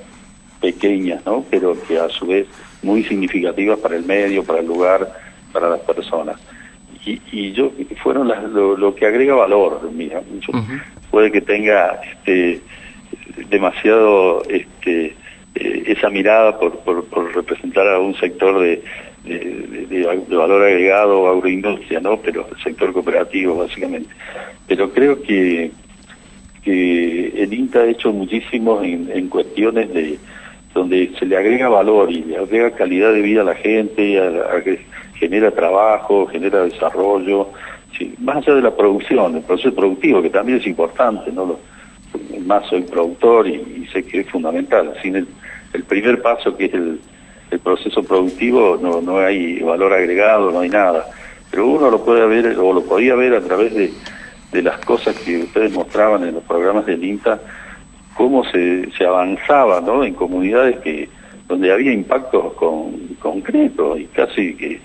pequeñas, 0.61 1.25
¿no? 1.27 1.45
Pero 1.51 1.77
que 1.83 1.99
a 1.99 2.09
su 2.09 2.27
vez 2.27 2.47
muy 2.83 3.05
significativas 3.05 3.79
para 3.79 3.97
el 3.97 4.05
medio, 4.05 4.43
para 4.45 4.61
el 4.61 4.67
lugar, 4.67 5.13
para 5.53 5.69
las 5.69 5.81
personas. 5.81 6.37
Y, 7.05 7.21
y 7.33 7.53
yo, 7.53 7.71
fueron 8.03 8.29
las, 8.29 8.43
lo, 8.45 8.77
lo 8.77 8.95
que 8.95 9.05
agrega 9.07 9.35
valor, 9.35 9.91
mira, 9.93 10.23
yo- 10.41 10.53
puede 11.11 11.31
que 11.31 11.43
tenga 11.43 12.01
este, 12.13 12.61
demasiado 13.51 14.45
este, 14.49 15.15
eh, 15.55 15.85
esa 15.87 16.11
mirada 16.11 16.59
por, 16.59 16.83
representar 17.35 17.87
a 17.89 17.99
un 17.99 18.15
sector 18.17 18.61
de, 18.61 18.83
valor 20.29 20.63
agregado 20.63 21.29
agroindustria, 21.29 22.01
¿no? 22.01 22.19
Pero 22.19 22.47
el 22.55 22.63
sector 22.63 22.93
cooperativo, 22.93 23.57
básicamente. 23.57 24.11
Pero 24.67 24.91
creo 24.91 25.23
que, 25.23 25.71
que 26.63 27.29
el 27.43 27.53
INTA 27.53 27.81
ha 27.81 27.87
hecho 27.87 28.13
muchísimo 28.13 28.83
en, 28.83 29.29
cuestiones 29.29 29.93
de 29.93 30.19
donde 30.75 31.13
se 31.19 31.27
le 31.27 31.37
agrega 31.37 31.69
valor 31.69 32.11
y 32.11 32.25
le 32.25 32.37
agrega 32.37 32.73
calidad 32.73 33.13
de 33.13 33.23
vida 33.23 33.43
a 33.43 33.45
la 33.45 33.55
gente, 33.55 34.19
a- 34.19 34.57
a 34.57 34.63
genera 35.19 35.53
trabajo, 35.53 36.27
genera 36.27 36.65
desarrollo, 36.65 37.51
más 38.19 38.39
allá 38.39 38.57
de 38.57 38.63
la 38.63 38.77
producción, 38.77 39.37
el 39.37 39.43
proceso 39.43 39.75
productivo, 39.75 40.21
que 40.21 40.31
también 40.31 40.59
es 40.59 40.67
importante, 40.67 41.31
¿no? 41.33 41.59
Más 42.47 42.67
soy 42.69 42.83
productor 42.83 43.49
y, 43.49 43.55
y 43.55 43.89
sé 43.93 44.05
que 44.05 44.21
es 44.21 44.31
fundamental. 44.31 44.95
Sin 45.03 45.17
el, 45.17 45.27
el 45.73 45.85
primer 45.85 46.21
paso, 46.23 46.57
que 46.57 46.67
es 46.67 46.75
el, 46.75 47.01
el 47.51 47.59
proceso 47.61 48.03
productivo, 48.03 48.79
no, 48.81 49.01
no 49.01 49.19
hay 49.19 49.61
valor 49.61 49.93
agregado, 49.93 50.51
no 50.51 50.61
hay 50.61 50.69
nada. 50.69 51.07
Pero 51.51 51.67
uno 51.67 51.91
lo 51.91 52.05
puede 52.05 52.27
ver, 52.27 52.59
o 52.59 52.73
lo 52.73 52.83
podía 52.85 53.15
ver 53.15 53.35
a 53.35 53.41
través 53.41 53.75
de, 53.75 53.93
de 54.53 54.63
las 54.63 54.79
cosas 54.85 55.17
que 55.17 55.39
ustedes 55.39 55.73
mostraban 55.73 56.25
en 56.25 56.35
los 56.35 56.45
programas 56.45 56.87
del 56.87 57.05
INTA, 57.05 57.41
cómo 58.15 58.45
se, 58.45 58.91
se 58.97 59.05
avanzaba 59.05 59.81
¿no? 59.81 60.05
en 60.05 60.15
comunidades 60.15 60.79
que 60.81 61.09
donde 61.47 61.71
había 61.71 61.93
impactos 61.93 62.55
con, 62.55 62.97
concretos 63.21 64.01
y 64.01 64.07
casi 64.07 64.55
que, 64.55 64.81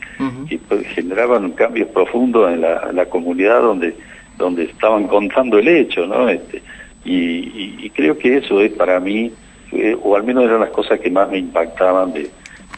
que 0.49 0.84
generaban 0.93 1.51
cambios 1.51 1.88
profundos 1.89 2.51
en 2.51 2.61
la, 2.61 2.88
en 2.89 2.97
la 2.97 3.05
comunidad 3.05 3.61
donde 3.61 3.95
donde 4.39 4.63
estaban 4.63 5.07
contando 5.07 5.59
el 5.59 5.67
hecho, 5.67 6.07
¿no? 6.07 6.27
Este, 6.30 6.63
y, 7.12 7.89
creo 7.95 8.18
que 8.18 8.38
eso 8.38 8.62
es 8.62 8.72
para 8.72 8.99
mí, 8.99 9.32
eh, 9.72 9.97
o 10.01 10.16
al 10.16 10.24
menos 10.24 10.45
eran 10.45 10.62
las 10.62 10.70
cosas 10.70 10.99
que 10.99 11.10
más 11.10 11.30
me 11.30 11.38
impactaban 11.38 12.14
de, 12.14 12.30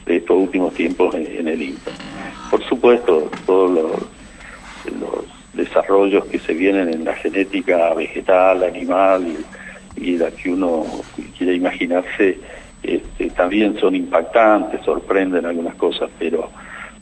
estos 0.08 0.36
últimos 0.36 0.74
tiempos 0.74 1.16
en, 1.16 1.48
el 1.48 1.62
INTA. 1.62 1.92
Por 2.50 2.62
supuesto, 2.66 3.30
todos 3.46 3.72
los, 3.72 3.92
los 5.00 5.26
desarrollos 5.54 6.26
que 6.26 6.40
se 6.40 6.54
vienen 6.54 6.90
en 6.90 7.06
la 7.06 7.14
genética 7.14 7.94
vegetal, 7.94 8.64
animal 8.64 9.26
y, 9.96 10.10
y 10.10 10.18
la 10.18 10.32
que 10.32 10.50
uno 10.50 10.86
quiere 11.38 11.54
imaginarse, 11.54 12.40
este, 12.84 13.30
también 13.30 13.80
son 13.80 13.96
impactantes, 13.96 14.82
sorprenden 14.84 15.46
algunas 15.46 15.76
cosas, 15.76 16.10
pero 16.20 16.50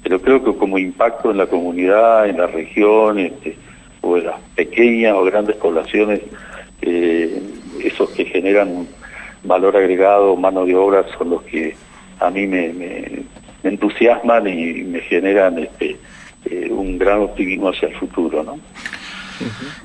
pero 0.04 0.22
creo 0.22 0.44
que 0.44 0.56
como 0.56 0.78
impacto 0.78 1.32
en 1.32 1.38
la 1.38 1.48
comunidad, 1.48 2.28
en 2.28 2.38
la 2.38 2.48
región, 2.48 3.20
este, 3.20 3.58
o 4.02 4.18
en 4.18 4.26
las 4.26 4.40
pequeñas 4.56 5.14
o 5.14 5.24
grandes 5.24 5.58
poblaciones, 5.58 6.22
esos 6.82 8.10
que 8.12 8.26
generan 8.26 8.88
valor 9.44 9.76
agregado, 9.78 10.36
mano 10.36 10.66
de 10.66 10.76
obra, 10.76 11.06
son 11.18 11.30
los 11.32 11.44
que 11.44 11.76
a 12.20 12.30
mí 12.30 12.46
me, 12.48 12.74
me- 12.74 13.22
me 13.64 13.70
entusiasman 13.72 14.48
y 14.48 14.84
me 14.84 15.02
generan 15.02 15.60
este, 15.60 15.98
eh, 16.46 16.70
un 16.72 16.98
gran 16.98 17.20
optimismo 17.20 17.70
hacia 17.70 17.90
el 17.90 17.96
futuro, 17.96 18.44
¿no? 18.44 18.58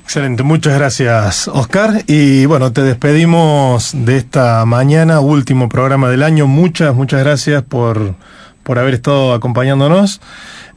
Excelente, 0.03 0.43
muchas 0.43 0.77
gracias 0.77 1.47
Oscar. 1.47 2.03
Y 2.07 2.45
bueno, 2.45 2.73
te 2.73 2.81
despedimos 2.83 3.91
de 4.05 4.17
esta 4.17 4.65
mañana, 4.65 5.21
último 5.21 5.69
programa 5.69 6.09
del 6.09 6.23
año. 6.23 6.45
Muchas, 6.47 6.93
muchas 6.93 7.23
gracias 7.23 7.63
por, 7.63 8.15
por 8.63 8.79
haber 8.79 8.93
estado 8.95 9.33
acompañándonos. 9.33 10.19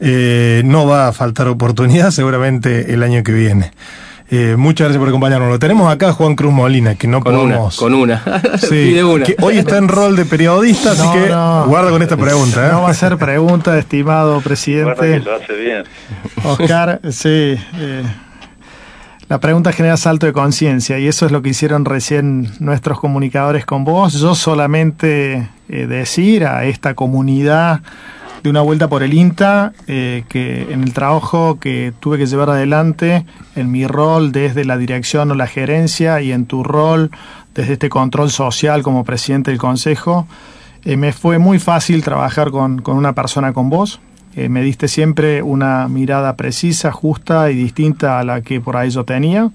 Eh, 0.01 0.62
no 0.64 0.87
va 0.87 1.09
a 1.09 1.12
faltar 1.12 1.49
oportunidad 1.49 2.11
seguramente 2.12 2.93
el 2.93 3.03
año 3.03 3.25
que 3.25 3.33
viene. 3.33 3.73
Eh, 4.31 4.57
muchas 4.59 4.87
gracias 4.87 4.99
por 5.01 5.09
acompañarnos. 5.09 5.49
Lo 5.49 5.59
tenemos 5.59 5.91
acá 5.91 6.12
Juan 6.12 6.35
Cruz 6.37 6.53
Molina, 6.53 6.97
que 6.97 7.09
no 7.09 7.20
Con 7.22 7.35
podemos. 7.35 7.81
una, 7.81 7.91
con 7.91 7.95
una. 7.95 8.43
Sí, 8.59 8.68
Pide 8.68 9.05
una. 9.05 9.24
que 9.24 9.37
hoy 9.41 9.57
está 9.57 9.79
en 9.79 9.89
rol 9.89 10.16
de 10.16 10.26
periodista, 10.26 10.93
así 10.93 11.03
No, 11.03 11.12
que 11.14 11.29
no. 11.31 11.64
guarda 11.66 11.91
con 11.91 12.03
esta 12.03 12.16
pregunta. 12.18 12.66
¿eh? 12.66 12.72
No 12.72 12.83
va 12.83 12.91
a 12.91 12.95
ser 12.95 13.16
pregunta, 13.16 13.79
estimado 13.79 14.39
que 14.39 14.45
presidente. 14.45 15.20
lo 15.20 15.35
hace 15.35 15.53
bien. 15.55 15.85
Oscar, 16.45 17.01
sí. 17.11 17.29
eh, 17.79 18.03
la 19.31 19.41
pregunta 19.41 19.72
genera 19.72 19.97
salto 19.97 20.26
de 20.26 20.33
conciencia 20.35 20.99
y 20.99 21.07
eso 21.07 21.24
es 21.26 21.33
lo 21.33 21.41
que 21.43 21.51
hicieron 21.51 21.85
recién 21.87 22.51
nuestros 22.61 23.01
comunicadores 23.01 23.64
con 23.64 23.85
vos. 23.85 24.12
Yo 24.20 24.35
solamente 24.35 25.49
eh, 25.70 25.87
decir 25.87 26.45
a 26.47 26.64
esta 26.64 26.93
comunidad 26.95 27.81
de 28.49 28.51
una 28.51 28.62
vuelta 28.62 28.88
por 28.88 29.03
el 29.03 29.12
INTA 29.12 29.74
eh, 29.86 30.24
que 30.30 30.72
en 30.72 30.82
el 30.82 30.94
trabajo 30.94 31.59
que 31.61 31.92
tuve 32.01 32.16
que 32.16 32.24
llevar 32.24 32.49
adelante, 32.49 33.26
en 33.55 33.70
mi 33.70 33.86
rol 33.86 34.32
desde 34.32 34.64
la 34.64 34.78
dirección 34.78 35.30
o 35.30 35.34
la 35.34 35.46
gerencia 35.46 36.22
y 36.22 36.32
en 36.32 36.46
tu 36.46 36.64
rol 36.64 37.11
desde 37.55 37.74
este 37.74 37.90
control 37.90 38.30
social 38.30 38.82
como 38.82 39.05
presidente 39.05 39.51
del 39.51 39.61
consejo, 39.61 40.26
eh, 40.86 40.96
me 40.96 41.12
fue 41.12 41.38
muy 41.38 41.59
fácil 41.59 42.03
trabajar 42.03 42.51
con, 42.51 42.80
con 42.80 42.96
una 42.96 43.12
persona 43.12 43.53
con 43.53 43.68
vos. 43.68 44.01
Eh, 44.34 44.49
me 44.49 44.62
diste 44.62 44.88
siempre 44.88 45.42
una 45.42 45.86
mirada 45.88 46.34
precisa, 46.34 46.90
justa 46.90 47.51
y 47.51 47.55
distinta 47.55 48.18
a 48.18 48.24
la 48.24 48.40
que 48.40 48.62
por 48.62 48.78
ahí 48.78 48.88
yo 48.88 49.05
tenía. 49.05 49.51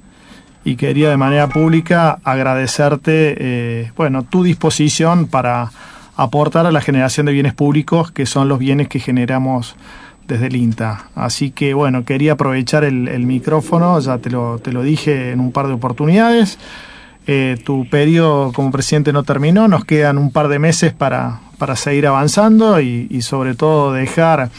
Y 0.63 0.75
quería 0.75 1.09
de 1.09 1.17
manera 1.17 1.49
pública 1.49 2.19
agradecerte, 2.23 3.91
bueno, 3.97 4.23
tu 4.23 4.43
disposición 4.43 5.25
para 5.27 5.71
aportar 6.15 6.65
a 6.65 6.71
la 6.71 6.81
generación 6.81 7.25
de 7.25 7.33
bienes 7.33 7.53
públicos, 7.53 8.11
que 8.11 8.25
son 8.25 8.47
los 8.47 8.59
bienes 8.59 8.87
que 8.87 8.99
generamos 8.99 9.75
desde 10.27 10.47
el 10.47 10.55
INTA. 10.55 11.07
Así 11.15 11.51
que, 11.51 11.73
bueno, 11.73 12.05
quería 12.05 12.33
aprovechar 12.33 12.83
el, 12.83 13.25
micrófono, 13.25 13.99
ya 13.99 14.17
te 14.19 14.29
lo, 14.29 14.59
te 14.59 14.71
lo 14.71 14.83
dije 14.83 15.31
en 15.31 15.39
un 15.39 15.51
par 15.51 15.67
de 15.67 15.73
oportunidades. 15.73 16.59
Eh, 17.25 17.57
tu 17.63 17.87
periodo 17.89 18.51
como 18.51 18.71
presidente 18.71 19.13
no 19.13 19.23
terminó, 19.23 19.67
nos 19.67 19.85
quedan 19.85 20.17
un 20.17 20.31
par 20.31 20.49
de 20.49 20.59
meses 20.59 20.93
para, 20.93 21.39
para 21.57 21.75
seguir 21.75 22.05
avanzando 22.07 22.81
y 22.81 23.21
sobre 23.21 23.55
todo 23.55 23.93
dejar 23.93 24.49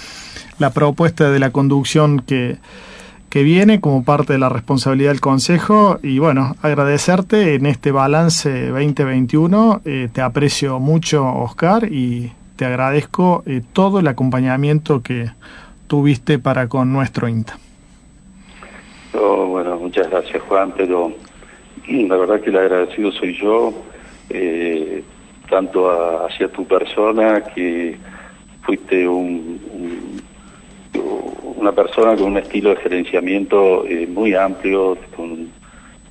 la 0.59 0.71
propuesta 0.71 1.31
de 1.31 1.39
la 1.39 1.51
conducción 1.51 2.21
que, 2.21 2.59
que 3.35 3.43
viene 3.43 3.81
como 3.81 4.05
parte 4.05 4.35
de 4.35 4.39
la 4.39 4.49
responsabilidad 4.49 5.11
del 5.11 5.21
Consejo 5.21 5.99
y 6.05 6.21
bueno, 6.21 6.55
agradecerte 6.63 7.57
en 7.57 7.67
este 7.67 7.91
balance 7.91 8.69
2021, 8.69 9.81
eh, 9.85 10.09
te 10.13 10.21
aprecio 10.21 10.79
mucho 10.79 11.27
Oscar 11.27 11.93
y 11.93 12.31
te 12.55 12.65
agradezco 12.65 13.43
eh, 13.45 13.61
todo 13.73 13.99
el 13.99 14.07
acompañamiento 14.07 15.03
que 15.03 15.31
tuviste 15.89 16.39
para 16.39 16.69
con 16.69 16.93
nuestro 16.93 17.27
INTA. 17.29 17.59
Oh, 19.15 19.47
bueno, 19.47 19.81
muchas 19.81 20.09
gracias 20.09 20.41
Juan, 20.45 20.73
pero 20.77 21.11
la 21.89 22.17
verdad 22.17 22.41
que 22.41 22.51
el 22.51 22.57
agradecido 22.59 23.11
soy 23.11 23.37
yo, 23.37 23.75
eh, 24.31 25.03
tanto 25.51 25.91
a- 25.91 26.27
hacia 26.29 26.47
tu 26.53 26.65
persona, 26.69 27.43
que 27.53 27.97
fuiste 28.63 29.09
un- 29.09 29.61
un- 29.73 30.04
una 31.65 31.73
persona 31.73 32.15
con 32.15 32.33
un 32.33 32.37
estilo 32.37 32.71
de 32.71 32.77
gerenciamiento 32.77 33.87
eh, 33.87 34.07
muy 34.07 34.35
amplio, 34.35 34.99
con 35.17 35.49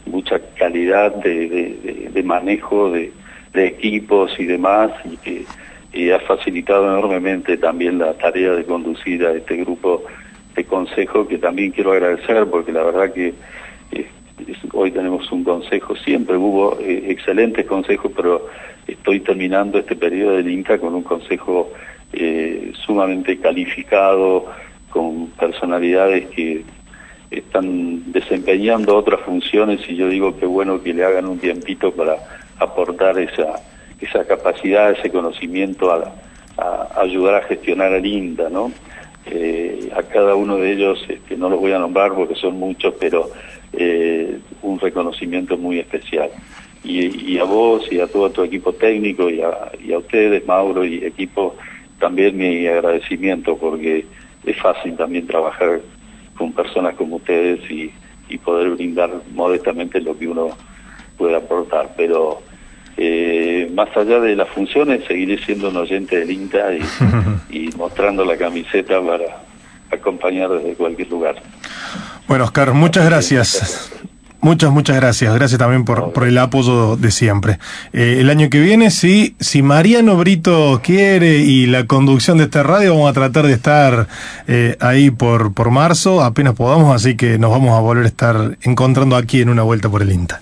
mucha 0.08 0.40
calidad 0.58 1.14
de, 1.18 2.10
de- 2.12 2.24
manejo 2.24 2.90
de, 2.90 3.12
equipos 3.54 4.32
y 4.40 4.46
demás, 4.46 4.90
y 5.06 5.16
que 5.18 6.12
ha 6.12 6.20
facilitado 6.22 6.86
enormemente 6.98 7.56
también 7.58 8.00
la 8.00 8.16
tarea 8.16 8.54
de 8.54 8.64
conducir 8.66 9.24
a 9.28 9.34
este 9.34 9.58
grupo 9.58 10.04
de 10.56 10.64
consejo, 10.64 11.28
que 11.28 11.38
también 11.38 11.70
quiero 11.70 11.92
agradecer, 11.92 12.48
porque 12.50 12.72
la 12.72 12.82
verdad 12.82 13.14
que 13.14 13.36
eh, 13.92 14.08
hoy 14.74 14.90
tenemos 14.90 15.32
un 15.32 15.44
consejo, 15.44 15.96
siempre 15.98 16.36
hubo 16.36 16.80
eh, 16.80 17.04
excelentes 17.10 17.68
consejos, 17.68 18.12
pero 18.16 18.48
estoy 18.88 19.20
terminando 19.20 19.78
este 19.78 19.96
periodo 19.96 20.38
del 20.38 20.50
INCA 20.50 20.80
con 20.80 20.96
un 20.96 21.04
consejo 21.04 21.70
sumamente 22.86 23.40
calificado, 23.40 24.46
con 24.94 25.28
personalidades 25.32 26.28
que 26.30 26.64
están 27.32 28.12
desempeñando 28.12 28.96
otras 28.96 29.22
funciones 29.22 29.82
y 29.90 29.96
yo 29.96 30.08
digo 30.08 30.38
que 30.38 30.46
bueno 30.46 30.84
que 30.84 30.94
le 30.94 31.04
hagan 31.04 31.26
un 31.26 31.40
tiempito 31.40 31.92
para 31.92 32.16
aportar 32.60 33.18
esa, 33.18 33.56
esa 34.00 34.24
capacidad, 34.26 34.92
ese 34.92 35.10
conocimiento 35.10 35.92
a, 35.92 36.14
ayudar 36.96 37.36
a 37.36 37.48
gestionar 37.48 37.92
al 37.92 38.06
INTA, 38.06 38.48
¿no? 38.50 38.72
Eh, 39.26 39.90
a 39.96 40.04
cada 40.04 40.36
uno 40.36 40.58
de 40.58 40.72
ellos, 40.74 41.04
que 41.28 41.36
no 41.36 41.50
los 41.50 41.60
voy 41.60 41.72
a 41.72 41.80
nombrar 41.80 42.14
porque 42.14 42.36
son 42.36 42.60
muchos, 42.60 42.94
pero 43.00 43.32
eh, 43.74 44.38
un 44.62 44.80
reconocimiento 44.80 45.58
muy 45.58 45.80
especial. 45.80 46.30
Y, 46.84 47.38
a 47.40 47.46
vos 47.46 47.92
y 47.92 48.00
a 48.00 48.08
todo 48.08 48.30
tu 48.30 48.44
equipo 48.44 48.74
técnico 48.74 49.30
y 49.30 49.42
a 49.42 49.98
ustedes, 49.98 50.46
Mauro 50.46 50.86
y 50.86 51.04
equipo, 51.04 51.56
también 52.00 52.38
mi 52.38 52.68
agradecimiento 52.68 53.58
porque 53.58 54.06
es 54.46 54.58
fácil 54.62 54.96
también 54.96 55.28
trabajar 55.28 55.82
con 56.38 56.52
personas 56.54 56.96
como 56.96 57.18
ustedes 57.18 57.60
y, 57.70 57.92
y 58.30 58.38
poder 58.38 58.72
brindar 58.72 59.12
modestamente 59.34 60.02
lo 60.02 60.18
que 60.18 60.28
uno 60.28 60.50
puede 61.18 61.36
aportar. 61.36 61.94
Pero 61.96 62.42
eh, 62.98 63.72
más 63.74 63.96
allá 63.96 64.20
de 64.20 64.36
las 64.36 64.50
funciones, 64.50 65.04
seguiré 65.08 65.38
siendo 65.44 65.70
un 65.70 65.78
oyente 65.78 66.20
del 66.20 66.32
INTA 66.32 66.74
y, 66.74 66.82
y 67.50 67.70
mostrando 67.78 68.26
la 68.26 68.38
camiseta 68.38 69.02
para 69.02 69.44
acompañar 69.92 70.50
desde 70.50 70.74
cualquier 70.76 71.10
lugar. 71.10 71.36
Bueno, 72.28 72.46
Oscar, 72.46 72.74
muchas 72.74 73.06
gracias. 73.06 73.92
Muchas, 74.44 74.72
muchas 74.72 74.98
gracias. 74.98 75.34
Gracias 75.34 75.58
también 75.58 75.86
por, 75.86 76.12
por 76.12 76.28
el 76.28 76.38
apoyo 76.38 76.98
de 76.98 77.12
siempre. 77.12 77.60
Eh, 77.94 78.18
el 78.20 78.30
año 78.30 78.50
que 78.50 78.60
viene, 78.60 78.92
sí, 78.92 79.38
si 79.40 79.62
Mariano 79.62 80.18
Brito 80.18 80.82
quiere 80.84 81.38
y 81.38 81.66
la 81.66 81.88
conducción 81.88 82.40
de 82.40 82.44
esta 82.44 82.62
radio, 82.62 82.94
vamos 82.94 83.10
a 83.10 83.14
tratar 83.14 83.48
de 83.48 83.54
estar 83.54 84.10
eh, 84.50 84.76
ahí 84.82 85.12
por, 85.12 85.54
por 85.54 85.72
marzo, 85.72 86.22
apenas 86.22 86.56
podamos, 86.56 86.94
así 86.94 87.16
que 87.16 87.40
nos 87.40 87.52
vamos 87.52 87.74
a 87.78 87.80
volver 87.80 88.04
a 88.04 88.08
estar 88.10 88.58
encontrando 88.64 89.16
aquí 89.16 89.40
en 89.40 89.48
una 89.48 89.64
vuelta 89.64 89.88
por 89.88 90.02
el 90.02 90.12
INTA. 90.12 90.42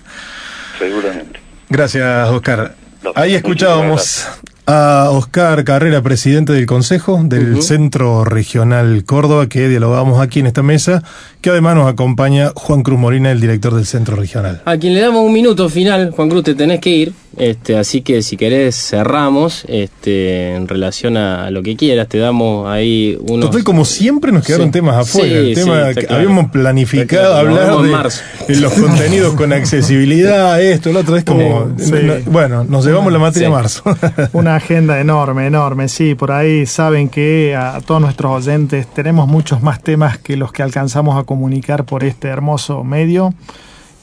Seguramente. 0.80 1.38
Gracias, 1.68 2.28
Oscar. 2.28 2.74
Ahí 3.14 3.36
escuchábamos 3.36 4.26
a 4.66 5.08
Oscar 5.10 5.64
Carrera, 5.64 6.02
presidente 6.02 6.52
del 6.52 6.66
Consejo 6.66 7.20
del 7.22 7.62
Centro 7.62 8.24
Regional 8.24 9.04
Córdoba, 9.04 9.48
que 9.48 9.68
dialogamos 9.68 10.20
aquí 10.20 10.40
en 10.40 10.46
esta 10.46 10.62
mesa, 10.62 11.02
que 11.40 11.50
además 11.50 11.74
nos 11.74 11.88
acompaña 11.88 12.52
Juan 12.54 12.82
Cruz 12.82 12.98
Molina, 12.98 13.32
el 13.32 13.40
director 13.40 13.74
del 13.74 13.86
Centro 13.86 14.16
Regional. 14.16 14.62
A 14.64 14.76
quien 14.76 14.94
le 14.94 15.00
damos 15.00 15.24
un 15.24 15.32
minuto 15.32 15.68
final, 15.68 16.12
Juan 16.12 16.28
Cruz, 16.28 16.44
te 16.44 16.54
tenés 16.54 16.80
que 16.80 16.90
ir. 16.90 17.12
Este, 17.38 17.78
así 17.78 18.02
que 18.02 18.20
si 18.22 18.36
querés 18.36 18.76
cerramos 18.76 19.64
este, 19.68 20.54
en 20.54 20.68
relación 20.68 21.16
a 21.16 21.50
lo 21.50 21.62
que 21.62 21.76
quieras. 21.76 22.06
Te 22.08 22.18
damos 22.18 22.68
ahí 22.68 23.16
unos. 23.28 23.46
Total, 23.50 23.64
como 23.64 23.84
siempre 23.86 24.32
nos 24.32 24.44
quedaron 24.44 24.66
Sí. 24.66 24.72
temas 24.72 24.96
afuera. 25.08 25.28
Sí, 25.28 25.34
el 25.34 25.54
tema 25.54 25.88
sí, 25.88 25.94
que 25.94 26.06
claro. 26.06 26.16
habíamos 26.22 26.50
planificado 26.50 27.34
hablar 27.36 27.76
de, 27.82 27.88
marzo. 27.90 28.22
de 28.48 28.56
los 28.56 28.72
contenidos 28.74 29.34
con 29.34 29.52
accesibilidad, 29.52 30.60
esto, 30.62 30.92
lo 30.92 31.00
otro, 31.00 31.16
es 31.16 31.24
como... 31.24 31.66
No- 31.76 32.14
bueno, 32.26 32.64
nos 32.64 32.84
llevamos 32.84 33.12
la 33.12 33.18
materia 33.18 33.48
Sí. 33.48 33.52
a 33.52 33.56
marzo. 33.56 33.82
Una 34.34 34.56
agenda 34.56 35.00
enorme, 35.00 35.46
enorme, 35.46 35.88
sí. 35.88 36.14
Por 36.14 36.32
ahí 36.32 36.66
saben 36.66 37.08
que 37.08 37.56
a 37.56 37.80
todos 37.80 38.00
nuestros 38.00 38.30
oyentes 38.46 38.86
tenemos 38.92 39.26
muchos 39.26 39.62
más 39.62 39.82
temas 39.82 40.18
que 40.18 40.36
los 40.36 40.52
que 40.52 40.62
alcanzamos 40.62 41.18
a 41.18 41.24
comunicar 41.24 41.84
por 41.84 42.04
este 42.04 42.28
hermoso 42.28 42.84
medio. 42.84 43.32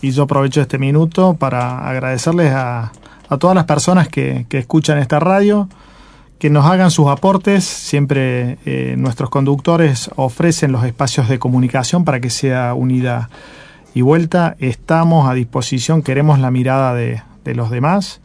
Y 0.01 0.11
yo 0.11 0.23
aprovecho 0.23 0.61
este 0.61 0.77
minuto 0.77 1.35
para 1.37 1.87
agradecerles 1.89 2.51
a, 2.53 2.91
a 3.29 3.37
todas 3.37 3.55
las 3.55 3.65
personas 3.65 4.09
que, 4.09 4.45
que 4.49 4.57
escuchan 4.57 4.97
esta 4.97 5.19
radio, 5.19 5.69
que 6.39 6.49
nos 6.49 6.65
hagan 6.65 6.89
sus 6.89 7.07
aportes. 7.07 7.63
Siempre 7.63 8.57
eh, 8.65 8.95
nuestros 8.97 9.29
conductores 9.29 10.09
ofrecen 10.15 10.71
los 10.71 10.83
espacios 10.83 11.29
de 11.29 11.37
comunicación 11.37 12.05
para 12.05 12.19
que 12.19 12.29
sea 12.29 12.73
unida 12.73 13.29
y 13.93 14.01
vuelta. 14.01 14.55
Estamos 14.59 15.29
a 15.29 15.33
disposición, 15.33 16.01
queremos 16.01 16.39
la 16.39 16.49
mirada 16.49 16.93
de, 16.95 17.21
de 17.43 17.55
los 17.55 17.69
demás. 17.69 18.21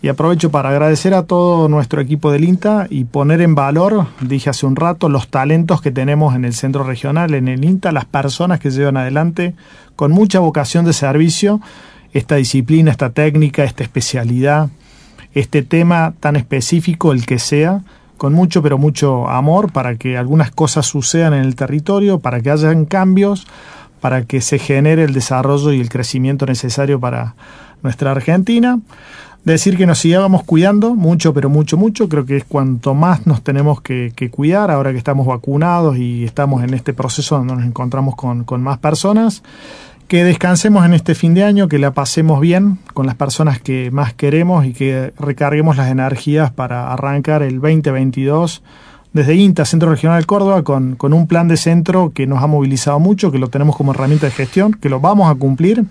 Y 0.00 0.06
aprovecho 0.06 0.52
para 0.52 0.68
agradecer 0.68 1.12
a 1.12 1.24
todo 1.24 1.68
nuestro 1.68 2.00
equipo 2.00 2.30
del 2.30 2.44
INTA 2.44 2.86
y 2.88 3.02
poner 3.02 3.40
en 3.40 3.56
valor, 3.56 4.06
dije 4.20 4.48
hace 4.48 4.64
un 4.64 4.76
rato, 4.76 5.08
los 5.08 5.26
talentos 5.26 5.82
que 5.82 5.90
tenemos 5.90 6.36
en 6.36 6.44
el 6.44 6.54
centro 6.54 6.84
regional, 6.84 7.34
en 7.34 7.48
el 7.48 7.64
INTA, 7.64 7.90
las 7.90 8.04
personas 8.04 8.60
que 8.60 8.70
llevan 8.70 8.96
adelante 8.96 9.56
con 9.96 10.12
mucha 10.12 10.38
vocación 10.38 10.84
de 10.84 10.92
servicio 10.92 11.60
esta 12.12 12.36
disciplina, 12.36 12.90
esta 12.90 13.10
técnica, 13.10 13.64
esta 13.64 13.82
especialidad, 13.82 14.68
este 15.34 15.62
tema 15.62 16.14
tan 16.20 16.36
específico, 16.36 17.12
el 17.12 17.26
que 17.26 17.38
sea, 17.38 17.82
con 18.16 18.34
mucho 18.34 18.62
pero 18.62 18.78
mucho 18.78 19.28
amor 19.28 19.72
para 19.72 19.96
que 19.96 20.18
algunas 20.18 20.50
cosas 20.50 20.86
sucedan 20.86 21.34
en 21.34 21.44
el 21.44 21.54
territorio, 21.54 22.18
para 22.18 22.40
que 22.40 22.50
hayan 22.50 22.84
cambios, 22.84 23.46
para 24.00 24.24
que 24.24 24.40
se 24.40 24.58
genere 24.58 25.04
el 25.04 25.12
desarrollo 25.12 25.72
y 25.72 25.80
el 25.80 25.88
crecimiento 25.88 26.46
necesario 26.46 27.00
para 27.00 27.34
nuestra 27.82 28.10
Argentina. 28.10 28.80
decir 29.44 29.78
que 29.78 29.86
nos 29.86 30.00
sigamos 30.00 30.44
cuidando 30.44 30.94
mucho, 30.94 31.32
pero 31.32 31.48
mucho, 31.48 31.76
mucho. 31.76 32.08
Creo 32.08 32.26
que 32.26 32.36
es 32.36 32.44
cuanto 32.44 32.94
más 32.94 33.26
nos 33.26 33.42
tenemos 33.42 33.80
que, 33.80 34.12
cuidar 34.30 34.70
ahora 34.70 34.92
que 34.92 34.98
estamos 34.98 35.26
vacunados 35.26 35.96
y 35.96 36.24
estamos 36.24 36.62
en 36.64 36.74
este 36.74 36.92
proceso 36.92 37.38
donde 37.38 37.54
nos 37.54 37.64
encontramos 37.64 38.14
con, 38.14 38.44
con 38.44 38.62
más 38.62 38.78
personas. 38.78 39.42
Que 40.08 40.24
descansemos 40.24 40.86
en 40.86 40.94
este 40.94 41.14
fin 41.14 41.34
de 41.34 41.44
año, 41.44 41.68
que 41.68 41.78
la 41.78 41.92
pasemos 41.92 42.40
bien 42.40 42.78
con 42.94 43.04
las 43.04 43.14
personas 43.14 43.60
que 43.60 43.90
más 43.90 44.14
queremos 44.14 44.64
y 44.64 44.72
que 44.72 45.12
recarguemos 45.18 45.76
las 45.76 45.90
energías 45.90 46.50
para 46.50 46.94
arrancar 46.94 47.42
el 47.42 47.60
2022 47.60 48.62
desde 49.12 49.34
INTA, 49.34 49.66
Centro 49.66 49.90
Regional 49.90 50.24
Córdoba, 50.24 50.62
con, 50.62 50.96
con, 50.96 51.12
un 51.12 51.26
plan 51.26 51.46
de 51.46 51.58
centro 51.58 52.12
que 52.14 52.26
nos 52.26 52.42
ha 52.42 52.46
movilizado 52.46 52.98
mucho, 52.98 53.30
que 53.30 53.38
lo 53.38 53.48
tenemos 53.48 53.76
como 53.76 53.92
herramienta 53.92 54.24
de 54.24 54.32
gestión, 54.32 54.72
que 54.72 54.88
lo 54.88 54.98
vamos 54.98 55.30
a 55.30 55.34
cumplir 55.34 55.84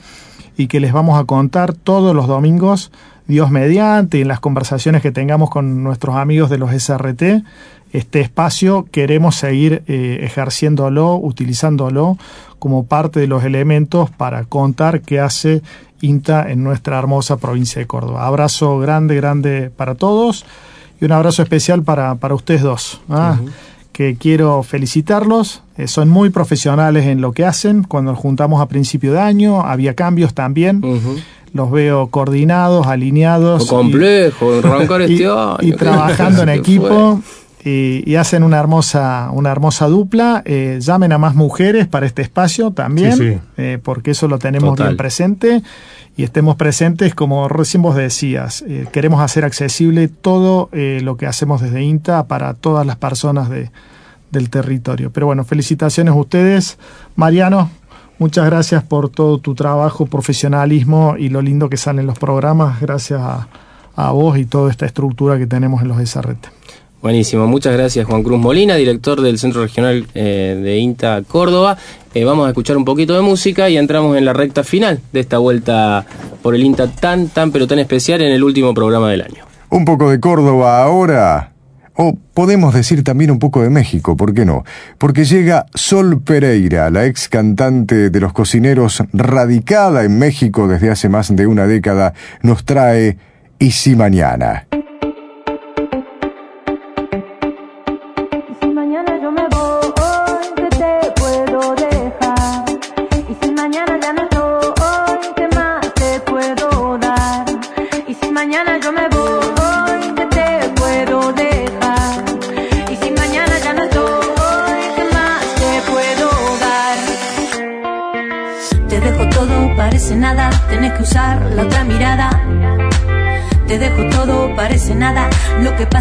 y 0.57 0.65
que 0.65 0.80
les 0.80 0.93
vamos 0.93 1.20
a 1.20 1.26
contar 1.26 1.74
todos 1.74 2.15
los 2.15 2.26
domingos, 2.26 2.91
Dios 3.28 3.51
mediante, 3.51 4.20
en 4.20 4.30
las 4.30 4.39
conversaciones 4.39 5.03
que 5.03 5.11
tengamos 5.11 5.51
con 5.51 5.84
nuestros 5.84 6.15
amigos 6.15 6.49
de 6.49 6.57
los 6.57 6.72
SRT. 6.72 7.43
Este 7.93 8.21
espacio 8.21 8.85
queremos 8.91 9.35
seguir 9.35 9.83
eh, 9.88 10.19
ejerciéndolo, 10.21 11.15
utilizándolo 11.15 12.17
como 12.59 12.85
parte 12.85 13.19
de 13.19 13.27
los 13.27 13.43
elementos 13.43 14.09
para 14.09 14.43
contar 14.45 15.01
qué 15.01 15.19
hace 15.19 15.61
INTA 16.01 16.51
en 16.51 16.63
nuestra 16.63 16.99
hermosa 16.99 17.38
provincia 17.38 17.79
de 17.79 17.88
Córdoba. 17.88 18.27
Abrazo 18.27 18.77
grande, 18.79 19.15
grande 19.15 19.71
para 19.75 19.95
todos 19.95 20.45
y 20.99 21.05
un 21.05 21.11
abrazo 21.11 21.43
especial 21.43 21.83
para, 21.83 22.15
para 22.15 22.35
ustedes 22.35 22.61
dos. 22.61 23.01
¿ah? 23.09 23.38
que 23.97 24.15
quiero 24.15 24.61
felicitarlos. 24.61 25.63
Eh, 25.75 25.88
son 25.88 26.07
muy 26.07 26.29
profesionales 26.29 27.07
en 27.07 27.19
lo 27.19 27.31
que 27.31 27.45
hacen. 27.45 27.81
Cuando 27.81 28.11
nos 28.11 28.19
juntamos 28.19 28.61
a 28.61 28.67
principio 28.67 29.11
de 29.11 29.19
año, 29.19 29.61
había 29.61 29.95
cambios 29.95 30.35
también. 30.35 30.83
Los 31.51 31.71
veo 31.71 32.05
coordinados, 32.09 32.85
alineados. 32.85 33.65
complejo, 33.65 34.53
y, 34.53 34.57
este 35.01 35.25
año. 35.25 35.57
Y, 35.61 35.71
trabajando 35.71 36.43
en 36.43 36.49
equipo. 36.49 37.23
Y, 37.68 38.15
hacen 38.15 38.43
una 38.43 38.57
hermosa, 38.59 39.30
una 39.34 39.51
hermosa 39.51 39.88
dupla. 39.88 40.41
Eh, 40.45 40.80
llamen 40.82 41.11
a 41.11 41.18
más 41.18 41.36
mujeres 41.36 41.88
para 41.88 42.05
este 42.05 42.22
espacio 42.22 42.72
también, 42.72 43.41
eh, 43.57 43.80
porque 43.84 44.11
eso 44.11 44.28
lo 44.28 44.39
tenemos 44.39 44.78
bien 44.78 44.95
presente 44.95 45.61
y 46.15 46.24
estemos 46.24 46.55
presentes, 46.55 47.13
como 47.13 47.47
recién 47.49 47.82
vos 47.82 47.95
decías, 47.95 48.63
eh, 48.68 48.88
queremos 48.91 49.22
hacer 49.22 49.43
accesible 49.43 50.07
todo 50.07 50.70
lo 50.72 51.18
que 51.18 51.28
hacemos 51.28 51.61
desde 51.61 51.84
INTA 51.84 52.28
para 52.28 52.53
todas 52.53 52.86
las 52.88 52.95
personas 52.95 53.49
de, 53.49 53.70
del 54.32 54.49
territorio. 54.49 55.11
Pero 55.11 55.26
bueno, 55.26 55.43
felicitaciones 55.43 56.13
a 56.13 56.18
ustedes. 56.18 56.78
Mariano, 57.15 57.70
muchas 58.18 58.45
gracias 58.45 58.84
por 58.84 59.09
todo 59.09 59.39
tu 59.39 59.55
trabajo, 59.55 60.05
profesionalismo 60.05 61.15
y 61.18 61.30
lo 61.30 61.41
lindo 61.41 61.70
que 61.70 61.78
salen 61.78 62.07
los 62.07 62.18
programas. 62.18 62.80
Gracias 62.80 63.22
a, 63.22 63.47
a 63.95 64.11
vos 64.11 64.38
y 64.38 64.45
toda 64.45 64.72
esta 64.72 64.86
estructura 64.86 65.38
que 65.38 65.47
tenemos 65.47 65.82
en 65.82 65.89
los 65.89 65.97
SRT. 66.09 66.56
Buenísimo, 67.01 67.45
muchas 67.45 67.73
gracias 67.73 68.07
Juan 68.07 68.23
Cruz 68.23 68.39
Molina, 68.39 68.75
director 68.75 69.21
del 69.21 69.37
Centro 69.37 69.61
Regional 69.61 70.07
eh, 70.15 70.59
de 70.61 70.77
INTA 70.77 71.21
Córdoba. 71.27 71.77
Eh, 72.13 72.23
vamos 72.25 72.47
a 72.47 72.49
escuchar 72.49 72.75
un 72.75 72.85
poquito 72.85 73.13
de 73.13 73.21
música 73.21 73.69
y 73.69 73.77
entramos 73.77 74.17
en 74.17 74.25
la 74.25 74.33
recta 74.33 74.63
final 74.63 74.99
de 75.13 75.19
esta 75.19 75.37
vuelta 75.37 76.05
por 76.41 76.55
el 76.55 76.63
INTA 76.63 76.87
tan, 76.89 77.27
tan, 77.29 77.51
pero 77.51 77.67
tan 77.67 77.77
especial 77.77 78.21
en 78.21 78.31
el 78.31 78.43
último 78.43 78.73
programa 78.73 79.11
del 79.11 79.21
año. 79.21 79.45
Un 79.69 79.85
poco 79.85 80.09
de 80.09 80.19
Córdoba 80.19 80.81
ahora. 80.81 81.51
O 81.99 82.15
podemos 82.33 82.73
decir 82.73 83.03
también 83.03 83.31
un 83.31 83.39
poco 83.39 83.61
de 83.61 83.69
México, 83.69 84.15
¿por 84.15 84.33
qué 84.33 84.45
no? 84.45 84.63
Porque 84.97 85.25
llega 85.25 85.65
Sol 85.73 86.21
Pereira, 86.21 86.91
la 86.91 87.05
ex 87.05 87.27
cantante 87.27 88.09
de 88.11 88.19
los 88.19 88.33
cocineros, 88.33 89.03
radicada 89.13 90.03
en 90.03 90.19
México 90.19 90.67
desde 90.67 90.91
hace 90.91 91.09
más 91.09 91.35
de 91.35 91.47
una 91.47 91.65
década, 91.65 92.13
nos 92.41 92.65
trae 92.65 93.17
Y 93.59 93.71
si 93.71 93.95
mañana. 93.95 94.67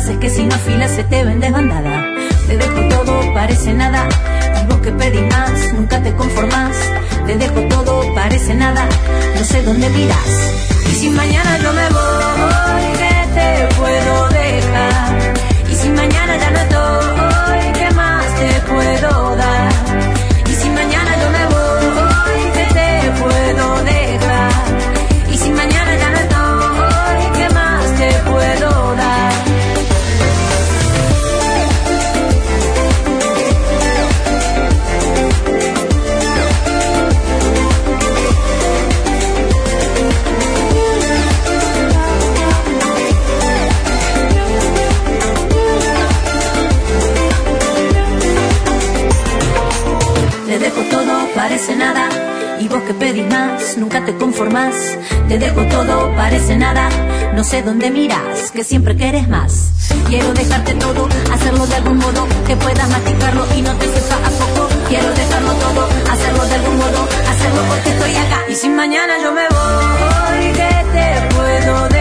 Lo 0.06 0.12
que 0.12 0.18
pasa 0.18 0.26
es 0.26 0.32
que 0.32 0.40
si 0.40 0.46
no 0.46 0.54
afilas 0.54 0.90
se 0.92 1.02
te 1.02 1.24
ven 1.24 1.40
desbandada. 1.40 2.04
Te 2.46 2.56
dejo 2.56 2.80
todo, 2.88 3.34
parece 3.34 3.74
nada. 3.74 4.08
Y 4.62 4.66
vos 4.66 4.78
que 4.78 4.92
pedís 4.92 5.22
más, 5.22 5.72
nunca 5.72 6.00
te 6.00 6.12
conformás. 6.14 6.76
Te 7.26 7.36
dejo 7.36 7.60
todo, 7.68 8.14
parece 8.14 8.54
nada. 8.54 8.88
No 9.34 9.44
sé 9.44 9.62
dónde 9.62 9.90
miras. 9.90 10.28
Y 10.92 10.94
si 10.94 11.10
mañana 11.10 11.58
yo 11.58 11.72
me 11.72 11.88
voy, 11.88 12.84
¿qué 13.00 13.16
te 13.34 13.74
puedo 13.74 14.28
dejar? 14.28 15.34
Y 15.72 15.74
si 15.74 15.88
mañana 15.88 16.36
ya 16.36 16.50
no 16.52 16.58
estoy, 16.60 17.72
¿qué 17.72 17.90
más 17.96 18.26
te 18.36 18.60
puedo 18.70 19.36
dar? 19.36 19.72
Y 20.48 20.54
si 20.54 20.68
mañana 20.68 21.16
yo 21.20 21.30
me 21.30 21.46
voy, 21.46 22.52
¿qué 22.54 22.66
te 22.74 23.10
puedo 23.20 23.74
dejar? 23.82 23.95
Que 52.86 52.94
pedís 52.94 53.26
más, 53.28 53.76
nunca 53.76 54.04
te 54.04 54.14
conformás. 54.14 54.74
Te 55.28 55.38
dejo 55.38 55.62
todo, 55.66 56.14
parece 56.14 56.56
nada. 56.56 56.88
No 57.34 57.42
sé 57.42 57.62
dónde 57.62 57.90
miras, 57.90 58.52
que 58.52 58.62
siempre 58.62 58.96
quieres 58.96 59.28
más. 59.28 59.72
Quiero 60.08 60.32
dejarte 60.32 60.74
todo, 60.74 61.08
hacerlo 61.32 61.66
de 61.66 61.74
algún 61.74 61.98
modo, 61.98 62.26
que 62.46 62.56
puedas 62.56 62.88
masticarlo 62.88 63.44
y 63.56 63.62
no 63.62 63.74
te 63.74 63.86
sepa 63.86 64.16
a 64.16 64.30
poco. 64.30 64.68
Quiero 64.88 65.12
dejarlo 65.12 65.52
todo, 65.54 65.88
hacerlo 66.12 66.46
de 66.46 66.54
algún 66.54 66.76
modo, 66.78 67.08
hacerlo 67.28 67.62
porque 67.68 67.90
estoy 67.90 68.14
acá. 68.14 68.38
Y 68.48 68.54
si 68.54 68.68
mañana 68.68 69.14
yo 69.22 69.32
me 69.32 69.46
voy, 69.48 70.52
¿qué 70.52 70.84
te 70.92 71.34
puedo 71.34 71.88
dejar? 71.88 71.95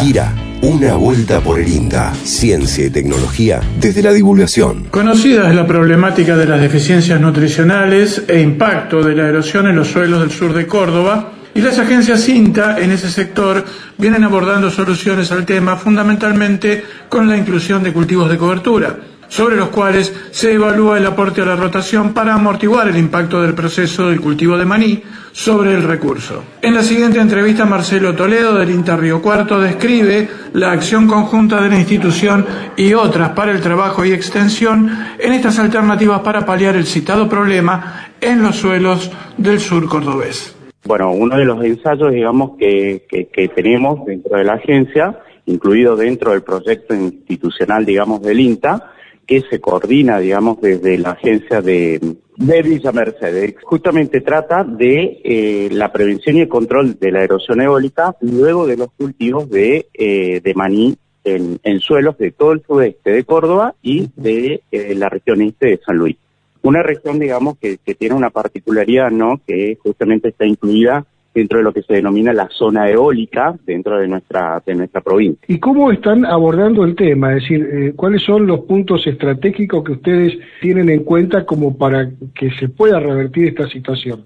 Gira. 0.00 0.32
Gira. 0.32 0.34
Una 0.62 0.94
vuelta 0.94 1.40
por 1.40 1.58
el 1.58 1.68
INTA. 1.68 2.12
Ciencia 2.14 2.86
y 2.86 2.90
tecnología 2.90 3.60
desde 3.78 4.02
la 4.02 4.12
divulgación. 4.12 4.84
Conocida 4.90 5.48
es 5.48 5.54
la 5.54 5.66
problemática 5.66 6.36
de 6.36 6.46
las 6.46 6.60
deficiencias 6.60 7.20
nutricionales 7.20 8.22
e 8.28 8.40
impacto 8.40 9.02
de 9.02 9.14
la 9.14 9.28
erosión 9.28 9.66
en 9.66 9.76
los 9.76 9.88
suelos 9.88 10.20
del 10.20 10.30
sur 10.30 10.52
de 10.52 10.66
Córdoba. 10.66 11.32
Y 11.54 11.60
las 11.60 11.78
agencias 11.78 12.28
INTA 12.28 12.78
en 12.78 12.92
ese 12.92 13.10
sector 13.10 13.64
vienen 13.98 14.24
abordando 14.24 14.70
soluciones 14.70 15.32
al 15.32 15.44
tema 15.44 15.76
fundamentalmente 15.76 16.84
con 17.08 17.28
la 17.28 17.36
inclusión 17.36 17.82
de 17.82 17.92
cultivos 17.92 18.30
de 18.30 18.38
cobertura 18.38 18.96
sobre 19.28 19.54
los 19.54 19.68
cuales 19.68 20.12
se 20.32 20.52
evalúa 20.54 20.98
el 20.98 21.06
aporte 21.06 21.40
a 21.40 21.44
la 21.44 21.54
rotación 21.54 22.12
para 22.12 22.34
amortiguar 22.34 22.88
el 22.88 22.96
impacto 22.96 23.40
del 23.40 23.54
proceso 23.54 24.08
del 24.08 24.20
cultivo 24.20 24.58
de 24.58 24.64
maní 24.64 25.02
sobre 25.32 25.72
el 25.72 25.82
recurso. 25.82 26.42
En 26.62 26.74
la 26.74 26.82
siguiente 26.82 27.20
entrevista, 27.20 27.64
Marcelo 27.64 28.14
Toledo 28.14 28.54
del 28.54 28.70
INTA 28.70 28.96
Río 28.96 29.22
Cuarto 29.22 29.60
describe 29.60 30.28
la 30.52 30.72
acción 30.72 31.06
conjunta 31.06 31.60
de 31.60 31.68
la 31.68 31.78
institución 31.78 32.46
y 32.76 32.94
otras 32.94 33.30
para 33.30 33.52
el 33.52 33.60
trabajo 33.60 34.04
y 34.04 34.12
extensión 34.12 34.90
en 35.18 35.32
estas 35.32 35.58
alternativas 35.58 36.20
para 36.20 36.44
paliar 36.44 36.76
el 36.76 36.86
citado 36.86 37.28
problema 37.28 38.10
en 38.20 38.42
los 38.42 38.56
suelos 38.56 39.10
del 39.36 39.60
sur 39.60 39.88
cordobés. 39.88 40.56
Bueno, 40.84 41.12
uno 41.12 41.36
de 41.36 41.44
los 41.44 41.62
ensayos, 41.62 42.12
digamos, 42.12 42.52
que, 42.58 43.04
que 43.08 43.48
tenemos 43.48 44.04
dentro 44.06 44.36
de 44.38 44.44
la 44.44 44.54
agencia, 44.54 45.18
incluido 45.46 45.94
dentro 45.94 46.32
del 46.32 46.42
proyecto 46.42 46.94
institucional, 46.94 47.84
digamos, 47.84 48.22
del 48.22 48.40
INTA, 48.40 48.92
que 49.30 49.42
se 49.42 49.60
coordina, 49.60 50.18
digamos, 50.18 50.60
desde 50.60 50.98
la 50.98 51.10
agencia 51.10 51.62
de, 51.62 52.16
de 52.36 52.62
Villa 52.62 52.90
Mercedes. 52.90 53.54
Justamente 53.62 54.22
trata 54.22 54.64
de 54.64 55.20
eh, 55.22 55.68
la 55.70 55.92
prevención 55.92 56.36
y 56.36 56.40
el 56.40 56.48
control 56.48 56.98
de 56.98 57.12
la 57.12 57.22
erosión 57.22 57.60
eólica 57.60 58.16
luego 58.22 58.66
de 58.66 58.76
los 58.76 58.88
cultivos 58.90 59.48
de, 59.48 59.86
eh, 59.94 60.40
de 60.42 60.54
maní 60.54 60.96
en, 61.22 61.60
suelos 61.78 62.18
de 62.18 62.32
todo 62.32 62.50
el 62.50 62.64
sudeste 62.66 63.12
de 63.12 63.22
Córdoba 63.22 63.76
y 63.82 64.10
de 64.16 64.62
eh, 64.72 64.96
la 64.96 65.08
región 65.08 65.42
este 65.42 65.68
de 65.68 65.80
San 65.86 65.96
Luis. 65.96 66.16
Una 66.62 66.82
región, 66.82 67.20
digamos, 67.20 67.56
que, 67.56 67.78
que 67.78 67.94
tiene 67.94 68.16
una 68.16 68.30
particularidad, 68.30 69.12
¿no? 69.12 69.40
Que 69.46 69.78
justamente 69.80 70.30
está 70.30 70.44
incluida 70.44 71.06
dentro 71.34 71.58
de 71.58 71.64
lo 71.64 71.72
que 71.72 71.82
se 71.82 71.94
denomina 71.94 72.32
la 72.32 72.48
zona 72.50 72.88
eólica 72.88 73.54
dentro 73.64 73.98
de 73.98 74.08
nuestra 74.08 74.62
de 74.64 74.74
nuestra 74.74 75.00
provincia. 75.00 75.44
¿Y 75.46 75.58
cómo 75.58 75.92
están 75.92 76.24
abordando 76.24 76.84
el 76.84 76.96
tema? 76.96 77.34
Es 77.34 77.42
decir, 77.42 77.68
eh, 77.72 77.92
¿cuáles 77.94 78.22
son 78.22 78.46
los 78.46 78.60
puntos 78.60 79.06
estratégicos 79.06 79.84
que 79.84 79.92
ustedes 79.92 80.38
tienen 80.60 80.88
en 80.90 81.04
cuenta 81.04 81.46
como 81.46 81.76
para 81.76 82.10
que 82.34 82.50
se 82.52 82.68
pueda 82.68 82.98
revertir 82.98 83.48
esta 83.48 83.68
situación? 83.68 84.24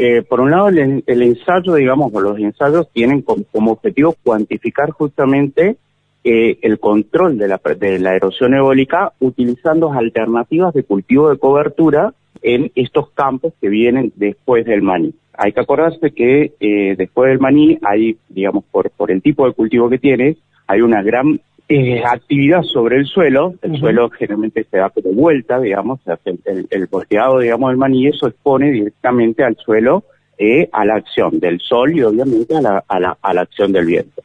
Eh, 0.00 0.22
por 0.22 0.40
un 0.40 0.52
lado, 0.52 0.68
el, 0.68 1.02
ensayo, 1.06 1.74
digamos, 1.74 2.12
o 2.14 2.20
los 2.20 2.38
ensayos 2.38 2.88
tienen 2.92 3.22
como, 3.22 3.72
objetivo 3.72 4.14
cuantificar 4.22 4.90
justamente 4.90 5.76
eh, 6.22 6.56
el 6.62 6.78
control 6.78 7.36
de 7.36 7.48
la, 7.48 7.60
de 7.76 7.98
la 7.98 8.14
erosión 8.14 8.54
eólica 8.54 9.12
utilizando 9.18 9.92
alternativas 9.92 10.72
de 10.72 10.84
cultivo 10.84 11.30
de 11.30 11.38
cobertura 11.38 12.14
en 12.42 12.70
estos 12.76 13.10
campos 13.10 13.54
que 13.60 13.68
vienen 13.68 14.12
después 14.14 14.64
del 14.64 14.82
maní. 14.82 15.12
Hay 15.38 15.52
que 15.52 15.60
acordarse 15.60 16.10
que 16.10 16.52
eh, 16.58 16.96
después 16.98 17.30
del 17.30 17.38
maní 17.38 17.78
hay, 17.82 18.16
digamos, 18.28 18.64
por, 18.72 18.90
por 18.90 19.12
el 19.12 19.22
tipo 19.22 19.46
de 19.46 19.52
cultivo 19.52 19.88
que 19.88 19.98
tiene, 19.98 20.36
hay 20.66 20.80
una 20.80 21.00
gran 21.00 21.40
eh, 21.68 22.02
actividad 22.04 22.62
sobre 22.62 22.96
el 22.96 23.06
suelo. 23.06 23.54
El 23.62 23.78
suelo 23.78 24.10
generalmente 24.10 24.64
se 24.64 24.78
da 24.78 24.90
como 24.90 25.12
vuelta, 25.12 25.60
digamos, 25.60 26.00
el, 26.24 26.66
el, 26.68 26.86
volteado, 26.86 27.38
digamos, 27.38 27.70
del 27.70 27.78
maní, 27.78 28.08
eso 28.08 28.26
expone 28.26 28.72
directamente 28.72 29.44
al 29.44 29.56
suelo 29.56 30.02
eh, 30.38 30.68
a 30.72 30.84
la 30.84 30.96
acción 30.96 31.38
del 31.38 31.60
sol 31.60 31.96
y 31.96 32.02
obviamente 32.02 32.56
a 32.56 32.60
la, 32.60 32.84
a 32.88 32.98
la, 32.98 33.16
a 33.22 33.32
la 33.32 33.42
acción 33.42 33.70
del 33.70 33.86
viento. 33.86 34.22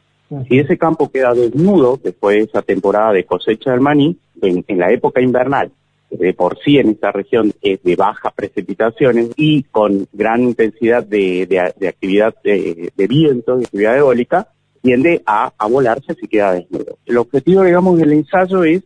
Si 0.48 0.58
ese 0.58 0.80
campo 0.80 1.12
queda 1.12 1.36
desnudo 1.36 2.00
después 2.04 2.38
de 2.38 2.44
esa 2.44 2.64
temporada 2.64 3.14
de 3.14 3.24
cosecha 3.24 3.70
del 3.70 3.82
maní, 3.82 4.18
en, 4.42 4.66
en 4.68 4.80
la 4.80 4.92
época 4.92 5.22
invernal, 5.22 5.72
de 6.20 6.34
por 6.34 6.58
sí 6.64 6.78
en 6.78 6.90
esta 6.90 7.12
región 7.12 7.54
es 7.62 7.82
de 7.84 7.96
bajas 7.96 8.34
precipitaciones 8.34 9.30
y 9.36 9.64
con 9.64 10.08
gran 10.14 10.44
intensidad 10.44 11.04
de, 11.04 11.46
de, 11.46 11.88
actividad 11.88 12.36
de, 12.44 12.92
viento, 13.08 13.58
de 13.58 13.66
actividad 13.66 13.98
eólica, 13.98 14.48
tiende 14.82 15.22
a, 15.26 15.52
a 15.58 15.68
volarse 15.68 16.14
si 16.16 16.28
queda 16.28 16.54
desnudo. 16.54 16.98
El 17.06 17.18
objetivo, 17.18 17.64
digamos, 17.64 17.98
del 17.98 18.14
ensayo 18.14 18.64
es 18.64 18.84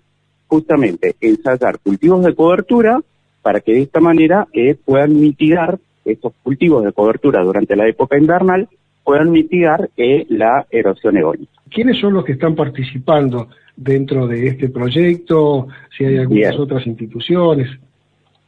justamente 0.47 1.15
ensayar 1.19 1.79
cultivos 1.79 2.23
de 2.23 2.35
cobertura 2.35 3.01
para 3.41 3.59
que 3.61 3.73
de 3.73 3.81
esta 3.81 3.99
manera 3.99 4.47
eh, 4.53 4.75
puedan 4.75 5.19
mitigar 5.19 5.79
estos 6.05 6.33
cultivos 6.43 6.83
de 6.83 6.93
cobertura 6.93 7.43
durante 7.43 7.75
la 7.75 7.87
época 7.87 8.17
invernal, 8.17 8.67
puedan 9.03 9.31
mitigar 9.31 9.89
eh, 9.97 10.25
la 10.29 10.65
erosión 10.69 11.17
eólica. 11.17 11.51
¿Quiénes 11.69 11.97
son 11.99 12.13
los 12.13 12.25
que 12.25 12.33
están 12.33 12.55
participando 12.55 13.49
dentro 13.77 14.27
de 14.27 14.47
este 14.47 14.67
proyecto? 14.69 15.67
Si 15.95 16.03
hay 16.03 16.17
algunas 16.17 16.59
otras 16.59 16.85
instituciones. 16.85 17.69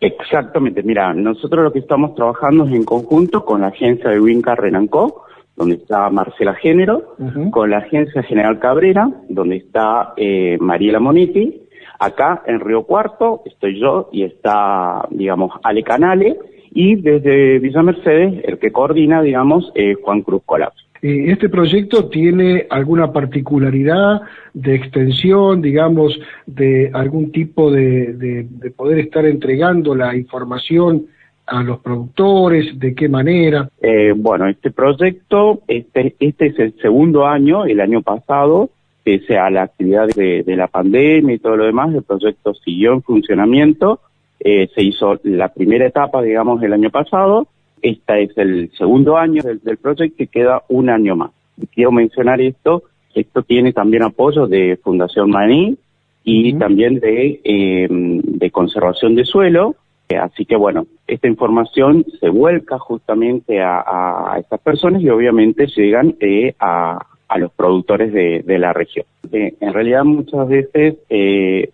Exactamente, 0.02 0.82
mira, 0.82 1.14
nosotros 1.14 1.64
lo 1.64 1.74
que 1.74 1.80
estamos 1.80 2.16
trabajando 2.16 2.66
es 2.66 2.72
en 2.74 2.86
conjunto 2.86 3.44
con 3.44 3.62
la 3.62 3.68
agencia 3.68 4.10
de 4.10 4.20
Winca 4.20 4.56
Renancó, 4.56 5.26
donde 5.58 5.76
está 5.76 6.10
Marcela 6.10 6.54
Género, 6.56 7.16
con 7.52 7.70
la 7.70 7.80
agencia 7.80 8.24
General 8.24 8.60
Cabrera, 8.60 9.10
donde 9.28 9.58
está 9.58 10.14
eh, 10.16 10.58
Mariela 10.62 11.02
Moniti, 11.02 11.64
acá 12.00 12.44
en 12.46 12.62
Río 12.62 12.84
Cuarto 12.84 13.44
estoy 13.46 13.78
yo 13.78 14.10
y 14.14 14.24
está, 14.24 15.06
digamos, 15.12 15.52
Ale 15.64 15.84
Canale, 15.84 16.38
y 16.72 16.96
desde 16.96 17.60
Villa 17.60 17.82
Mercedes, 17.82 18.42
el 18.46 18.58
que 18.58 18.72
coordina, 18.72 19.22
digamos, 19.22 19.70
es 19.76 19.98
Juan 20.02 20.22
Cruz 20.22 20.44
Colapso. 20.46 20.89
¿Este 21.02 21.48
proyecto 21.48 22.10
tiene 22.10 22.68
alguna 22.70 23.14
particularidad 23.14 24.22
de 24.54 24.76
extensión, 24.76 25.62
digamos, 25.62 26.20
de 26.46 26.92
algún 26.94 27.32
tipo 27.32 27.72
de, 27.72 28.46
poder 28.76 29.00
estar 29.00 29.26
entregando 29.26 29.96
la 29.96 30.16
información 30.16 31.08
a 31.48 31.64
los 31.64 31.80
productores? 31.80 32.78
¿De 32.78 32.94
qué 32.94 33.08
manera? 33.08 33.70
Eh, 33.82 34.14
bueno, 34.16 34.48
este 34.48 34.72
proyecto, 34.72 35.62
este, 35.68 36.16
este 36.20 36.48
es 36.48 36.60
el 36.60 36.76
segundo 36.82 37.26
año, 37.26 37.66
el 37.66 37.80
año 37.80 38.02
pasado, 38.02 38.70
pese 39.04 39.38
a 39.38 39.50
la 39.50 39.64
actividad 39.64 40.08
de, 40.08 40.44
la 40.48 40.68
pandemia 40.68 41.36
y 41.36 41.40
todo 41.40 41.56
lo 41.56 41.66
demás, 41.66 41.94
el 41.96 42.04
proyecto 42.04 42.54
siguió 42.54 42.94
en 42.94 43.04
funcionamiento. 43.04 44.02
Eh, 44.42 44.70
se 44.76 44.84
hizo 44.84 45.20
la 45.24 45.50
primera 45.50 45.86
etapa, 45.86 46.22
digamos, 46.22 46.62
el 46.62 46.74
año 46.74 46.90
pasado 46.90 47.48
este 47.82 48.24
es 48.24 48.38
el 48.38 48.72
segundo 48.78 49.18
año 49.18 49.42
del, 49.44 49.78
proyecto 49.78 50.24
y 50.24 50.28
queda 50.28 50.64
un 50.70 50.90
año 50.90 51.16
más. 51.16 51.32
quiero 51.74 51.92
mencionar 51.92 52.42
esto, 52.42 52.84
esto 53.14 53.44
tiene 53.44 53.74
también 53.74 54.04
apoyo 54.04 54.48
de 54.48 54.80
Fundación 54.84 55.30
Maní 55.30 55.78
y 56.24 56.54
también 56.54 57.00
de, 57.00 57.40
em, 57.44 58.22
de 58.22 58.52
conservación 58.52 59.16
de 59.16 59.26
suelo, 59.26 59.76
así 60.22 60.46
que 60.46 60.56
bueno, 60.56 60.88
esta 61.08 61.28
información 61.28 62.06
se 62.20 62.30
vuelca 62.30 62.80
justamente 62.80 63.62
a, 63.62 63.84
a 64.34 64.40
estas 64.40 64.60
personas 64.60 65.02
y 65.02 65.10
obviamente 65.10 65.68
llegan 65.68 66.16
eh, 66.20 66.54
a, 66.60 67.06
a, 67.28 67.38
los 67.38 67.52
productores 67.52 68.12
de, 68.14 68.44
de 68.44 68.60
la 68.60 68.74
región. 68.74 69.06
Eh, 69.32 69.54
en 69.60 69.74
realidad 69.74 70.04
muchas 70.04 70.48
veces 70.48 70.96
eh, 71.10 71.72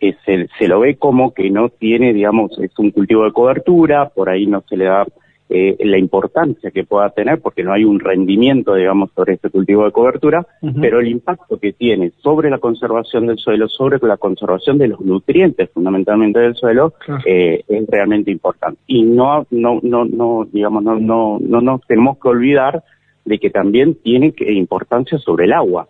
se, 0.00 0.48
se, 0.58 0.68
lo 0.68 0.80
ve 0.80 0.96
como 0.96 1.32
que 1.32 1.50
no 1.50 1.70
tiene, 1.70 2.12
digamos, 2.12 2.58
es 2.58 2.78
un 2.78 2.90
cultivo 2.90 3.24
de 3.24 3.32
cobertura, 3.32 4.08
por 4.10 4.28
ahí 4.28 4.46
no 4.46 4.62
se 4.68 4.76
le 4.76 4.84
da 4.84 5.06
eh, 5.50 5.76
la 5.80 5.98
importancia 5.98 6.70
que 6.70 6.84
pueda 6.84 7.08
tener, 7.10 7.40
porque 7.40 7.62
no 7.62 7.72
hay 7.72 7.84
un 7.84 8.00
rendimiento, 8.00 8.74
digamos, 8.74 9.10
sobre 9.14 9.34
este 9.34 9.48
cultivo 9.48 9.84
de 9.84 9.92
cobertura, 9.92 10.46
pero 10.80 11.00
el 11.00 11.08
impacto 11.08 11.58
que 11.58 11.72
tiene 11.72 12.12
sobre 12.22 12.50
la 12.50 12.58
conservación 12.58 13.26
del 13.26 13.38
suelo, 13.38 13.68
sobre 13.68 13.98
la 14.06 14.18
conservación 14.18 14.76
de 14.76 14.88
los 14.88 15.00
nutrientes 15.00 15.70
fundamentalmente 15.70 16.38
del 16.40 16.54
suelo, 16.54 16.92
eh, 17.24 17.62
es 17.66 17.86
realmente 17.88 18.30
importante. 18.30 18.80
Y 18.86 19.02
no, 19.02 19.46
no, 19.50 19.80
no, 19.82 20.04
no, 20.04 20.46
digamos, 20.52 20.82
no, 20.82 20.98
no, 20.98 21.38
no 21.40 21.60
nos 21.60 21.80
tenemos 21.86 22.18
que 22.18 22.28
olvidar 22.28 22.82
de 23.24 23.38
que 23.38 23.50
también 23.50 23.94
tiene 23.94 24.34
importancia 24.38 25.18
sobre 25.18 25.46
el 25.46 25.52
agua, 25.52 25.88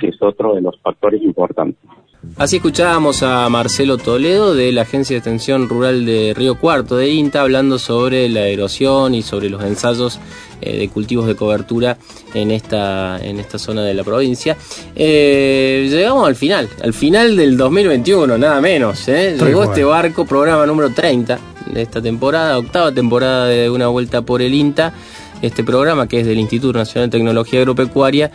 que 0.00 0.08
es 0.08 0.20
otro 0.20 0.54
de 0.54 0.62
los 0.62 0.80
factores 0.80 1.22
importantes. 1.22 1.78
Así 2.36 2.56
escuchábamos 2.56 3.22
a 3.22 3.48
Marcelo 3.48 3.96
Toledo 3.96 4.54
de 4.54 4.72
la 4.72 4.82
Agencia 4.82 5.14
de 5.14 5.18
Extensión 5.18 5.70
Rural 5.70 6.04
de 6.04 6.34
Río 6.36 6.54
Cuarto 6.54 6.96
de 6.96 7.08
INTA 7.08 7.40
hablando 7.40 7.78
sobre 7.78 8.28
la 8.28 8.46
erosión 8.46 9.14
y 9.14 9.22
sobre 9.22 9.48
los 9.48 9.62
ensayos 9.62 10.20
eh, 10.60 10.78
de 10.78 10.88
cultivos 10.90 11.26
de 11.26 11.34
cobertura 11.34 11.96
en 12.34 12.50
esta, 12.50 13.18
en 13.22 13.40
esta 13.40 13.58
zona 13.58 13.84
de 13.84 13.94
la 13.94 14.04
provincia. 14.04 14.56
Eh, 14.94 15.88
llegamos 15.90 16.28
al 16.28 16.36
final, 16.36 16.68
al 16.82 16.92
final 16.92 17.36
del 17.36 17.56
2021, 17.56 18.36
nada 18.36 18.60
menos. 18.60 19.08
¿eh? 19.08 19.36
Llegó 19.38 19.64
este 19.64 19.84
barco, 19.84 20.26
programa 20.26 20.66
número 20.66 20.90
30 20.90 21.38
de 21.72 21.82
esta 21.82 22.02
temporada, 22.02 22.58
octava 22.58 22.92
temporada 22.92 23.46
de 23.46 23.70
Una 23.70 23.86
Vuelta 23.88 24.20
por 24.20 24.42
el 24.42 24.52
INTA 24.52 24.92
este 25.42 25.64
programa 25.64 26.06
que 26.06 26.20
es 26.20 26.26
del 26.26 26.38
Instituto 26.38 26.78
Nacional 26.78 27.08
de 27.08 27.16
Tecnología 27.16 27.60
Agropecuaria 27.60 28.30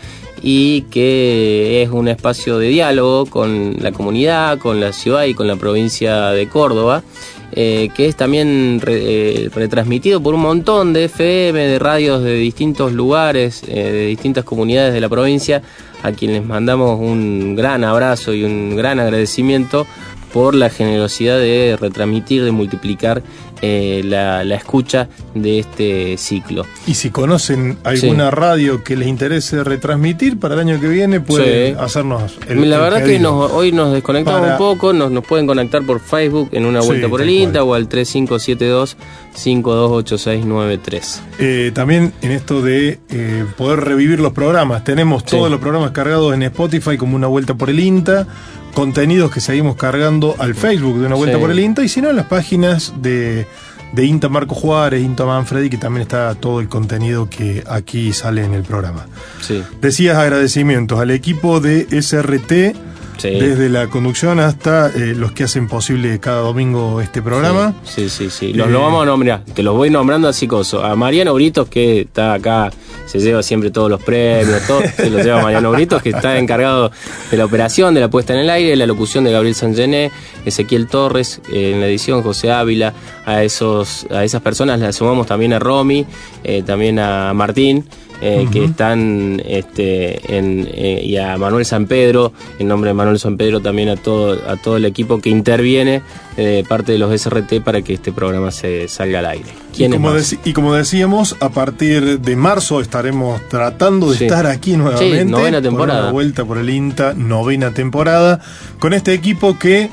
y 0.47 0.83
que 0.91 1.81
es 1.81 1.89
un 1.89 2.07
espacio 2.07 2.59
de 2.59 2.67
diálogo 2.67 3.25
con 3.25 3.77
la 3.79 3.91
comunidad, 3.91 4.59
con 4.59 4.79
la 4.79 4.93
ciudad 4.93 5.23
y 5.23 5.33
con 5.33 5.47
la 5.47 5.55
provincia 5.55 6.29
de 6.29 6.47
Córdoba. 6.47 7.03
eh, 7.51 7.89
que 7.95 8.07
es 8.07 8.15
también 8.15 8.81
eh, 8.85 9.49
retransmitido 9.53 10.21
por 10.21 10.33
un 10.33 10.41
montón 10.41 10.91
de 10.93 11.05
FM, 11.05 11.57
de 11.67 11.79
radios 11.79 12.21
de 12.21 12.33
distintos 12.35 12.91
lugares, 12.91 13.63
eh, 13.67 13.91
de 13.91 14.05
distintas 14.07 14.43
comunidades 14.43 14.93
de 14.93 14.99
la 14.99 15.07
provincia, 15.07 15.61
a 16.03 16.11
quienes 16.11 16.45
mandamos 16.45 16.99
un 16.99 17.55
gran 17.55 17.83
abrazo 17.83 18.33
y 18.33 18.43
un 18.43 18.75
gran 18.75 18.99
agradecimiento 18.99 19.87
por 20.33 20.53
la 20.53 20.69
generosidad 20.69 21.39
de 21.39 21.77
retransmitir, 21.79 22.43
de 22.43 22.51
multiplicar 22.51 23.23
eh, 23.61 24.01
la, 24.05 24.43
la 24.43 24.55
escucha 24.55 25.07
de 25.33 25.59
este 25.59 26.17
ciclo. 26.17 26.65
Y 26.87 26.93
si 26.95 27.09
conocen 27.09 27.77
alguna 27.83 28.31
radio 28.31 28.83
que 28.83 28.95
les 28.95 29.07
interese 29.07 29.63
retransmitir 29.63 30.39
para 30.39 30.55
el 30.55 30.61
año 30.61 30.79
que 30.79 30.87
viene, 30.87 31.19
pueden 31.21 31.75
Sí. 31.75 31.79
hacernos 31.79 32.37
la 32.47 32.53
el 32.53 32.69
verdad 32.69 33.03
que 33.03 33.19
nos- 33.19 33.51
hoy 33.51 33.71
nos 33.71 33.93
desconectamos 33.93 34.41
Para- 34.41 34.51
un 34.53 34.57
poco, 34.57 34.93
nos, 34.93 35.11
nos 35.11 35.23
pueden 35.25 35.47
conectar 35.47 35.81
por 35.83 35.99
Facebook 35.99 36.49
en 36.51 36.65
una 36.65 36.81
Sí, 36.81 36.87
vuelta 36.87 37.07
por 37.09 37.21
el 37.21 37.29
INTA 37.29 37.63
o 37.63 37.73
al 37.73 37.87
3572 37.87 38.97
528693. 39.33 41.21
Eh, 41.39 41.71
también 41.73 42.13
en 42.21 42.31
esto 42.31 42.61
de 42.61 42.99
eh, 43.09 43.45
poder 43.57 43.81
revivir 43.81 44.19
los 44.19 44.33
programas. 44.33 44.83
Tenemos 44.83 45.23
todos 45.25 45.49
los 45.51 45.59
programas 45.59 45.91
cargados 45.91 46.33
en 46.33 46.43
Spotify 46.43 46.97
como 46.97 47.15
una 47.15 47.27
vuelta 47.27 47.53
por 47.55 47.69
el 47.69 47.79
INTA, 47.79 48.27
contenidos 48.75 49.31
que 49.31 49.41
seguimos 49.41 49.75
cargando 49.75 50.35
al 50.37 50.53
Facebook 50.53 50.99
de 50.99 51.07
una 51.07 51.15
vuelta 51.15 51.37
Sí. 51.37 51.41
por 51.41 51.49
el 51.49 51.59
INTA 51.59 51.83
y 51.83 51.89
si 51.89 52.01
no 52.01 52.11
en 52.11 52.15
las 52.17 52.25
páginas 52.27 52.93
de, 53.01 53.47
de 53.93 54.05
INTA 54.05 54.29
Marco 54.29 54.53
Juárez, 54.53 55.01
INTA 55.01 55.25
Manfredi, 55.25 55.69
que 55.71 55.77
también 55.77 56.03
está 56.03 56.35
todo 56.35 56.59
el 56.59 56.67
contenido 56.69 57.27
que 57.29 57.63
aquí 57.67 58.13
sale 58.13 58.43
en 58.43 58.53
el 58.53 58.61
programa. 58.63 59.07
Sí. 59.41 59.63
Decías 59.81 60.17
agradecimientos 60.17 60.99
al 60.99 61.09
equipo 61.09 61.59
de 61.59 61.87
SRT, 62.01 62.75
Sí. 63.17 63.29
desde 63.29 63.69
la 63.69 63.87
conducción 63.87 64.39
hasta 64.39 64.87
eh, 64.87 65.13
los 65.15 65.31
que 65.31 65.45
hacen 65.45 65.67
posible 65.67 66.19
cada 66.19 66.41
domingo 66.41 67.01
este 67.01 67.21
programa. 67.21 67.73
Sí, 67.83 68.09
sí, 68.09 68.29
sí. 68.29 68.53
Los 68.53 68.67
Eh, 68.67 68.71
lo 68.71 68.81
vamos 68.81 69.03
a 69.03 69.05
nombrar, 69.05 69.43
te 69.45 69.63
los 69.63 69.75
voy 69.75 69.89
nombrando 69.89 70.27
así 70.27 70.47
coso. 70.47 70.83
A 70.83 70.95
Mariano 70.95 71.33
Britos, 71.33 71.67
que 71.69 72.01
está 72.01 72.33
acá, 72.33 72.71
se 73.05 73.19
lleva 73.19 73.43
siempre 73.43 73.71
todos 73.71 73.89
los 73.89 74.01
premios, 74.01 74.65
todo, 74.67 74.81
se 74.95 75.09
los 75.09 75.23
lleva 75.23 75.41
Mariano 75.41 75.71
Britos, 75.71 76.01
que 76.01 76.09
está 76.09 76.37
encargado 76.37 76.91
de 77.31 77.37
la 77.37 77.45
operación, 77.45 77.93
de 77.93 78.01
la 78.01 78.09
puesta 78.09 78.33
en 78.33 78.39
el 78.39 78.49
aire, 78.49 78.71
de 78.71 78.75
la 78.75 78.85
locución 78.85 79.23
de 79.23 79.31
Gabriel 79.31 79.55
Sangené, 79.55 80.11
Ezequiel 80.45 80.87
Torres, 80.87 81.41
eh, 81.51 81.71
en 81.73 81.81
la 81.81 81.87
edición 81.87 82.21
José 82.21 82.51
Ávila, 82.51 82.93
a 83.25 83.43
esos, 83.43 84.05
a 84.11 84.23
esas 84.23 84.41
personas 84.41 84.79
le 84.79 84.91
sumamos 84.93 85.27
también 85.27 85.53
a 85.53 85.59
Romy, 85.59 86.05
eh, 86.43 86.63
también 86.65 86.99
a 86.99 87.33
Martín. 87.33 87.85
Eh, 88.21 88.47
que 88.51 88.63
están 88.65 89.41
este, 89.45 90.37
en, 90.37 90.67
eh, 90.71 91.01
y 91.03 91.17
a 91.17 91.37
Manuel 91.37 91.65
San 91.65 91.85
Pedro, 91.85 92.31
en 92.59 92.67
nombre 92.67 92.89
de 92.89 92.93
Manuel 92.93 93.19
San 93.19 93.37
Pedro 93.37 93.59
también 93.61 93.89
a 93.89 93.95
todo, 93.97 94.39
a 94.49 94.55
todo 94.57 94.77
el 94.77 94.85
equipo 94.85 95.19
que 95.19 95.29
interviene 95.29 96.01
eh, 96.37 96.45
de 96.47 96.63
parte 96.63 96.93
de 96.93 96.97
los 96.97 97.11
SRT 97.13 97.61
para 97.63 97.81
que 97.81 97.93
este 97.93 98.11
programa 98.11 98.51
se 98.51 98.87
salga 98.87 99.19
al 99.19 99.25
aire. 99.27 99.49
Y 99.73 99.77
¿Quién 99.77 99.93
es 99.93 99.99
como, 99.99 100.13
y 100.45 100.53
como 100.53 100.73
decíamos, 100.73 101.35
a 101.41 101.49
partir 101.49 102.19
de 102.21 102.35
marzo 102.35 102.79
estaremos 102.81 103.41
tratando 103.49 104.11
de 104.11 104.17
Sí. 104.17 104.25
estar 104.25 104.47
aquí 104.47 104.77
nuevamente. 104.77 105.19
Sí, 105.23 105.25
novena 105.29 105.57
por 105.57 105.63
temporada. 105.63 106.01
una 106.03 106.11
vuelta 106.11 106.45
por 106.45 106.57
el 106.57 106.69
INTA, 106.69 107.13
novena 107.15 107.71
temporada, 107.71 108.39
con 108.79 108.93
este 108.93 109.13
equipo 109.13 109.59
que 109.59 109.89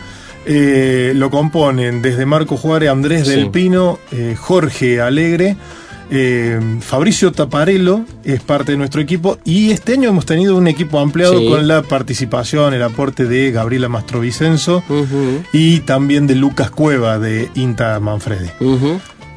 lo 1.14 1.30
componen 1.30 2.02
desde 2.02 2.26
Marco 2.26 2.56
Juárez, 2.56 2.90
Andrés 2.90 3.26
Sí. 3.26 3.30
del 3.34 3.50
Pino, 3.50 3.98
Jorge 4.38 5.00
Alegre. 5.00 5.56
Eh, 6.14 6.60
Fabricio 6.80 7.32
Taparello 7.32 8.02
es 8.22 8.40
parte 8.42 8.72
de 8.72 8.78
nuestro 8.78 9.00
equipo 9.00 9.38
y 9.44 9.70
este 9.70 9.94
año 9.94 10.10
hemos 10.10 10.26
tenido 10.26 10.56
un 10.56 10.68
equipo 10.68 10.98
ampliado 11.00 11.38
Sí. 11.38 11.48
con 11.48 11.66
la 11.66 11.80
participación, 11.82 12.74
el 12.74 12.82
aporte 12.82 13.24
de 13.24 13.50
Gabriela 13.50 13.88
Mastrovicenzo 13.88 14.82
Ujú, 14.90 15.42
y 15.54 15.80
también 15.80 16.26
de 16.26 16.34
Lucas 16.34 16.70
Cueva 16.70 17.18
de 17.18 17.50
INTA 17.54 17.98
Manfredi. 18.00 18.50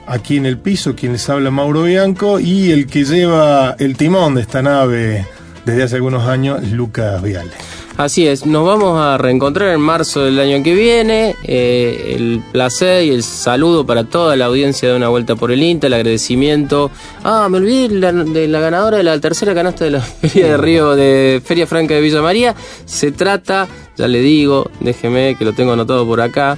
Aquí 0.08 0.36
en 0.38 0.46
el 0.46 0.58
piso, 0.58 0.96
quien 0.96 1.14
les 1.14 1.30
habla 1.30 1.50
Mauro 1.50 1.84
Bianco 1.84 2.40
y 2.42 2.72
el 2.72 2.88
que 2.88 3.06
lleva 3.06 3.76
el 3.80 3.96
timón 3.96 4.36
de 4.36 4.42
esta 4.42 4.62
nave 4.62 5.26
desde 5.66 5.84
hace 5.84 5.96
algunos 5.96 6.28
años, 6.28 6.62
Lucas 6.72 7.22
Viale. 7.24 7.52
Así 7.98 8.28
es, 8.28 8.46
nos 8.46 8.66
vamos 8.68 9.00
a 9.00 9.18
reencontrar 9.18 9.70
en 9.74 9.80
marzo 9.80 10.26
del 10.26 10.38
año 10.42 10.62
que 10.64 10.74
viene. 10.74 11.34
Eh, 11.46 12.16
el 12.18 12.42
placer 12.52 13.06
y 13.06 13.10
el 13.12 13.24
saludo 13.24 13.86
para 13.86 14.04
toda 14.04 14.36
la 14.36 14.46
audiencia 14.46 14.90
de 14.90 14.98
Una 14.98 15.08
Vuelta 15.08 15.38
por 15.38 15.50
el 15.50 15.64
INTA, 15.64 15.88
el 15.88 15.94
agradecimiento. 15.94 16.92
Ah, 17.24 17.48
me 17.50 17.58
olvidé 17.58 17.96
la- 17.96 18.12
de 18.12 18.50
la 18.50 18.60
ganadora 18.60 18.98
de 18.98 19.04
la 19.04 19.18
tercera 19.22 19.54
canasta 19.54 19.86
de 19.86 19.92
la 19.92 20.02
Feria 20.22 20.48
de 20.48 20.58
Río, 20.58 20.94
de 20.96 21.42
Feria 21.46 21.66
Franca 21.68 21.94
de 21.94 22.02
Villa 22.02 22.22
María. 22.22 22.54
Se 22.84 23.14
trata, 23.14 23.66
ya 23.96 24.10
le 24.10 24.20
digo, 24.20 24.70
déjeme 24.82 25.36
que 25.40 25.46
lo 25.46 25.54
tengo 25.54 25.72
anotado 25.72 26.06
por 26.06 26.20
acá. 26.20 26.58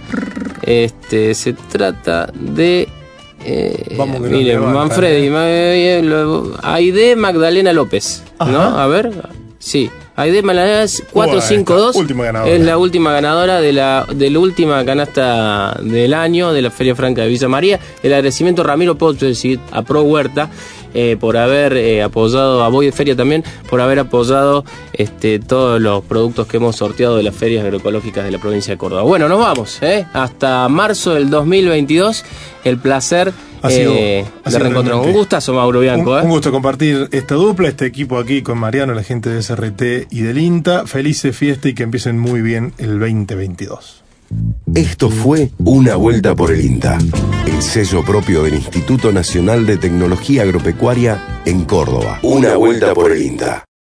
Este, 0.64 1.36
se 1.36 1.54
trata 1.54 2.32
de. 2.34 2.88
eh, 3.46 3.96
Vamos 3.96 4.24
que 4.24 4.30
miren, 4.30 4.48
levanta, 4.48 4.74
Manfredi, 4.80 5.30
ma- 5.30 5.48
eh, 5.48 6.02
lo- 6.04 6.56
Aide 6.64 7.16
Magdalena 7.16 7.74
López, 7.74 8.24
¿no? 8.40 8.60
A 8.60 8.88
ver, 8.88 9.12
sí. 9.60 9.92
Aide 10.20 10.40
es 10.84 11.04
452. 11.12 11.94
Bueno, 11.94 12.00
última 12.00 12.24
ganadora. 12.24 12.52
Es 12.52 12.62
la 12.62 12.78
última 12.80 13.12
ganadora 13.12 13.62
de 13.62 13.72
la, 13.72 14.08
de 14.12 14.32
la 14.32 14.40
última 14.40 14.84
canasta 14.84 15.78
del 15.80 16.12
año 16.16 16.54
de 16.54 16.64
la 16.64 16.72
Feria 16.72 16.96
Franca 16.96 17.22
de 17.22 17.28
Villa 17.28 17.48
María. 17.48 17.80
El 18.02 18.14
agradecimiento 18.14 18.64
a 18.64 18.66
Ramiro 18.66 18.98
Pochesi, 18.98 19.60
a 19.70 19.84
Pro 19.84 20.02
Huerta, 20.02 20.50
eh, 20.96 21.18
por 21.20 21.38
haber 21.38 21.78
eh, 21.78 22.02
apoyado, 22.02 22.64
a 22.64 22.70
Boy 22.70 22.88
de 22.88 22.94
Feria 22.94 23.16
también, 23.16 23.44
por 23.70 23.80
haber 23.80 24.00
apoyado 24.00 24.66
este, 24.92 25.38
todos 25.38 25.80
los 25.80 26.04
productos 26.04 26.48
que 26.48 26.58
hemos 26.58 26.78
sorteado 26.78 27.16
de 27.16 27.22
las 27.22 27.36
ferias 27.36 27.64
agroecológicas 27.64 28.26
de 28.26 28.32
la 28.32 28.40
provincia 28.40 28.74
de 28.74 28.80
Córdoba. 28.80 29.04
Bueno, 29.04 29.30
nos 29.30 29.38
vamos, 29.38 29.78
¿eh? 29.84 30.08
Hasta 30.14 30.68
marzo 30.68 31.14
del 31.14 31.30
2022. 31.30 32.26
El 32.64 32.80
placer 32.80 33.34
Ha 33.62 33.70
sido- 33.70 33.94
eh, 33.94 34.26
ha 34.44 34.50
sido 34.50 34.64
reencontrar. 34.64 34.98
Un 35.00 35.12
gustazo, 35.14 35.54
Mauro 35.54 35.80
Bianco. 35.80 36.12
Un, 36.14 36.20
¿eh? 36.20 36.22
un 36.24 36.30
gusto 36.30 36.52
compartir 36.52 37.10
esta 37.12 37.36
dupla, 37.36 37.68
este 37.70 37.86
equipo 37.86 38.18
aquí 38.20 38.42
con 38.42 38.58
Mariano, 38.58 38.94
la 38.94 39.04
gente 39.04 39.30
de 39.30 39.42
SRT 39.42 40.08
y 40.12 40.22
del 40.22 40.38
INTA. 40.38 40.86
Felices 40.86 41.36
fiesta 41.36 41.70
y 41.70 41.74
que 41.74 41.84
empiecen 41.84 42.20
muy 42.20 42.42
bien 42.42 42.74
el 42.78 43.00
2022. 43.00 44.04
Esto 44.76 45.10
fue 45.10 45.52
Una 45.60 45.96
Vuelta 45.96 46.36
por 46.36 46.52
el 46.52 46.60
INTA, 46.66 46.98
el 47.46 47.62
sello 47.62 48.04
propio 48.04 48.44
del 48.44 48.56
Instituto 48.56 49.12
Nacional 49.14 49.66
de 49.66 49.78
Tecnología 49.78 50.42
Agropecuaria 50.44 51.42
en 51.46 51.64
Córdoba. 51.64 52.20
Una 52.24 52.58
Vuelta 52.58 52.94
por 52.94 53.12
el 53.14 53.22
INTA. 53.22 53.64